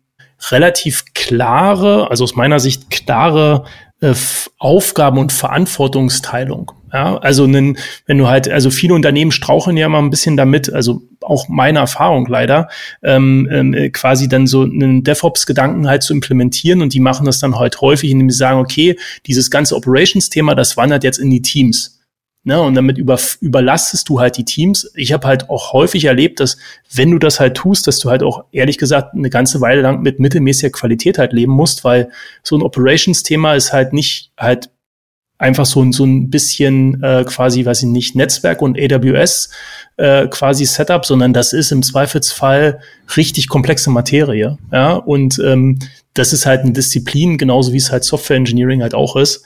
relativ 0.50 1.04
klare, 1.14 2.10
also 2.10 2.24
aus 2.24 2.36
meiner 2.36 2.60
Sicht 2.60 2.90
klare 2.90 3.64
äh, 4.00 4.14
Aufgaben 4.58 5.18
und 5.18 5.32
Verantwortungsteilung. 5.32 6.72
Ja, 6.92 7.18
also 7.18 7.46
wenn 7.52 7.76
du 8.06 8.26
halt, 8.26 8.48
also 8.48 8.70
viele 8.70 8.94
Unternehmen 8.94 9.30
straucheln 9.30 9.76
ja 9.76 9.88
mal 9.88 10.00
ein 10.00 10.10
bisschen 10.10 10.36
damit, 10.36 10.72
also 10.72 11.02
auch 11.20 11.48
meine 11.48 11.78
Erfahrung 11.78 12.26
leider, 12.26 12.68
ähm, 13.04 13.48
ähm, 13.52 13.92
quasi 13.92 14.28
dann 14.28 14.48
so 14.48 14.62
einen 14.62 15.04
DevOps-Gedanken 15.04 15.86
halt 15.86 16.02
zu 16.02 16.12
implementieren 16.12 16.82
und 16.82 16.92
die 16.92 16.98
machen 16.98 17.26
das 17.26 17.38
dann 17.38 17.56
halt 17.56 17.80
häufig, 17.80 18.10
indem 18.10 18.30
sie 18.30 18.38
sagen, 18.38 18.58
okay, 18.58 18.98
dieses 19.26 19.52
ganze 19.52 19.76
Operations-Thema, 19.76 20.56
das 20.56 20.76
wandert 20.76 21.04
jetzt 21.04 21.18
in 21.18 21.30
die 21.30 21.42
Teams. 21.42 21.99
Ne, 22.42 22.58
und 22.58 22.74
damit 22.74 22.96
über, 22.96 23.18
überlastest 23.42 24.08
du 24.08 24.18
halt 24.18 24.38
die 24.38 24.46
Teams. 24.46 24.90
Ich 24.94 25.12
habe 25.12 25.26
halt 25.26 25.50
auch 25.50 25.74
häufig 25.74 26.06
erlebt, 26.06 26.40
dass 26.40 26.56
wenn 26.90 27.10
du 27.10 27.18
das 27.18 27.38
halt 27.38 27.54
tust, 27.54 27.86
dass 27.86 27.98
du 27.98 28.08
halt 28.08 28.22
auch 28.22 28.44
ehrlich 28.50 28.78
gesagt 28.78 29.12
eine 29.12 29.28
ganze 29.28 29.60
Weile 29.60 29.82
lang 29.82 30.00
mit 30.00 30.20
mittelmäßiger 30.20 30.70
Qualität 30.70 31.18
halt 31.18 31.34
leben 31.34 31.52
musst, 31.52 31.84
weil 31.84 32.10
so 32.42 32.56
ein 32.56 32.62
Operations-Thema 32.62 33.56
ist 33.56 33.74
halt 33.74 33.92
nicht 33.92 34.32
halt 34.38 34.70
einfach 35.40 35.64
so, 35.64 35.82
ein 35.82 35.92
so 35.92 36.04
ein 36.04 36.28
bisschen 36.28 37.02
äh, 37.02 37.24
quasi, 37.24 37.64
weiß 37.64 37.82
ich 37.82 37.88
nicht, 37.88 38.14
Netzwerk 38.14 38.60
und 38.60 38.78
AWS 38.78 39.50
äh, 39.96 40.28
quasi 40.28 40.66
Setup, 40.66 41.04
sondern 41.04 41.32
das 41.32 41.54
ist 41.54 41.72
im 41.72 41.82
Zweifelsfall 41.82 42.80
richtig 43.16 43.48
komplexe 43.48 43.90
Materie. 43.90 44.58
Ja, 44.70 44.92
und 44.92 45.40
ähm, 45.44 45.78
das 46.12 46.34
ist 46.34 46.44
halt 46.44 46.60
eine 46.60 46.72
Disziplin, 46.72 47.38
genauso 47.38 47.72
wie 47.72 47.78
es 47.78 47.90
halt 47.90 48.04
Software 48.04 48.36
Engineering 48.36 48.82
halt 48.82 48.94
auch 48.94 49.16
ist. 49.16 49.42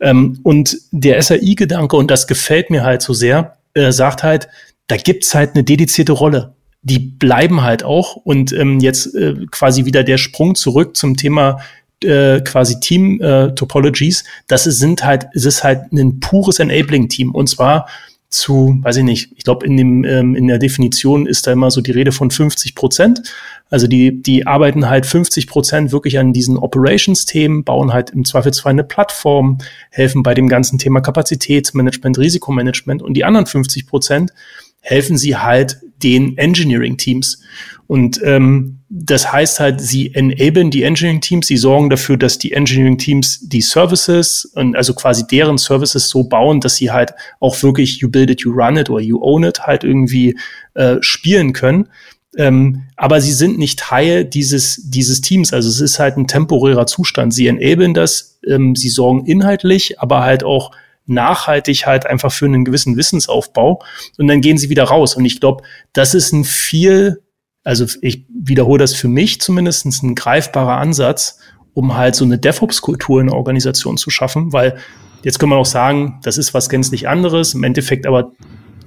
Ähm, 0.00 0.38
und 0.42 0.76
der 0.90 1.20
SAI-Gedanke, 1.22 1.96
und 1.96 2.10
das 2.10 2.26
gefällt 2.26 2.68
mir 2.68 2.84
halt 2.84 3.00
so 3.00 3.14
sehr, 3.14 3.56
äh, 3.72 3.90
sagt 3.90 4.22
halt, 4.22 4.48
da 4.86 4.96
gibt's 4.96 5.34
halt 5.34 5.54
eine 5.54 5.64
dedizierte 5.64 6.12
Rolle. 6.12 6.52
Die 6.82 6.98
bleiben 6.98 7.62
halt 7.62 7.84
auch. 7.84 8.16
Und 8.16 8.52
ähm, 8.52 8.80
jetzt 8.80 9.14
äh, 9.14 9.34
quasi 9.50 9.86
wieder 9.86 10.04
der 10.04 10.18
Sprung 10.18 10.54
zurück 10.54 10.96
zum 10.96 11.16
Thema 11.16 11.60
äh, 12.04 12.40
quasi 12.40 12.80
Team 12.80 13.20
äh, 13.20 13.54
Topologies. 13.54 14.24
Das 14.46 14.64
sind 14.64 15.04
halt, 15.04 15.26
es 15.34 15.44
ist 15.44 15.64
halt 15.64 15.92
ein 15.92 16.20
pures 16.20 16.58
Enabling-Team. 16.58 17.34
Und 17.34 17.48
zwar 17.48 17.86
zu, 18.30 18.78
weiß 18.82 18.98
ich 18.98 19.04
nicht, 19.04 19.32
ich 19.36 19.44
glaube, 19.44 19.64
in 19.64 19.76
dem, 19.76 20.04
ähm, 20.04 20.34
in 20.34 20.48
der 20.48 20.58
Definition 20.58 21.26
ist 21.26 21.46
da 21.46 21.52
immer 21.52 21.70
so 21.70 21.80
die 21.80 21.92
Rede 21.92 22.12
von 22.12 22.30
50 22.30 22.74
Prozent. 22.74 23.22
Also 23.70 23.86
die, 23.86 24.22
die 24.22 24.46
arbeiten 24.46 24.88
halt 24.88 25.06
50 25.06 25.46
Prozent 25.46 25.92
wirklich 25.92 26.18
an 26.18 26.34
diesen 26.34 26.58
Operations-Themen, 26.58 27.64
bauen 27.64 27.92
halt 27.92 28.10
im 28.10 28.26
Zweifelsfall 28.26 28.72
eine 28.72 28.84
Plattform, 28.84 29.58
helfen 29.90 30.22
bei 30.22 30.34
dem 30.34 30.48
ganzen 30.48 30.78
Thema 30.78 31.00
Kapazitätsmanagement, 31.00 32.18
Risikomanagement 32.18 33.02
und 33.02 33.14
die 33.14 33.24
anderen 33.24 33.46
50 33.46 33.86
Prozent 33.86 34.32
helfen 34.80 35.16
sie 35.16 35.36
halt 35.36 35.80
den 36.02 36.36
Engineering-Teams. 36.36 37.40
Und 37.86 38.20
ähm, 38.22 38.77
das 38.90 39.30
heißt 39.30 39.60
halt, 39.60 39.80
sie 39.80 40.14
enablen 40.14 40.70
die 40.70 40.82
Engineering-Teams, 40.82 41.46
sie 41.46 41.58
sorgen 41.58 41.90
dafür, 41.90 42.16
dass 42.16 42.38
die 42.38 42.52
Engineering-Teams 42.52 43.48
die 43.48 43.60
Services 43.60 44.46
und 44.54 44.76
also 44.76 44.94
quasi 44.94 45.26
deren 45.26 45.58
Services 45.58 46.08
so 46.08 46.24
bauen, 46.24 46.60
dass 46.60 46.76
sie 46.76 46.90
halt 46.90 47.12
auch 47.38 47.62
wirklich 47.62 47.98
you 47.98 48.10
build 48.10 48.30
it, 48.30 48.40
you 48.40 48.50
run 48.50 48.78
it 48.78 48.88
oder 48.88 49.02
you 49.02 49.22
own 49.22 49.44
it 49.44 49.60
halt 49.60 49.84
irgendwie 49.84 50.38
äh, 50.74 50.96
spielen 51.00 51.52
können. 51.52 51.88
Ähm, 52.36 52.84
aber 52.96 53.20
sie 53.20 53.32
sind 53.32 53.58
nicht 53.58 53.78
Teil 53.78 54.24
dieses, 54.24 54.80
dieses 54.90 55.20
Teams. 55.20 55.52
Also 55.52 55.68
es 55.68 55.80
ist 55.80 55.98
halt 55.98 56.16
ein 56.16 56.26
temporärer 56.26 56.86
Zustand. 56.86 57.34
Sie 57.34 57.46
enablen 57.46 57.94
das, 57.94 58.38
ähm, 58.46 58.74
sie 58.74 58.88
sorgen 58.88 59.26
inhaltlich, 59.26 60.00
aber 60.00 60.22
halt 60.22 60.44
auch 60.44 60.70
nachhaltig 61.04 61.86
halt 61.86 62.06
einfach 62.06 62.30
für 62.30 62.44
einen 62.46 62.64
gewissen 62.64 62.96
Wissensaufbau. 62.96 63.82
Und 64.18 64.28
dann 64.28 64.40
gehen 64.40 64.56
sie 64.56 64.70
wieder 64.70 64.84
raus. 64.84 65.14
Und 65.14 65.24
ich 65.24 65.40
glaube, 65.40 65.64
das 65.92 66.14
ist 66.14 66.32
ein 66.32 66.44
viel, 66.44 67.22
also 67.68 67.84
ich 68.00 68.24
wiederhole 68.30 68.78
das 68.78 68.94
für 68.94 69.08
mich 69.08 69.42
zumindest, 69.42 69.84
ein 70.02 70.14
greifbarer 70.14 70.78
Ansatz, 70.78 71.38
um 71.74 71.98
halt 71.98 72.14
so 72.14 72.24
eine 72.24 72.38
DevOps-Kultur 72.38 73.20
in 73.20 73.26
der 73.26 73.36
Organisation 73.36 73.98
zu 73.98 74.08
schaffen, 74.08 74.54
weil 74.54 74.78
jetzt 75.22 75.38
können 75.38 75.52
wir 75.52 75.58
auch 75.58 75.66
sagen, 75.66 76.18
das 76.22 76.38
ist 76.38 76.54
was 76.54 76.70
gänzlich 76.70 77.08
anderes. 77.08 77.52
Im 77.52 77.62
Endeffekt 77.64 78.06
aber 78.06 78.32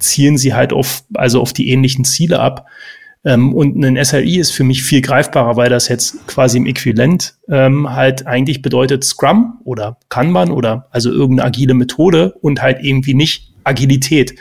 zielen 0.00 0.36
sie 0.36 0.52
halt 0.52 0.72
auf, 0.72 1.04
also 1.14 1.40
auf 1.40 1.52
die 1.52 1.70
ähnlichen 1.70 2.04
Ziele 2.04 2.40
ab. 2.40 2.66
Ähm, 3.24 3.54
und 3.54 3.80
ein 3.84 4.04
SRI 4.04 4.40
ist 4.40 4.50
für 4.50 4.64
mich 4.64 4.82
viel 4.82 5.00
greifbarer, 5.00 5.54
weil 5.54 5.70
das 5.70 5.86
jetzt 5.86 6.26
quasi 6.26 6.58
im 6.58 6.66
Äquivalent 6.66 7.36
ähm, 7.48 7.88
halt 7.88 8.26
eigentlich 8.26 8.62
bedeutet 8.62 9.04
Scrum 9.04 9.60
oder 9.62 9.96
Kanban 10.08 10.50
oder 10.50 10.88
also 10.90 11.12
irgendeine 11.12 11.46
agile 11.46 11.74
Methode 11.74 12.34
und 12.40 12.60
halt 12.60 12.78
irgendwie 12.82 13.14
nicht 13.14 13.52
Agilität, 13.62 14.34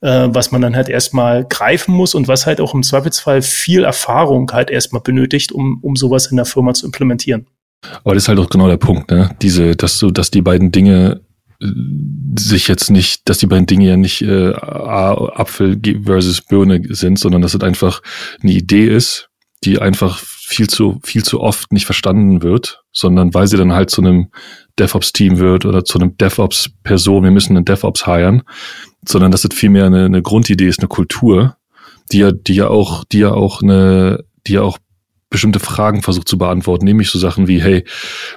äh, 0.00 0.28
was 0.30 0.52
man 0.52 0.60
dann 0.60 0.76
halt 0.76 0.88
erstmal 0.88 1.44
greifen 1.44 1.94
muss 1.94 2.14
und 2.14 2.28
was 2.28 2.46
halt 2.46 2.60
auch 2.60 2.74
im 2.74 2.82
Zweifelsfall 2.82 3.42
viel 3.42 3.84
Erfahrung 3.84 4.50
halt 4.52 4.70
erstmal 4.70 5.02
benötigt, 5.02 5.52
um, 5.52 5.78
um 5.82 5.96
sowas 5.96 6.26
in 6.26 6.36
der 6.36 6.46
Firma 6.46 6.74
zu 6.74 6.86
implementieren. 6.86 7.46
Aber 8.04 8.14
das 8.14 8.24
ist 8.24 8.28
halt 8.28 8.38
auch 8.38 8.50
genau 8.50 8.68
der 8.68 8.76
Punkt, 8.76 9.10
ne? 9.10 9.36
Diese, 9.40 9.76
dass 9.76 9.98
du, 9.98 10.10
dass 10.10 10.30
die 10.30 10.42
beiden 10.42 10.72
Dinge 10.72 11.20
sich 12.38 12.68
jetzt 12.68 12.90
nicht, 12.90 13.28
dass 13.28 13.38
die 13.38 13.46
beiden 13.46 13.66
Dinge 13.66 13.88
ja 13.88 13.96
nicht 13.96 14.22
äh, 14.22 14.52
Apfel 14.52 15.80
versus 16.04 16.40
Birne 16.40 16.82
sind, 16.90 17.18
sondern 17.18 17.42
dass 17.42 17.54
es 17.54 17.60
einfach 17.62 18.00
eine 18.42 18.52
Idee 18.52 18.86
ist, 18.86 19.28
die 19.64 19.80
einfach 19.80 20.18
viel 20.18 20.68
zu 20.68 21.00
viel 21.02 21.24
zu 21.24 21.40
oft 21.40 21.72
nicht 21.72 21.84
verstanden 21.84 22.42
wird, 22.42 22.82
sondern 22.92 23.34
weil 23.34 23.48
sie 23.48 23.56
dann 23.56 23.72
halt 23.72 23.90
zu 23.90 24.00
einem 24.00 24.30
DevOps-Team 24.78 25.38
wird 25.38 25.64
oder 25.64 25.84
zu 25.84 25.98
einem 25.98 26.16
DevOps-Person, 26.16 27.24
wir 27.24 27.30
müssen 27.30 27.56
einen 27.56 27.64
DevOps 27.64 28.06
hiren, 28.06 28.42
sondern 29.06 29.30
dass 29.30 29.44
es 29.44 29.54
vielmehr 29.54 29.86
eine, 29.86 30.06
eine 30.06 30.22
Grundidee 30.22 30.68
ist, 30.68 30.80
eine 30.80 30.88
Kultur, 30.88 31.56
die 32.12 32.18
ja, 32.18 32.32
die 32.32 32.54
ja 32.54 32.68
auch, 32.68 33.04
die 33.04 33.18
ja 33.20 33.32
auch 33.32 33.62
eine, 33.62 34.24
die 34.46 34.54
ja 34.54 34.62
auch 34.62 34.78
bestimmte 35.30 35.60
Fragen 35.60 36.02
versucht 36.02 36.28
zu 36.28 36.38
beantworten, 36.38 36.86
nämlich 36.86 37.10
so 37.10 37.18
Sachen 37.18 37.48
wie, 37.48 37.60
hey, 37.60 37.84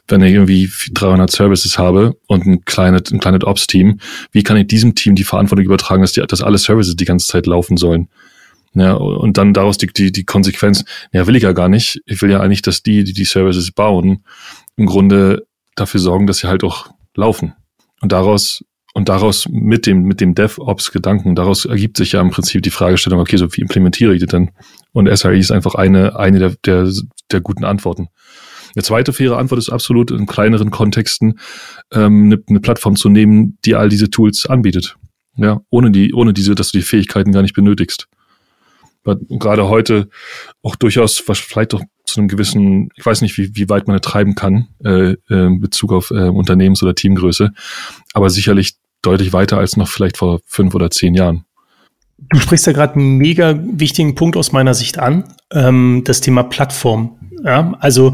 wenn 0.07 0.21
ich 0.21 0.33
irgendwie 0.33 0.69
300 0.91 1.31
Services 1.31 1.77
habe 1.77 2.17
und 2.27 2.45
ein 2.45 2.65
kleines, 2.65 3.11
ein 3.11 3.19
kleines 3.19 3.43
Ops-Team, 3.43 3.99
wie 4.31 4.43
kann 4.43 4.57
ich 4.57 4.67
diesem 4.67 4.95
Team 4.95 5.15
die 5.15 5.23
Verantwortung 5.23 5.65
übertragen, 5.65 6.01
dass, 6.01 6.11
die, 6.11 6.21
dass 6.21 6.41
alle 6.41 6.57
Services 6.57 6.95
die 6.95 7.05
ganze 7.05 7.27
Zeit 7.27 7.45
laufen 7.45 7.77
sollen? 7.77 8.09
Ja, 8.73 8.93
und 8.93 9.37
dann 9.37 9.53
daraus 9.53 9.77
die, 9.77 9.87
die, 9.87 10.11
die 10.11 10.23
Konsequenz, 10.23 10.85
ja, 11.11 11.27
will 11.27 11.35
ich 11.35 11.43
ja 11.43 11.51
gar 11.51 11.67
nicht. 11.67 12.01
Ich 12.05 12.21
will 12.21 12.31
ja 12.31 12.39
eigentlich, 12.39 12.61
dass 12.61 12.83
die, 12.83 13.03
die 13.03 13.13
die 13.13 13.25
Services 13.25 13.71
bauen, 13.71 14.23
im 14.77 14.85
Grunde 14.85 15.45
dafür 15.75 15.99
sorgen, 15.99 16.27
dass 16.27 16.39
sie 16.39 16.47
halt 16.47 16.63
auch 16.63 16.89
laufen. 17.15 17.53
Und 18.01 18.11
daraus 18.11 18.63
und 18.93 19.07
daraus 19.07 19.47
mit 19.49 19.85
dem, 19.85 20.03
mit 20.03 20.19
dem 20.19 20.35
DevOps-Gedanken, 20.35 21.35
daraus 21.35 21.65
ergibt 21.65 21.97
sich 21.97 22.11
ja 22.11 22.21
im 22.21 22.29
Prinzip 22.31 22.61
die 22.61 22.71
Fragestellung, 22.71 23.21
okay, 23.21 23.37
so 23.37 23.47
wie 23.53 23.61
implementiere 23.61 24.13
ich 24.13 24.19
das 24.19 24.29
denn? 24.29 24.51
Und 24.91 25.07
SRE 25.15 25.37
ist 25.37 25.51
einfach 25.51 25.75
eine, 25.75 26.19
eine 26.19 26.39
der, 26.39 26.55
der, 26.65 26.91
der 27.31 27.41
guten 27.41 27.63
Antworten. 27.63 28.09
Eine 28.75 28.83
zweite 28.83 29.13
faire 29.13 29.37
Antwort 29.37 29.59
ist 29.59 29.69
absolut 29.69 30.11
in 30.11 30.25
kleineren 30.25 30.71
Kontexten 30.71 31.39
ähm, 31.93 32.25
eine, 32.25 32.43
eine 32.47 32.59
Plattform 32.59 32.95
zu 32.95 33.09
nehmen, 33.09 33.57
die 33.65 33.75
all 33.75 33.89
diese 33.89 34.09
Tools 34.09 34.45
anbietet. 34.45 34.95
Ja, 35.37 35.61
ohne 35.69 35.91
die, 35.91 36.13
ohne 36.13 36.33
diese, 36.33 36.55
dass 36.55 36.71
du 36.71 36.79
die 36.79 36.83
Fähigkeiten 36.83 37.31
gar 37.31 37.41
nicht 37.41 37.53
benötigst. 37.53 38.07
Gerade 39.03 39.67
heute 39.67 40.09
auch 40.61 40.75
durchaus, 40.75 41.19
vielleicht 41.19 41.73
auch 41.73 41.81
zu 42.05 42.19
einem 42.19 42.27
gewissen, 42.27 42.89
ich 42.95 43.05
weiß 43.05 43.21
nicht, 43.21 43.37
wie, 43.37 43.55
wie 43.55 43.69
weit 43.69 43.87
man 43.87 43.95
es 43.95 44.01
treiben 44.01 44.35
kann, 44.35 44.67
äh, 44.83 45.13
äh, 45.13 45.17
in 45.29 45.59
Bezug 45.59 45.91
auf 45.91 46.11
äh, 46.11 46.29
Unternehmens- 46.29 46.83
oder 46.83 46.93
Teamgröße, 46.93 47.51
aber 48.13 48.29
sicherlich 48.29 48.75
deutlich 49.01 49.33
weiter 49.33 49.57
als 49.57 49.77
noch 49.77 49.87
vielleicht 49.87 50.17
vor 50.17 50.41
fünf 50.45 50.75
oder 50.75 50.91
zehn 50.91 51.15
Jahren. 51.15 51.45
Du 52.29 52.39
sprichst 52.39 52.67
ja 52.67 52.73
gerade 52.73 52.95
einen 52.95 53.17
mega 53.17 53.59
wichtigen 53.63 54.13
Punkt 54.13 54.37
aus 54.37 54.51
meiner 54.51 54.73
Sicht 54.73 54.99
an, 54.99 55.23
ähm, 55.51 56.03
das 56.05 56.21
Thema 56.21 56.43
Plattform. 56.43 57.17
Ja, 57.43 57.75
also 57.79 58.13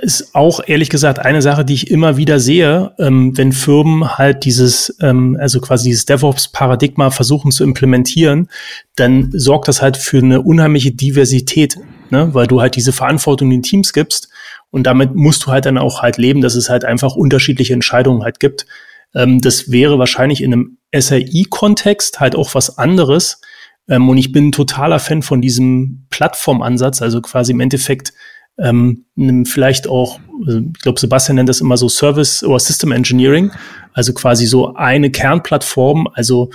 ist 0.00 0.34
auch 0.34 0.60
ehrlich 0.66 0.90
gesagt 0.90 1.18
eine 1.18 1.42
Sache, 1.42 1.64
die 1.64 1.74
ich 1.74 1.90
immer 1.90 2.16
wieder 2.16 2.38
sehe, 2.40 2.92
ähm, 2.98 3.36
wenn 3.36 3.52
Firmen 3.52 4.16
halt 4.16 4.44
dieses, 4.44 4.96
ähm, 5.00 5.36
also 5.40 5.60
quasi 5.60 5.90
dieses 5.90 6.04
DevOps-Paradigma 6.06 7.10
versuchen 7.10 7.50
zu 7.50 7.64
implementieren, 7.64 8.48
dann 8.96 9.30
sorgt 9.32 9.68
das 9.68 9.82
halt 9.82 9.96
für 9.96 10.18
eine 10.18 10.42
unheimliche 10.42 10.92
Diversität, 10.92 11.78
ne? 12.10 12.30
weil 12.32 12.46
du 12.46 12.60
halt 12.60 12.76
diese 12.76 12.92
Verantwortung 12.92 13.50
in 13.50 13.58
den 13.58 13.62
Teams 13.62 13.92
gibst 13.92 14.28
und 14.70 14.84
damit 14.84 15.14
musst 15.14 15.44
du 15.44 15.48
halt 15.48 15.66
dann 15.66 15.78
auch 15.78 16.02
halt 16.02 16.16
leben, 16.16 16.40
dass 16.40 16.54
es 16.54 16.70
halt 16.70 16.84
einfach 16.84 17.14
unterschiedliche 17.14 17.74
Entscheidungen 17.74 18.22
halt 18.22 18.40
gibt. 18.40 18.66
Ähm, 19.14 19.40
das 19.40 19.70
wäre 19.70 19.98
wahrscheinlich 19.98 20.42
in 20.42 20.52
einem 20.52 20.78
SRI-Kontext 20.94 22.20
halt 22.20 22.34
auch 22.34 22.54
was 22.54 22.78
anderes. 22.78 23.40
Ähm, 23.88 24.08
und 24.08 24.16
ich 24.16 24.32
bin 24.32 24.48
ein 24.48 24.52
totaler 24.52 24.98
Fan 24.98 25.22
von 25.22 25.42
diesem 25.42 26.06
Plattformansatz, 26.10 27.02
also 27.02 27.20
quasi 27.20 27.52
im 27.52 27.60
Endeffekt 27.60 28.12
ähm, 28.58 29.04
vielleicht 29.46 29.88
auch, 29.88 30.20
also 30.46 30.60
ich 30.60 30.82
glaube, 30.82 31.00
Sebastian 31.00 31.36
nennt 31.36 31.48
das 31.48 31.60
immer 31.60 31.76
so 31.76 31.88
Service 31.88 32.44
oder 32.44 32.58
System 32.58 32.92
Engineering, 32.92 33.50
also 33.92 34.12
quasi 34.12 34.46
so 34.46 34.74
eine 34.74 35.10
Kernplattform, 35.10 36.08
also 36.14 36.50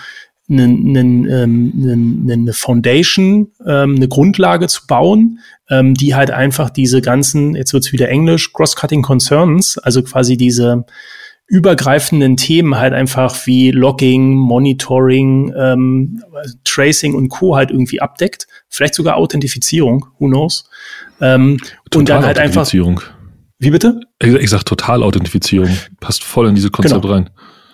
eine, 0.49 0.63
eine, 0.63 0.99
ähm, 0.99 2.29
eine 2.31 2.53
Foundation, 2.53 3.51
ähm, 3.65 3.95
eine 3.95 4.07
Grundlage 4.07 4.67
zu 4.67 4.87
bauen, 4.87 5.39
ähm, 5.69 5.93
die 5.93 6.15
halt 6.15 6.31
einfach 6.31 6.69
diese 6.69 7.01
ganzen, 7.01 7.55
jetzt 7.55 7.73
wird's 7.73 7.91
wieder 7.91 8.09
Englisch, 8.09 8.53
Cross-Cutting 8.53 9.01
Concerns, 9.01 9.77
also 9.77 10.03
quasi 10.03 10.37
diese 10.37 10.85
übergreifenden 11.47 12.35
Themen 12.35 12.77
halt 12.77 12.93
einfach 12.93 13.47
wie 13.47 13.71
Logging, 13.71 14.35
Monitoring, 14.35 15.53
ähm, 15.57 16.23
Tracing 16.65 17.15
und 17.15 17.29
Co. 17.29 17.55
halt 17.55 17.71
irgendwie 17.71 18.01
abdeckt. 18.01 18.47
Vielleicht 18.67 18.95
sogar 18.95 19.15
Authentifizierung, 19.15 20.05
who 20.19 20.27
knows. 20.27 20.69
Ähm, 21.21 21.57
und 21.93 22.09
dann 22.09 22.25
halt 22.25 22.39
einfach. 22.39 22.71
Wie 23.59 23.71
bitte? 23.71 23.99
Ich, 24.21 24.33
ich 24.33 24.49
sag 24.49 24.63
Totalauthentifizierung. 24.63 25.69
Passt 25.99 26.23
voll 26.23 26.47
in 26.47 26.55
dieses 26.55 26.71
Konzept 26.71 27.01
genau. 27.01 27.13
rein. 27.13 27.29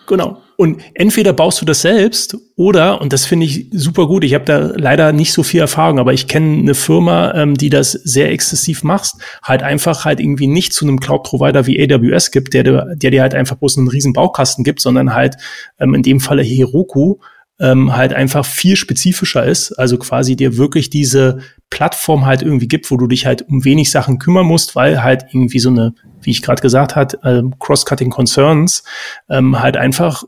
Genau. 0.08 0.42
Und 0.56 0.82
entweder 0.94 1.34
baust 1.34 1.62
du 1.62 1.66
das 1.66 1.82
selbst 1.82 2.38
oder, 2.56 3.02
und 3.02 3.12
das 3.12 3.26
finde 3.26 3.48
ich 3.48 3.68
super 3.72 4.08
gut, 4.08 4.24
ich 4.24 4.34
habe 4.34 4.46
da 4.46 4.72
leider 4.76 5.12
nicht 5.12 5.34
so 5.34 5.42
viel 5.42 5.62
Erfahrung, 5.62 5.98
aber 5.98 6.14
ich 6.14 6.28
kenne 6.28 6.60
eine 6.60 6.76
Firma, 6.76 7.34
ähm, 7.34 7.56
die 7.56 7.70
das 7.70 7.92
sehr 7.92 8.32
exzessiv 8.32 8.84
macht, 8.84 9.14
halt 9.42 9.64
einfach 9.64 10.06
halt 10.06 10.20
irgendwie 10.20 10.48
nicht 10.48 10.74
zu 10.74 10.86
einem 10.86 11.00
Cloud-Provider 11.00 11.66
wie 11.66 11.82
AWS 11.82 12.32
gibt, 12.32 12.54
der, 12.54 12.96
der 12.96 13.12
dir 13.12 13.22
halt 13.22 13.34
einfach 13.34 13.56
bloß 13.56 13.78
einen 13.78 13.88
riesen 13.88 14.14
Baukasten 14.14 14.64
gibt, 14.64 14.80
sondern 14.80 15.14
halt 15.14 15.38
ähm, 15.80 15.96
in 15.96 16.04
dem 16.04 16.20
Falle 16.20 16.44
Heroku, 16.44 17.18
ähm, 17.64 17.96
halt 17.96 18.14
einfach 18.14 18.46
viel 18.46 18.76
spezifischer 18.76 19.46
ist, 19.46 19.72
also 19.72 19.98
quasi 19.98 20.36
dir 20.36 20.58
wirklich 20.58 20.90
diese 20.90 21.40
Plattform 21.70 22.26
halt 22.26 22.42
irgendwie 22.42 22.68
gibt, 22.68 22.92
wo 22.92 22.98
du 22.98 23.08
dich 23.08 23.26
halt 23.26 23.48
um 23.48 23.64
wenig 23.64 23.90
Sachen 23.90 24.20
kümmern 24.20 24.46
musst, 24.46 24.76
weil 24.76 25.02
halt 25.02 25.28
irgendwie 25.32 25.60
so 25.60 25.70
eine, 25.70 25.96
wie 26.22 26.32
ich 26.32 26.42
gerade 26.42 26.62
gesagt 26.62 26.98
hat, 26.98 27.18
ähm, 27.24 27.56
Cross-Cutting 27.60 28.10
Concerns 28.10 28.84
ähm, 29.30 29.62
halt 29.62 29.78
einfach 29.78 30.26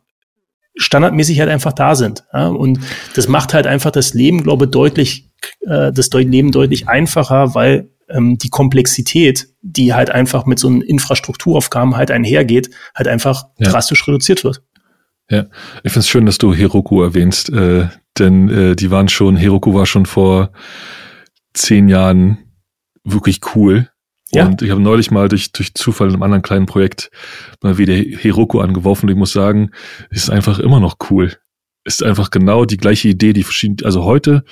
standardmäßig 0.78 1.42
halt 1.42 1.50
einfach 1.50 1.74
da 1.74 1.96
sind. 1.96 2.24
Ja? 2.32 2.48
Und 2.48 2.80
das 3.16 3.28
macht 3.28 3.54
halt 3.54 3.68
einfach 3.68 3.92
das 3.92 4.14
Leben, 4.14 4.42
glaube 4.44 4.66
ich, 4.66 4.72
deutlich, 4.72 5.30
äh, 5.68 5.92
das 5.92 6.10
Leben 6.12 6.54
deutlich 6.54 6.88
einfacher, 6.88 7.54
weil 7.54 7.90
ähm, 8.10 8.38
die 8.38 8.50
Komplexität, 8.50 9.50
die 9.62 9.94
halt 9.94 10.10
einfach 10.10 10.46
mit 10.46 10.58
so 10.58 10.70
einem 10.70 10.82
Infrastrukturaufgaben 10.82 11.98
halt 11.98 12.12
einhergeht, 12.12 12.70
halt 12.96 13.10
einfach 13.10 13.48
ja. 13.58 13.70
drastisch 13.70 14.08
reduziert 14.08 14.46
wird. 14.46 14.64
Ja, 15.30 15.46
ich 15.84 15.92
finde 15.92 16.00
es 16.00 16.10
schön, 16.10 16.26
dass 16.26 16.38
du 16.38 16.54
Heroku 16.54 17.02
erwähnst, 17.02 17.50
äh, 17.50 17.88
denn 18.20 18.50
äh, 18.50 18.76
die 18.76 18.92
waren 18.92 19.10
schon, 19.10 19.36
Heroku 19.36 19.74
war 19.74 19.86
schon 19.86 20.06
vor 20.06 20.52
zehn 21.54 21.88
Jahren 21.90 22.38
wirklich 23.04 23.40
cool. 23.56 23.90
Ja. 24.32 24.46
Und 24.46 24.62
ich 24.62 24.72
habe 24.72 24.82
neulich 24.82 25.12
mal 25.12 25.28
durch, 25.28 25.52
durch 25.52 25.74
Zufall 25.74 26.08
in 26.08 26.14
einem 26.14 26.24
anderen 26.24 26.42
kleinen 26.42 26.66
Projekt 26.66 27.10
mal 27.62 27.78
wieder 27.78 27.94
Heroku 27.94 28.60
angeworfen 28.60 29.06
und 29.06 29.12
ich 29.12 29.18
muss 29.18 29.32
sagen, 29.32 29.72
es 30.10 30.24
ist 30.24 30.30
einfach 30.30 30.60
immer 30.60 30.80
noch 30.80 30.98
cool. 31.10 31.38
Ist 31.86 32.04
einfach 32.04 32.32
genau 32.32 32.66
die 32.66 32.78
gleiche 32.78 33.08
Idee, 33.08 33.32
die 33.32 33.44
verschiedene, 33.44 33.86
also 33.86 34.04
heute, 34.04 34.44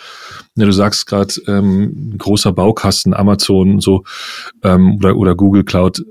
ja, 0.55 0.65
du 0.65 0.71
sagst 0.71 1.07
gerade, 1.07 1.33
ähm, 1.47 2.15
großer 2.17 2.53
Baukasten, 2.53 3.13
Amazon 3.13 3.79
so 3.79 4.03
ähm, 4.63 4.97
oder, 4.97 5.17
oder 5.17 5.35
Google 5.35 5.63
Cloud, 5.63 6.05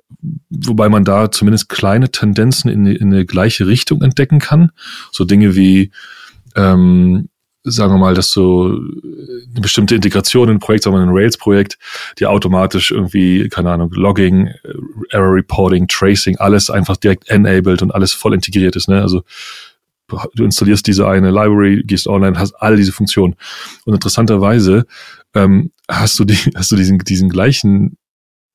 wobei 0.51 0.89
man 0.89 1.05
da 1.05 1.31
zumindest 1.31 1.69
kleine 1.69 2.11
Tendenzen 2.11 2.71
in, 2.71 2.87
in 2.87 3.13
eine 3.13 3.25
gleiche 3.25 3.69
Richtung 3.69 4.03
entdecken 4.03 4.41
kann. 4.41 4.73
So 5.13 5.25
Dinge 5.25 5.55
wie 5.55 5.93
ähm, 6.57 7.29
sagen 7.65 7.95
wir 7.95 7.99
mal, 7.99 8.15
dass 8.15 8.33
so 8.33 8.67
eine 8.67 9.61
bestimmte 9.61 9.95
Integration 9.95 10.49
in 10.49 10.57
ein 10.57 10.61
Projekt, 10.61 10.85
sagen 10.85 10.97
wir 10.97 11.03
ein 11.03 11.11
Rails-Projekt, 11.11 11.79
die 12.19 12.27
automatisch 12.27 12.91
irgendwie, 12.91 13.49
keine 13.49 13.71
Ahnung, 13.71 13.91
Logging, 13.93 14.49
äh, 14.49 14.55
Error 15.11 15.35
Reporting, 15.35 15.87
Tracing, 15.87 16.37
alles 16.39 16.71
einfach 16.71 16.97
direkt 16.97 17.29
enabled 17.29 17.83
und 17.83 17.95
alles 17.95 18.13
voll 18.13 18.35
integriert 18.35 18.75
ist. 18.75 18.89
Ne? 18.89 19.01
Also 19.01 19.23
du 20.35 20.45
installierst 20.45 20.87
diese 20.87 21.09
eine 21.09 21.31
Library, 21.31 21.83
gehst 21.85 22.07
online, 22.07 22.39
hast 22.39 22.55
all 22.55 22.77
diese 22.77 22.93
Funktionen. 22.93 23.35
Und 23.85 23.95
interessanterweise 23.95 24.87
ähm, 25.35 25.73
hast 25.89 26.19
du 26.19 26.25
die, 26.25 26.35
hast 26.55 26.71
du 26.73 26.77
diesen, 26.77 26.99
diesen 26.99 27.29
gleichen 27.29 27.97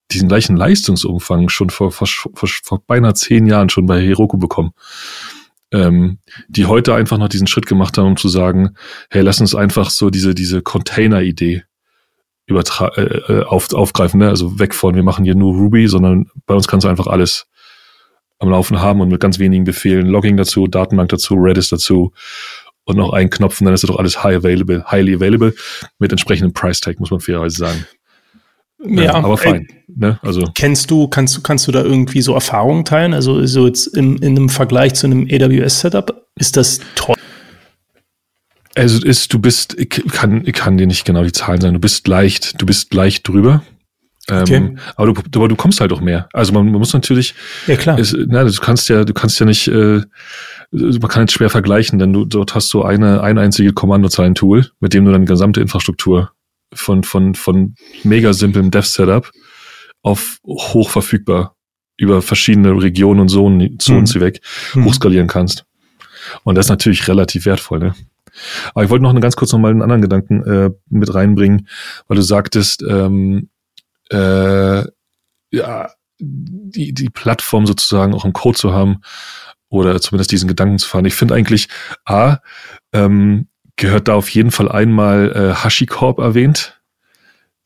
diesen 0.10 0.30
gleichen 0.30 0.56
Leistungsumfang 0.56 1.50
schon 1.50 1.70
vor, 1.70 1.92
vor, 1.92 2.08
vor, 2.08 2.48
vor 2.64 2.82
beinahe 2.88 3.14
zehn 3.14 3.46
Jahren 3.46 3.68
schon 3.68 3.88
bei 3.88 4.02
Heroku 4.02 4.38
bekommen 4.38 4.72
ähm, 5.72 6.20
die 6.48 6.66
heute 6.66 6.96
einfach 6.96 7.18
noch 7.18 7.30
diesen 7.30 7.48
Schritt 7.48 7.66
gemacht 7.66 7.98
haben, 7.98 8.08
um 8.08 8.18
zu 8.18 8.30
sagen, 8.30 8.76
hey, 9.10 9.22
lass 9.22 9.42
uns 9.42 9.56
einfach 9.56 9.90
so 9.90 10.10
diese, 10.10 10.34
diese 10.34 10.62
Container-Idee 10.62 11.64
äh, 12.50 12.54
äh, 12.54 13.44
auf, 13.44 13.74
aufgreifen, 13.74 14.20
ne? 14.20 14.30
also 14.30 14.60
weg 14.60 14.74
von, 14.74 14.96
wir 14.96 15.04
machen 15.04 15.26
hier 15.26 15.36
nur 15.36 15.54
Ruby, 15.54 15.88
sondern 15.88 16.30
bei 16.46 16.54
uns 16.54 16.68
kannst 16.68 16.86
du 16.86 16.90
einfach 16.90 17.08
alles 17.08 17.48
am 18.40 18.50
Laufen 18.50 18.82
haben 18.82 19.02
und 19.02 19.10
mit 19.10 19.20
ganz 19.20 19.40
wenigen 19.40 19.64
Befehlen, 19.64 20.08
Logging 20.08 20.38
dazu, 20.38 20.68
Datenbank 20.68 21.10
dazu, 21.10 21.36
Redis 21.36 21.70
dazu 21.70 22.12
und 22.86 22.98
noch 22.98 23.14
einen 23.14 23.30
Knopf 23.30 23.60
und 23.60 23.66
dann 23.66 23.74
ist 23.74 23.84
das 23.84 23.90
doch 23.90 24.00
alles 24.00 24.24
high 24.24 24.38
available, 24.38 24.84
highly 24.90 25.16
available 25.16 25.54
mit 26.00 26.12
entsprechendem 26.12 26.54
Price 26.54 26.80
Tag, 26.80 27.00
muss 27.00 27.12
man 27.12 27.20
fairerweise 27.20 27.58
sagen. 27.58 27.86
Ja, 28.86 29.04
ja 29.04 29.14
aber 29.16 29.38
fein. 29.38 29.68
Ey, 29.70 29.84
ne? 29.88 30.20
Also 30.22 30.44
kennst 30.54 30.92
du, 30.92 31.08
kannst 31.08 31.36
du, 31.36 31.42
kannst 31.42 31.68
du 31.68 31.72
da 31.72 31.84
irgendwie 31.84 32.22
so 32.22 32.34
Erfahrungen 32.34 32.86
teilen? 32.86 33.14
Also 33.14 33.46
so 33.46 33.66
jetzt 33.66 33.88
in, 33.88 34.18
in 34.18 34.38
einem 34.38 34.50
Vergleich 34.50 34.94
zu 34.94 35.08
einem 35.08 35.28
AWS-Setup, 35.30 36.28
ist 36.36 36.58
das 36.58 36.80
toll? 36.96 37.16
Also 38.76 39.04
ist, 39.04 39.34
du 39.34 39.40
bist, 39.40 39.76
ich 39.80 39.90
kann, 39.90 40.44
ich 40.46 40.54
kann 40.54 40.78
dir 40.78 40.86
nicht 40.86 41.04
genau 41.04 41.24
die 41.24 41.32
Zahlen 41.32 41.60
sagen. 41.60 41.74
Du 41.74 41.80
bist 41.80 42.08
leicht, 42.08 42.62
du 42.62 42.66
bist 42.68 42.94
leicht 42.94 43.28
drüber. 43.28 43.64
Ähm, 44.30 44.42
okay. 44.42 44.56
Ähm, 44.56 44.78
aber, 44.96 45.14
du, 45.14 45.40
aber 45.40 45.48
du 45.48 45.56
kommst 45.56 45.80
halt 45.80 45.94
auch 45.94 46.02
mehr. 46.02 46.28
Also 46.34 46.54
man, 46.54 46.66
man 46.66 46.80
muss 46.80 46.94
natürlich. 46.94 47.34
Ja 47.66 47.76
klar. 47.76 47.98
Ist, 47.98 48.16
na, 48.28 48.44
du 48.44 48.52
kannst 48.54 48.90
ja, 48.90 49.04
du 49.04 49.14
kannst 49.14 49.40
ja 49.40 49.46
nicht. 49.46 49.68
Äh, 49.68 50.02
man 50.72 51.08
kann 51.08 51.26
es 51.26 51.32
schwer 51.32 51.50
vergleichen, 51.50 51.98
denn 51.98 52.12
du 52.12 52.26
dort 52.26 52.54
hast 52.54 52.74
du 52.74 52.84
eine 52.84 53.22
ein 53.22 53.38
einzige 53.38 53.72
Kommandozeilen-Tool, 53.72 54.70
mit 54.80 54.94
dem 54.94 55.06
du 55.06 55.12
deine 55.12 55.26
gesamte 55.26 55.62
Infrastruktur 55.62 56.32
von, 56.74 57.04
von, 57.04 57.36
von 57.36 57.76
mega 58.04 58.34
simplem 58.34 58.72
Dev-Setup 58.72 59.32
auf 60.02 60.40
hoch 60.46 60.90
verfügbar 60.90 61.56
über 61.98 62.22
verschiedene 62.22 62.72
Regionen 62.72 63.22
und 63.22 63.30
Zonen, 63.30 63.80
Zonen 63.80 64.04
mhm. 64.04 64.20
weg 64.20 64.42
mhm. 64.74 64.86
hochskalieren 64.86 65.28
kannst. 65.28 65.66
Und 66.44 66.56
das 66.56 66.66
ist 66.66 66.70
natürlich 66.70 67.08
relativ 67.08 67.46
wertvoll, 67.46 67.80
ne? 67.80 67.96
Aber 68.76 68.84
ich 68.84 68.90
wollte 68.92 69.02
noch 69.02 69.10
eine 69.10 69.20
ganz 69.20 69.36
kurz 69.36 69.52
noch 69.52 69.60
mal 69.60 69.72
einen 69.72 69.82
anderen 69.82 70.02
Gedanken 70.02 70.44
äh, 70.44 70.70
mit 70.90 71.12
reinbringen, 71.12 71.68
weil 72.08 72.18
du 72.18 72.22
sagtest, 72.22 72.84
ähm, 72.88 73.50
äh, 74.12 74.84
ja, 75.52 75.90
die, 76.20 76.94
die 76.94 77.10
Plattform 77.10 77.68
sozusagen 77.68 78.14
auch 78.14 78.26
im 78.26 78.34
Code 78.34 78.58
zu 78.58 78.74
haben 78.74 79.02
oder 79.70 80.00
zumindest 80.02 80.32
diesen 80.32 80.48
Gedanken 80.48 80.80
zu 80.80 80.88
fahren. 80.88 81.06
Ich 81.06 81.16
finde 81.16 81.36
eigentlich, 81.36 81.68
A, 82.06 82.38
ähm, 82.94 83.48
gehört 83.76 84.08
da 84.08 84.16
auf 84.16 84.30
jeden 84.30 84.52
Fall 84.52 84.72
einmal 84.72 85.32
äh, 85.36 85.56
HashiCorp 85.56 86.20
erwähnt. 86.20 86.82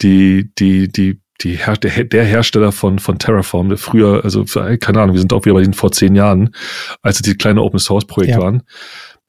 Die, 0.01 0.51
die, 0.57 0.91
die, 0.91 1.21
die 1.41 1.57
Her 1.57 1.77
der, 1.77 2.03
der 2.03 2.25
Hersteller 2.25 2.71
von, 2.71 2.99
von 2.99 3.19
Terraform, 3.19 3.69
der 3.69 3.77
früher, 3.77 4.23
also 4.23 4.43
keine 4.45 5.01
Ahnung, 5.01 5.13
wir 5.13 5.19
sind 5.19 5.31
auch 5.31 5.45
wieder 5.45 5.53
bei 5.53 5.61
den 5.61 5.73
vor 5.73 5.91
zehn 5.91 6.15
Jahren, 6.15 6.55
als 7.01 7.17
sie 7.17 7.23
die 7.23 7.37
kleine 7.37 7.61
Open 7.61 7.79
Source 7.79 8.05
Projekt 8.05 8.33
ja. 8.33 8.41
waren. 8.41 8.63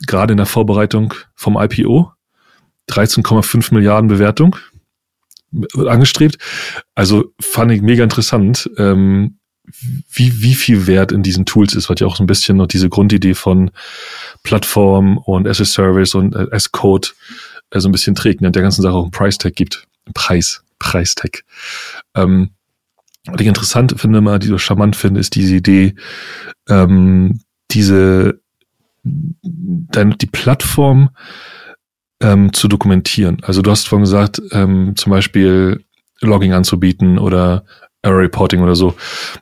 Gerade 0.07 0.33
in 0.33 0.39
der 0.39 0.47
Vorbereitung 0.47 1.15
vom 1.35 1.57
IPO. 1.57 2.11
13,5 2.91 3.73
Milliarden 3.73 4.09
Bewertung 4.09 4.57
angestrebt. 5.77 6.39
Also 6.95 7.33
fand 7.41 7.73
ich 7.73 7.83
mega 7.83 8.05
interessant. 8.05 8.71
Ähm, 8.79 9.39
wie, 10.11 10.43
wie 10.43 10.55
viel 10.55 10.87
Wert 10.87 11.13
in 11.13 11.23
diesen 11.23 11.47
Tools 11.47 11.75
ist, 11.75 11.89
was 11.89 12.01
ja 12.01 12.07
auch 12.07 12.17
so 12.17 12.25
ein 12.25 12.27
bisschen 12.27 12.57
noch 12.57 12.67
diese 12.67 12.89
Grundidee 12.89 13.35
von 13.35 13.71
Plattform 14.43 15.19
und 15.19 15.47
as 15.47 15.61
a 15.61 15.65
Service 15.65 16.15
und 16.15 16.35
äh, 16.35 16.47
as 16.51 16.73
Code 16.73 17.09
äh, 17.71 17.81
so 17.81 17.89
ein 17.89 17.93
bisschen 17.93 18.15
trägt 18.15 18.41
ne, 18.41 18.51
der 18.51 18.63
ganzen 18.63 18.83
Sache 18.83 18.95
auch 18.95 19.03
einen 19.03 19.13
Price 19.13 19.39
Tag 19.39 19.55
gibt. 19.55 19.87
Preis, 20.15 20.63
Preis 20.79 21.15
Tag. 21.15 21.45
Ähm, 22.15 22.51
was 23.27 23.41
ich 23.41 23.47
interessant 23.47 23.95
finde, 23.99 24.21
mal, 24.21 24.41
die 24.41 24.49
so 24.49 24.59
charmant 24.59 24.97
finde, 24.97 25.21
ist 25.21 25.37
diese 25.37 25.55
Idee, 25.55 25.95
ähm, 26.69 27.41
diese, 27.71 28.41
deine, 29.05 30.17
die 30.17 30.27
Plattform 30.27 31.11
ähm, 32.23 32.53
zu 32.53 32.69
dokumentieren. 32.69 33.39
Also 33.43 33.61
du 33.61 33.71
hast 33.71 33.89
vorhin 33.89 34.05
gesagt, 34.05 34.41
ähm, 34.53 34.95
zum 34.97 35.11
Beispiel 35.11 35.85
Logging 36.21 36.53
anzubieten 36.53 37.19
oder 37.19 37.65
Error 38.03 38.21
Reporting 38.21 38.63
oder 38.63 38.77
so. 38.77 38.95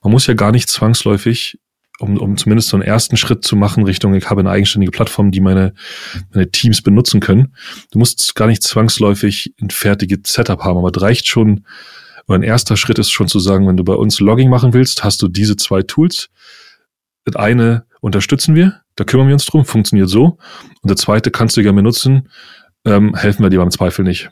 Man 0.02 0.12
muss 0.12 0.26
ja 0.26 0.34
gar 0.34 0.50
nicht 0.50 0.68
zwangsläufig, 0.68 1.58
um, 1.98 2.16
um 2.16 2.36
zumindest 2.38 2.70
so 2.70 2.76
einen 2.76 2.82
ersten 2.82 3.18
Schritt 3.18 3.44
zu 3.44 3.54
machen 3.54 3.84
Richtung, 3.84 4.14
ich 4.14 4.28
habe 4.30 4.40
eine 4.40 4.50
eigenständige 4.50 4.90
Plattform, 4.90 5.30
die 5.30 5.40
meine, 5.40 5.74
meine 6.32 6.50
Teams 6.50 6.82
benutzen 6.82 7.20
können. 7.20 7.54
Du 7.92 7.98
musst 7.98 8.34
gar 8.34 8.46
nicht 8.46 8.62
zwangsläufig 8.62 9.54
ein 9.60 9.70
fertiges 9.70 10.20
Setup 10.24 10.60
haben, 10.60 10.78
aber 10.78 10.90
es 10.94 11.02
reicht 11.02 11.26
schon, 11.26 11.66
oder 12.26 12.38
ein 12.38 12.42
erster 12.42 12.76
Schritt 12.76 12.98
ist 12.98 13.10
schon 13.10 13.28
zu 13.28 13.38
sagen, 13.38 13.68
wenn 13.68 13.76
du 13.76 13.84
bei 13.84 13.94
uns 13.94 14.20
Logging 14.20 14.48
machen 14.48 14.72
willst, 14.72 15.04
hast 15.04 15.20
du 15.20 15.28
diese 15.28 15.56
zwei 15.56 15.82
Tools. 15.82 16.30
Das 17.24 17.36
eine 17.36 17.84
unterstützen 18.00 18.54
wir, 18.54 18.80
da 18.96 19.04
kümmern 19.04 19.26
wir 19.26 19.34
uns 19.34 19.44
drum, 19.44 19.64
funktioniert 19.66 20.08
so. 20.08 20.38
Und 20.82 20.90
das 20.90 21.00
zweite 21.00 21.30
kannst 21.30 21.56
du 21.56 21.62
gerne 21.62 21.76
benutzen, 21.76 22.28
ähm, 22.84 23.14
helfen 23.14 23.42
wir 23.42 23.50
dir 23.50 23.58
beim 23.58 23.70
Zweifel 23.70 24.04
nicht. 24.04 24.30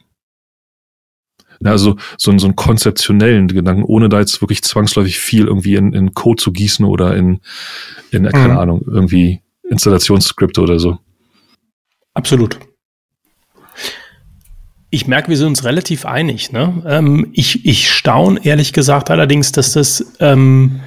Ja, 1.61 1.73
also 1.73 1.97
so, 2.17 2.37
so 2.39 2.47
einen 2.47 2.57
konzeptionellen 2.57 3.49
Gedanken, 3.49 3.83
ohne 3.83 4.09
da 4.09 4.21
jetzt 4.21 4.41
wirklich 4.41 4.63
zwangsläufig 4.63 5.19
viel 5.19 5.47
irgendwie 5.47 5.75
in, 5.75 5.93
in 5.93 6.15
Code 6.15 6.41
zu 6.41 6.53
gießen 6.53 6.85
oder 6.85 7.17
in, 7.17 7.41
in 8.11 8.23
mhm. 8.23 8.29
keine 8.31 8.59
Ahnung, 8.59 8.83
irgendwie 8.87 9.43
Installationsskripte 9.69 10.61
oder 10.61 10.79
so. 10.79 10.99
Absolut. 12.15 12.59
Ich 14.91 15.07
merke, 15.07 15.29
wir 15.29 15.37
sind 15.37 15.49
uns 15.49 15.65
relativ 15.65 16.07
einig. 16.07 16.53
Ne? 16.53 16.83
Ähm, 16.87 17.29
ich, 17.33 17.67
ich 17.67 17.91
staune 17.91 18.41
ehrlich 18.45 18.73
gesagt 18.73 19.11
allerdings, 19.11 19.53
dass 19.53 19.73
das 19.73 20.15
ähm, 20.21 20.81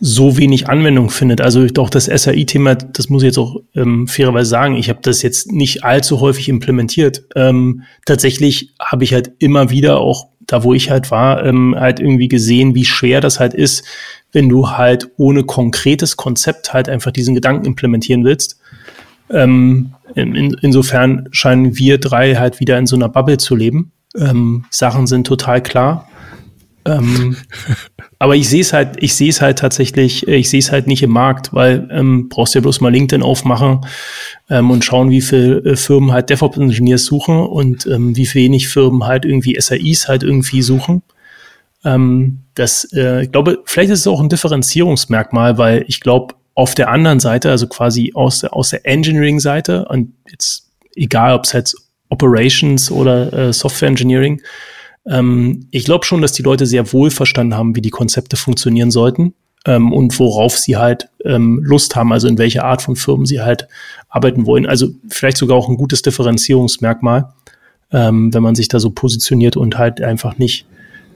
so 0.00 0.36
wenig 0.36 0.68
Anwendung 0.68 1.10
findet. 1.10 1.40
Also 1.40 1.66
doch 1.66 1.90
das 1.90 2.06
SAI-Thema, 2.06 2.76
das 2.76 3.08
muss 3.08 3.22
ich 3.22 3.28
jetzt 3.28 3.38
auch 3.38 3.56
ähm, 3.74 4.06
fairerweise 4.06 4.48
sagen, 4.48 4.76
ich 4.76 4.88
habe 4.88 5.00
das 5.02 5.22
jetzt 5.22 5.50
nicht 5.50 5.84
allzu 5.84 6.20
häufig 6.20 6.48
implementiert. 6.48 7.24
Ähm, 7.34 7.82
tatsächlich 8.06 8.74
habe 8.80 9.04
ich 9.04 9.12
halt 9.12 9.32
immer 9.38 9.70
wieder 9.70 9.98
auch 9.98 10.28
da, 10.40 10.62
wo 10.62 10.72
ich 10.72 10.90
halt 10.90 11.10
war, 11.10 11.44
ähm, 11.44 11.74
halt 11.76 12.00
irgendwie 12.00 12.28
gesehen, 12.28 12.74
wie 12.74 12.84
schwer 12.84 13.20
das 13.20 13.40
halt 13.40 13.54
ist, 13.54 13.84
wenn 14.32 14.48
du 14.48 14.70
halt 14.70 15.10
ohne 15.16 15.44
konkretes 15.44 16.16
Konzept 16.16 16.72
halt 16.72 16.88
einfach 16.88 17.10
diesen 17.10 17.34
Gedanken 17.34 17.66
implementieren 17.66 18.24
willst. 18.24 18.60
Ähm, 19.30 19.94
in, 20.14 20.56
insofern 20.62 21.28
scheinen 21.32 21.76
wir 21.76 21.98
drei 21.98 22.36
halt 22.36 22.60
wieder 22.60 22.78
in 22.78 22.86
so 22.86 22.96
einer 22.96 23.08
Bubble 23.08 23.36
zu 23.36 23.56
leben. 23.56 23.92
Ähm, 24.16 24.64
Sachen 24.70 25.06
sind 25.06 25.26
total 25.26 25.62
klar. 25.62 26.07
Ähm, 26.88 27.36
aber 28.18 28.34
ich 28.34 28.48
sehe 28.48 28.62
es 28.62 28.72
halt, 28.72 28.96
ich 29.00 29.14
sehe 29.14 29.28
es 29.28 29.40
halt 29.40 29.58
tatsächlich, 29.58 30.26
ich 30.26 30.48
sehe 30.48 30.60
es 30.60 30.72
halt 30.72 30.86
nicht 30.86 31.02
im 31.02 31.10
Markt, 31.10 31.52
weil 31.52 31.88
ähm, 31.92 32.28
brauchst 32.28 32.54
ja 32.54 32.60
bloß 32.60 32.80
mal 32.80 32.90
LinkedIn 32.90 33.22
aufmachen 33.22 33.86
ähm, 34.48 34.70
und 34.70 34.84
schauen, 34.84 35.10
wie 35.10 35.20
viele 35.20 35.58
äh, 35.58 35.76
Firmen 35.76 36.12
halt 36.12 36.30
DevOps-Engineers 36.30 37.04
suchen 37.04 37.38
und 37.38 37.86
ähm, 37.86 38.16
wie 38.16 38.32
wenig 38.34 38.68
Firmen 38.68 39.04
halt 39.06 39.24
irgendwie 39.24 39.60
SAIs 39.60 40.08
halt 40.08 40.22
irgendwie 40.22 40.62
suchen. 40.62 41.02
Ähm, 41.84 42.40
das, 42.54 42.88
äh, 42.92 43.24
ich 43.24 43.32
glaube, 43.32 43.58
vielleicht 43.66 43.90
ist 43.90 44.00
es 44.00 44.06
auch 44.06 44.20
ein 44.20 44.28
Differenzierungsmerkmal, 44.28 45.58
weil 45.58 45.84
ich 45.86 46.00
glaube, 46.00 46.34
auf 46.54 46.74
der 46.74 46.88
anderen 46.88 47.20
Seite, 47.20 47.50
also 47.50 47.68
quasi 47.68 48.12
aus 48.14 48.40
der, 48.40 48.54
aus 48.54 48.70
der 48.70 48.84
Engineering-Seite 48.84 49.84
und 49.84 50.14
jetzt 50.28 50.70
egal, 50.96 51.34
ob 51.34 51.44
es 51.44 51.52
jetzt 51.52 51.76
Operations 52.08 52.90
oder 52.90 53.32
äh, 53.32 53.52
Software 53.52 53.88
Engineering, 53.88 54.40
ähm, 55.08 55.66
ich 55.70 55.84
glaube 55.84 56.04
schon, 56.04 56.22
dass 56.22 56.32
die 56.32 56.42
Leute 56.42 56.66
sehr 56.66 56.92
wohl 56.92 57.10
verstanden 57.10 57.54
haben, 57.54 57.74
wie 57.74 57.80
die 57.80 57.90
Konzepte 57.90 58.36
funktionieren 58.36 58.90
sollten 58.90 59.34
ähm, 59.64 59.92
und 59.92 60.18
worauf 60.18 60.56
sie 60.56 60.76
halt 60.76 61.08
ähm, 61.24 61.60
Lust 61.62 61.96
haben, 61.96 62.12
also 62.12 62.28
in 62.28 62.38
welche 62.38 62.64
Art 62.64 62.82
von 62.82 62.96
Firmen 62.96 63.26
sie 63.26 63.40
halt 63.40 63.68
arbeiten 64.08 64.46
wollen. 64.46 64.66
Also 64.66 64.90
vielleicht 65.08 65.38
sogar 65.38 65.56
auch 65.56 65.68
ein 65.68 65.76
gutes 65.76 66.02
Differenzierungsmerkmal, 66.02 67.32
ähm, 67.90 68.32
wenn 68.34 68.42
man 68.42 68.54
sich 68.54 68.68
da 68.68 68.80
so 68.80 68.90
positioniert 68.90 69.56
und 69.56 69.78
halt 69.78 70.00
einfach 70.00 70.38
nicht 70.38 70.66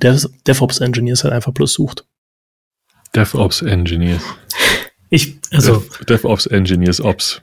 Dev 0.02 0.26
DevOps 0.46 0.81
Engineers 0.81 1.24
halt 1.24 1.35
einfach 1.35 1.52
bloß 1.52 1.72
sucht. 1.72 2.05
DevOps 3.14 3.62
Engineers. 3.62 4.22
Ich, 5.11 5.37
also. 5.50 5.76
Dev, 5.76 6.05
DevOps 6.07 6.46
Engineers 6.46 7.00
Ops. 7.00 7.42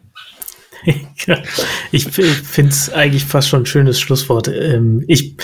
ich 1.91 2.05
finde 2.05 2.71
es 2.71 2.91
eigentlich 2.91 3.25
fast 3.25 3.49
schon 3.49 3.63
ein 3.63 3.65
schönes 3.65 3.99
Schlusswort. 3.99 4.47
Ähm, 4.47 5.03
ich, 5.07 5.35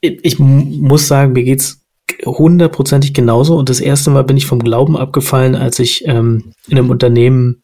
ich 0.00 0.38
muss 0.38 1.08
sagen, 1.08 1.32
mir 1.32 1.44
geht's 1.44 1.84
hundertprozentig 2.24 3.14
genauso. 3.14 3.56
Und 3.56 3.68
das 3.68 3.80
erste 3.80 4.10
Mal 4.10 4.24
bin 4.24 4.36
ich 4.36 4.46
vom 4.46 4.60
Glauben 4.60 4.96
abgefallen, 4.96 5.54
als 5.54 5.78
ich 5.78 6.06
ähm, 6.06 6.52
in 6.68 6.78
einem 6.78 6.90
Unternehmen 6.90 7.62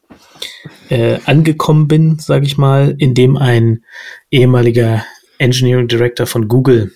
äh, 0.89 1.19
angekommen 1.25 1.89
bin, 1.89 2.19
sage 2.19 2.47
ich 2.47 2.59
mal, 2.59 2.95
in 2.99 3.15
dem 3.15 3.37
ein 3.37 3.85
ehemaliger 4.31 5.05
Engineering 5.39 5.89
Director 5.89 6.27
von 6.27 6.49
Google 6.49 6.93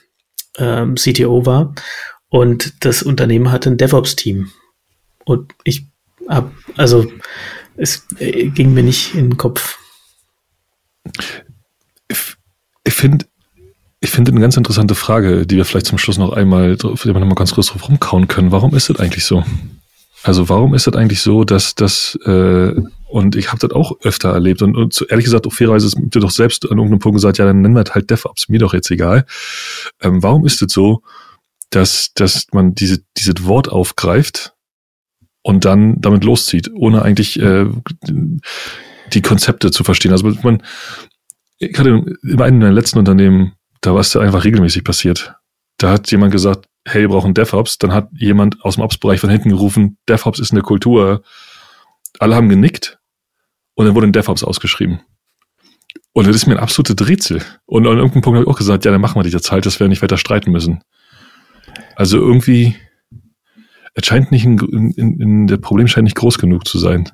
ähm, 0.56 0.96
CTO 0.96 1.46
war. 1.46 1.74
Und 2.28 2.84
das 2.84 3.02
Unternehmen 3.02 3.50
hatte 3.50 3.70
ein 3.70 3.78
DevOps-Team. 3.78 4.50
Und 5.24 5.54
ich 5.64 5.86
hab, 6.28 6.52
also 6.76 7.10
es 7.76 8.06
äh, 8.18 8.48
ging 8.48 8.74
mir 8.74 8.82
nicht 8.82 9.14
in 9.14 9.30
den 9.30 9.36
Kopf. 9.36 9.78
Ich 12.84 12.94
finde 12.94 13.26
ich 14.00 14.10
finde 14.10 14.30
eine 14.30 14.40
ganz 14.40 14.56
interessante 14.56 14.94
Frage, 14.94 15.46
die 15.46 15.56
wir 15.56 15.64
vielleicht 15.64 15.86
zum 15.86 15.98
Schluss 15.98 16.18
noch 16.18 16.32
einmal, 16.32 16.76
die 16.76 16.84
wir 16.84 17.12
noch 17.14 17.26
mal 17.26 17.34
ganz 17.34 17.54
kurz 17.54 17.68
drauf 17.68 17.88
rumkauen 17.88 18.28
können. 18.28 18.52
Warum 18.52 18.74
ist 18.74 18.88
das 18.88 18.98
eigentlich 19.00 19.24
so? 19.24 19.44
Also 20.22 20.48
warum 20.48 20.74
ist 20.74 20.86
das 20.86 20.94
eigentlich 20.94 21.20
so, 21.20 21.44
dass 21.44 21.74
das 21.74 22.18
äh, 22.24 22.74
und 23.08 23.36
ich 23.36 23.48
habe 23.48 23.58
das 23.58 23.70
auch 23.70 23.92
öfter 24.02 24.30
erlebt 24.30 24.62
und, 24.62 24.76
und 24.76 25.06
ehrlich 25.08 25.24
gesagt 25.24 25.46
auch 25.46 25.52
fairerweise 25.52 25.86
ist 25.86 25.98
mir 25.98 26.08
doch 26.08 26.30
selbst 26.30 26.64
an 26.64 26.76
irgendeinem 26.76 26.98
Punkt 26.98 27.16
gesagt, 27.16 27.38
ja, 27.38 27.44
dann 27.44 27.62
nennen 27.62 27.74
wir 27.74 27.84
das 27.84 27.94
halt 27.94 28.10
DevOps, 28.10 28.48
mir 28.48 28.58
doch 28.58 28.74
jetzt 28.74 28.90
egal. 28.90 29.24
Ähm, 30.00 30.22
warum 30.22 30.44
ist 30.44 30.60
das 30.60 30.72
so, 30.72 31.02
dass, 31.70 32.12
dass 32.14 32.46
man 32.52 32.74
diese, 32.74 32.98
dieses 33.16 33.44
Wort 33.44 33.68
aufgreift 33.68 34.54
und 35.42 35.64
dann 35.64 36.00
damit 36.00 36.24
loszieht, 36.24 36.70
ohne 36.74 37.02
eigentlich 37.02 37.40
äh, 37.40 37.66
die 39.12 39.22
Konzepte 39.22 39.70
zu 39.70 39.84
verstehen? 39.84 40.12
Also 40.12 40.30
man, 40.42 40.62
ich 41.58 41.78
hatte 41.78 42.04
in 42.22 42.40
einem 42.40 42.58
meiner 42.58 42.72
letzten 42.72 42.98
Unternehmen, 42.98 43.52
da 43.80 43.94
war 43.94 44.00
es 44.00 44.14
ja 44.14 44.20
einfach 44.20 44.44
regelmäßig 44.44 44.84
passiert. 44.84 45.34
Da 45.78 45.90
hat 45.90 46.10
jemand 46.10 46.32
gesagt, 46.32 46.66
hey, 46.86 47.02
wir 47.02 47.08
brauchen 47.08 47.34
DevOps. 47.34 47.78
Dann 47.78 47.92
hat 47.92 48.08
jemand 48.12 48.64
aus 48.64 48.74
dem 48.74 48.84
Ops-Bereich 48.84 49.20
von 49.20 49.30
hinten 49.30 49.50
gerufen, 49.50 49.98
DevOps 50.08 50.38
ist 50.40 50.52
eine 50.52 50.62
Kultur. 50.62 51.22
Alle 52.18 52.34
haben 52.34 52.48
genickt 52.48 52.98
und 53.74 53.86
dann 53.86 53.94
wurde 53.94 54.08
ein 54.08 54.12
DevOps 54.12 54.42
ausgeschrieben. 54.42 55.00
Und 56.12 56.26
das 56.26 56.34
ist 56.34 56.46
mir 56.46 56.56
ein 56.56 56.62
absolutes 56.62 57.06
Rätsel. 57.06 57.42
Und 57.66 57.86
an 57.86 57.96
irgendeinem 57.96 58.22
Punkt 58.22 58.36
habe 58.38 58.44
ich 58.44 58.50
auch 58.50 58.58
gesagt, 58.58 58.84
ja, 58.84 58.90
dann 58.90 59.00
machen 59.00 59.16
wir 59.16 59.22
die 59.22 59.30
jetzt 59.30 59.52
halt, 59.52 59.66
dass 59.66 59.78
wir 59.78 59.86
nicht 59.88 60.02
weiter 60.02 60.16
streiten 60.16 60.50
müssen. 60.50 60.82
Also 61.94 62.18
irgendwie, 62.18 62.74
es 63.94 64.06
scheint 64.06 64.32
nicht, 64.32 64.44
in, 64.44 64.58
in, 64.96 65.20
in, 65.20 65.46
der 65.46 65.58
Problem 65.58 65.86
scheint 65.86 66.04
nicht 66.04 66.16
groß 66.16 66.38
genug 66.38 66.66
zu 66.66 66.78
sein. 66.78 67.10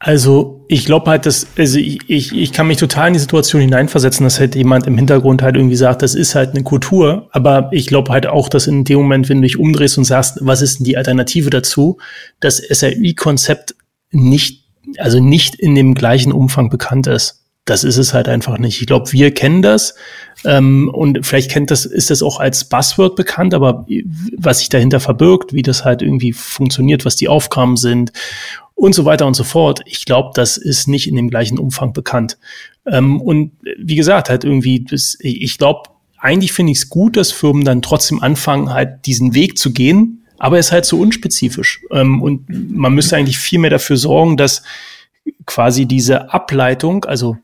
Also 0.00 0.64
ich 0.68 0.84
glaube 0.84 1.10
halt, 1.10 1.26
dass, 1.26 1.48
also 1.56 1.78
ich, 1.78 1.98
ich, 2.08 2.32
ich 2.32 2.52
kann 2.52 2.68
mich 2.68 2.76
total 2.76 3.08
in 3.08 3.14
die 3.14 3.18
Situation 3.18 3.60
hineinversetzen, 3.60 4.22
dass 4.22 4.38
halt 4.38 4.54
jemand 4.54 4.86
im 4.86 4.96
Hintergrund 4.96 5.42
halt 5.42 5.56
irgendwie 5.56 5.74
sagt, 5.74 6.02
das 6.02 6.14
ist 6.14 6.36
halt 6.36 6.50
eine 6.50 6.62
Kultur. 6.62 7.28
Aber 7.32 7.68
ich 7.72 7.88
glaube 7.88 8.12
halt 8.12 8.26
auch, 8.28 8.48
dass 8.48 8.68
in 8.68 8.84
dem 8.84 8.98
Moment, 8.98 9.28
wenn 9.28 9.38
du 9.38 9.48
dich 9.48 9.58
umdrehst 9.58 9.98
und 9.98 10.04
sagst, 10.04 10.38
was 10.40 10.62
ist 10.62 10.78
denn 10.78 10.84
die 10.84 10.96
Alternative 10.96 11.50
dazu, 11.50 11.98
das 12.38 12.58
SRI-Konzept 12.58 13.74
nicht, 14.10 14.66
also 14.98 15.18
nicht 15.18 15.56
in 15.56 15.74
dem 15.74 15.94
gleichen 15.94 16.32
Umfang 16.32 16.70
bekannt 16.70 17.08
ist. 17.08 17.44
Das 17.64 17.82
ist 17.82 17.98
es 17.98 18.14
halt 18.14 18.28
einfach 18.28 18.58
nicht. 18.58 18.80
Ich 18.80 18.86
glaube, 18.86 19.12
wir 19.12 19.34
kennen 19.34 19.62
das 19.62 19.94
ähm, 20.44 20.90
und 20.92 21.26
vielleicht 21.26 21.50
kennt 21.50 21.70
das, 21.70 21.84
ist 21.84 22.10
das 22.10 22.22
auch 22.22 22.38
als 22.38 22.68
Buzzword 22.68 23.16
bekannt, 23.16 23.54
aber 23.54 23.86
was 24.36 24.60
sich 24.60 24.68
dahinter 24.68 25.00
verbirgt, 25.00 25.52
wie 25.52 25.62
das 25.62 25.84
halt 25.84 26.02
irgendwie 26.02 26.32
funktioniert, 26.32 27.04
was 27.04 27.16
die 27.16 27.28
Aufgaben 27.28 27.76
sind 27.76 28.12
und 28.74 28.94
so 28.94 29.04
weiter 29.04 29.26
und 29.26 29.34
so 29.34 29.44
fort. 29.44 29.80
Ich 29.86 30.04
glaube, 30.04 30.30
das 30.34 30.56
ist 30.56 30.86
nicht 30.86 31.08
in 31.08 31.16
dem 31.16 31.30
gleichen 31.30 31.58
Umfang 31.58 31.92
bekannt. 31.92 32.38
Ähm, 32.86 33.20
und 33.20 33.52
wie 33.76 33.96
gesagt, 33.96 34.30
halt 34.30 34.44
irgendwie, 34.44 34.84
das, 34.84 35.16
ich 35.20 35.58
glaube, 35.58 35.90
eigentlich 36.18 36.52
finde 36.52 36.72
ich 36.72 36.78
es 36.78 36.88
gut, 36.88 37.16
dass 37.16 37.32
Firmen 37.32 37.64
dann 37.64 37.82
trotzdem 37.82 38.22
anfangen, 38.22 38.72
halt 38.72 39.06
diesen 39.06 39.34
Weg 39.34 39.58
zu 39.58 39.72
gehen, 39.72 40.24
aber 40.38 40.58
es 40.58 40.66
ist 40.66 40.72
halt 40.72 40.84
so 40.84 41.00
unspezifisch. 41.00 41.80
Ähm, 41.90 42.22
und 42.22 42.46
man 42.48 42.94
müsste 42.94 43.16
eigentlich 43.16 43.38
viel 43.38 43.58
mehr 43.58 43.70
dafür 43.70 43.96
sorgen, 43.96 44.36
dass 44.36 44.62
quasi 45.46 45.86
diese 45.86 46.32
Ableitung, 46.32 47.04
also 47.04 47.36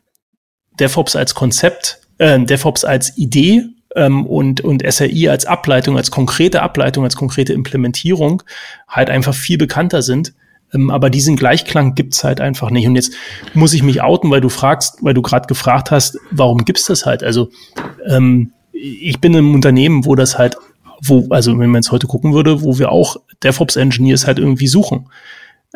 DevOps 0.79 1.15
als 1.15 1.35
Konzept, 1.35 1.99
äh, 2.17 2.39
DevOps 2.39 2.83
als 2.83 3.17
Idee 3.17 3.63
ähm, 3.95 4.25
und, 4.25 4.61
und 4.61 4.83
SRI 4.89 5.29
als 5.29 5.45
Ableitung, 5.45 5.97
als 5.97 6.11
konkrete 6.11 6.61
Ableitung, 6.61 7.03
als 7.03 7.15
konkrete 7.15 7.53
Implementierung 7.53 8.43
halt 8.87 9.09
einfach 9.09 9.33
viel 9.33 9.57
bekannter 9.57 10.01
sind 10.01 10.33
ähm, 10.73 10.89
aber 10.89 11.09
diesen 11.09 11.35
Gleichklang 11.35 11.95
gibt's 11.95 12.23
halt 12.23 12.41
einfach 12.41 12.69
nicht. 12.69 12.87
Und 12.87 12.95
jetzt 12.95 13.13
muss 13.53 13.73
ich 13.73 13.83
mich 13.83 14.01
outen, 14.01 14.29
weil 14.29 14.41
du 14.41 14.49
fragst, 14.49 14.97
weil 15.01 15.13
du 15.13 15.21
gerade 15.21 15.47
gefragt 15.47 15.91
hast, 15.91 16.17
warum 16.31 16.65
gibt's 16.65 16.85
das 16.85 17.05
halt? 17.05 17.23
Also 17.23 17.49
ähm, 18.07 18.51
ich 18.71 19.19
bin 19.21 19.33
im 19.33 19.53
Unternehmen, 19.55 20.05
wo 20.05 20.15
das 20.15 20.37
halt, 20.37 20.57
wo, 21.01 21.27
also 21.29 21.51
wenn 21.57 21.69
man 21.69 21.81
jetzt 21.81 21.91
heute 21.91 22.07
gucken 22.07 22.33
würde, 22.33 22.61
wo 22.61 22.77
wir 22.77 22.91
auch 22.91 23.17
DevOps-Engineers 23.43 24.27
halt 24.27 24.39
irgendwie 24.39 24.67
suchen. 24.67 25.07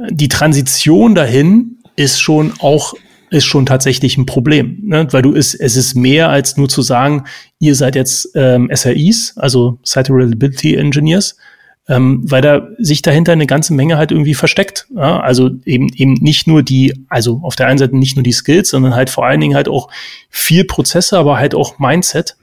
Die 0.10 0.28
Transition 0.28 1.15
dahin 1.15 1.78
ist 1.95 2.21
schon 2.21 2.54
auch 2.60 2.93
ist 3.30 3.46
schon 3.46 3.65
tatsächlich 3.65 4.18
ein 4.18 4.26
Problem, 4.26 4.80
ne? 4.84 5.08
weil 5.12 5.22
du 5.22 5.34
ist, 5.34 5.54
es 5.54 5.76
ist 5.76 5.96
mehr 5.96 6.30
als 6.30 6.58
nur 6.58 6.70
zu 6.70 6.82
sagen, 6.82 7.26
ihr 7.60 7.76
seid 7.76 7.96
jetzt 7.96 8.30
ähm, 8.36 8.70
SREs, 8.74 9.34
also 9.38 9.80
Site 9.84 10.12
Reliability 10.12 10.76
Engineers, 10.76 11.38
ähm, 11.88 12.22
weil 12.24 12.42
da 12.42 12.68
sich 12.78 13.02
dahinter 13.02 13.32
eine 13.32 13.48
ganze 13.48 13.74
Menge 13.74 13.98
halt 13.98 14.12
irgendwie 14.12 14.36
versteckt. 14.36 14.88
Ja? 14.96 15.20
Also 15.20 15.50
eben 15.65 15.89
eben 15.96 16.13
nicht 16.13 16.48
nur 16.48 16.63
die, 16.63 17.06
also 17.10 17.39
auf 17.44 17.56
der 17.56 17.68
einen 17.68 17.80
Seite 17.80 17.98
nicht 17.98 18.15
nur 18.15 18.24
die 18.24 18.32
Skills, 18.32 18.70
sondern 18.70 18.96
halt 18.96 19.10
vor 19.10 19.26
allen 19.26 19.42
Dingen 19.42 19.56
halt 19.56 19.68
auch 19.68 19.89
viel 20.30 20.63
Prozesse, 20.65 21.18
aber 21.18 21.38
halt 21.38 21.56
auch 21.56 21.80
Mindset. 21.80 22.36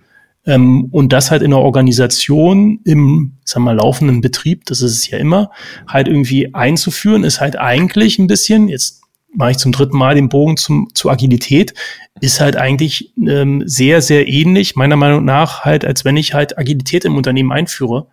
Ähm, 0.47 0.87
und 0.93 1.13
das 1.13 1.31
halt 1.31 1.43
in 1.43 1.51
der 1.51 1.61
Organisation 1.61 2.81
im, 2.85 3.33
wir 3.53 3.61
mal, 3.61 3.77
laufenden 3.77 4.21
Betrieb, 4.21 4.65
das 4.67 4.81
ist 4.81 4.93
es 4.93 5.11
ja 5.11 5.19
immer, 5.19 5.51
halt 5.89 6.07
irgendwie 6.07 6.55
einzuführen, 6.55 7.25
ist 7.25 7.41
halt 7.41 7.59
eigentlich 7.59 8.19
ein 8.19 8.29
bisschen, 8.29 8.69
jetzt 8.69 9.03
mache 9.35 9.53
ich 9.53 9.59
zum 9.59 9.73
dritten 9.73 9.97
Mal 9.97 10.15
den 10.15 10.29
Bogen 10.29 10.57
zum, 10.57 10.89
zu 10.95 11.11
Agilität, 11.11 11.75
ist 12.21 12.41
halt 12.41 12.57
eigentlich 12.57 13.13
ähm, 13.19 13.63
sehr, 13.67 14.01
sehr 14.01 14.27
ähnlich, 14.27 14.77
meiner 14.77 14.97
Meinung 14.97 15.25
nach, 15.25 15.65
halt, 15.65 15.85
als 15.85 16.05
wenn 16.05 16.17
ich 16.17 16.35
halt 16.35 16.59
Agilität 16.59 17.05
im 17.05 17.17
Unternehmen 17.17 17.53
einführe 17.53 18.07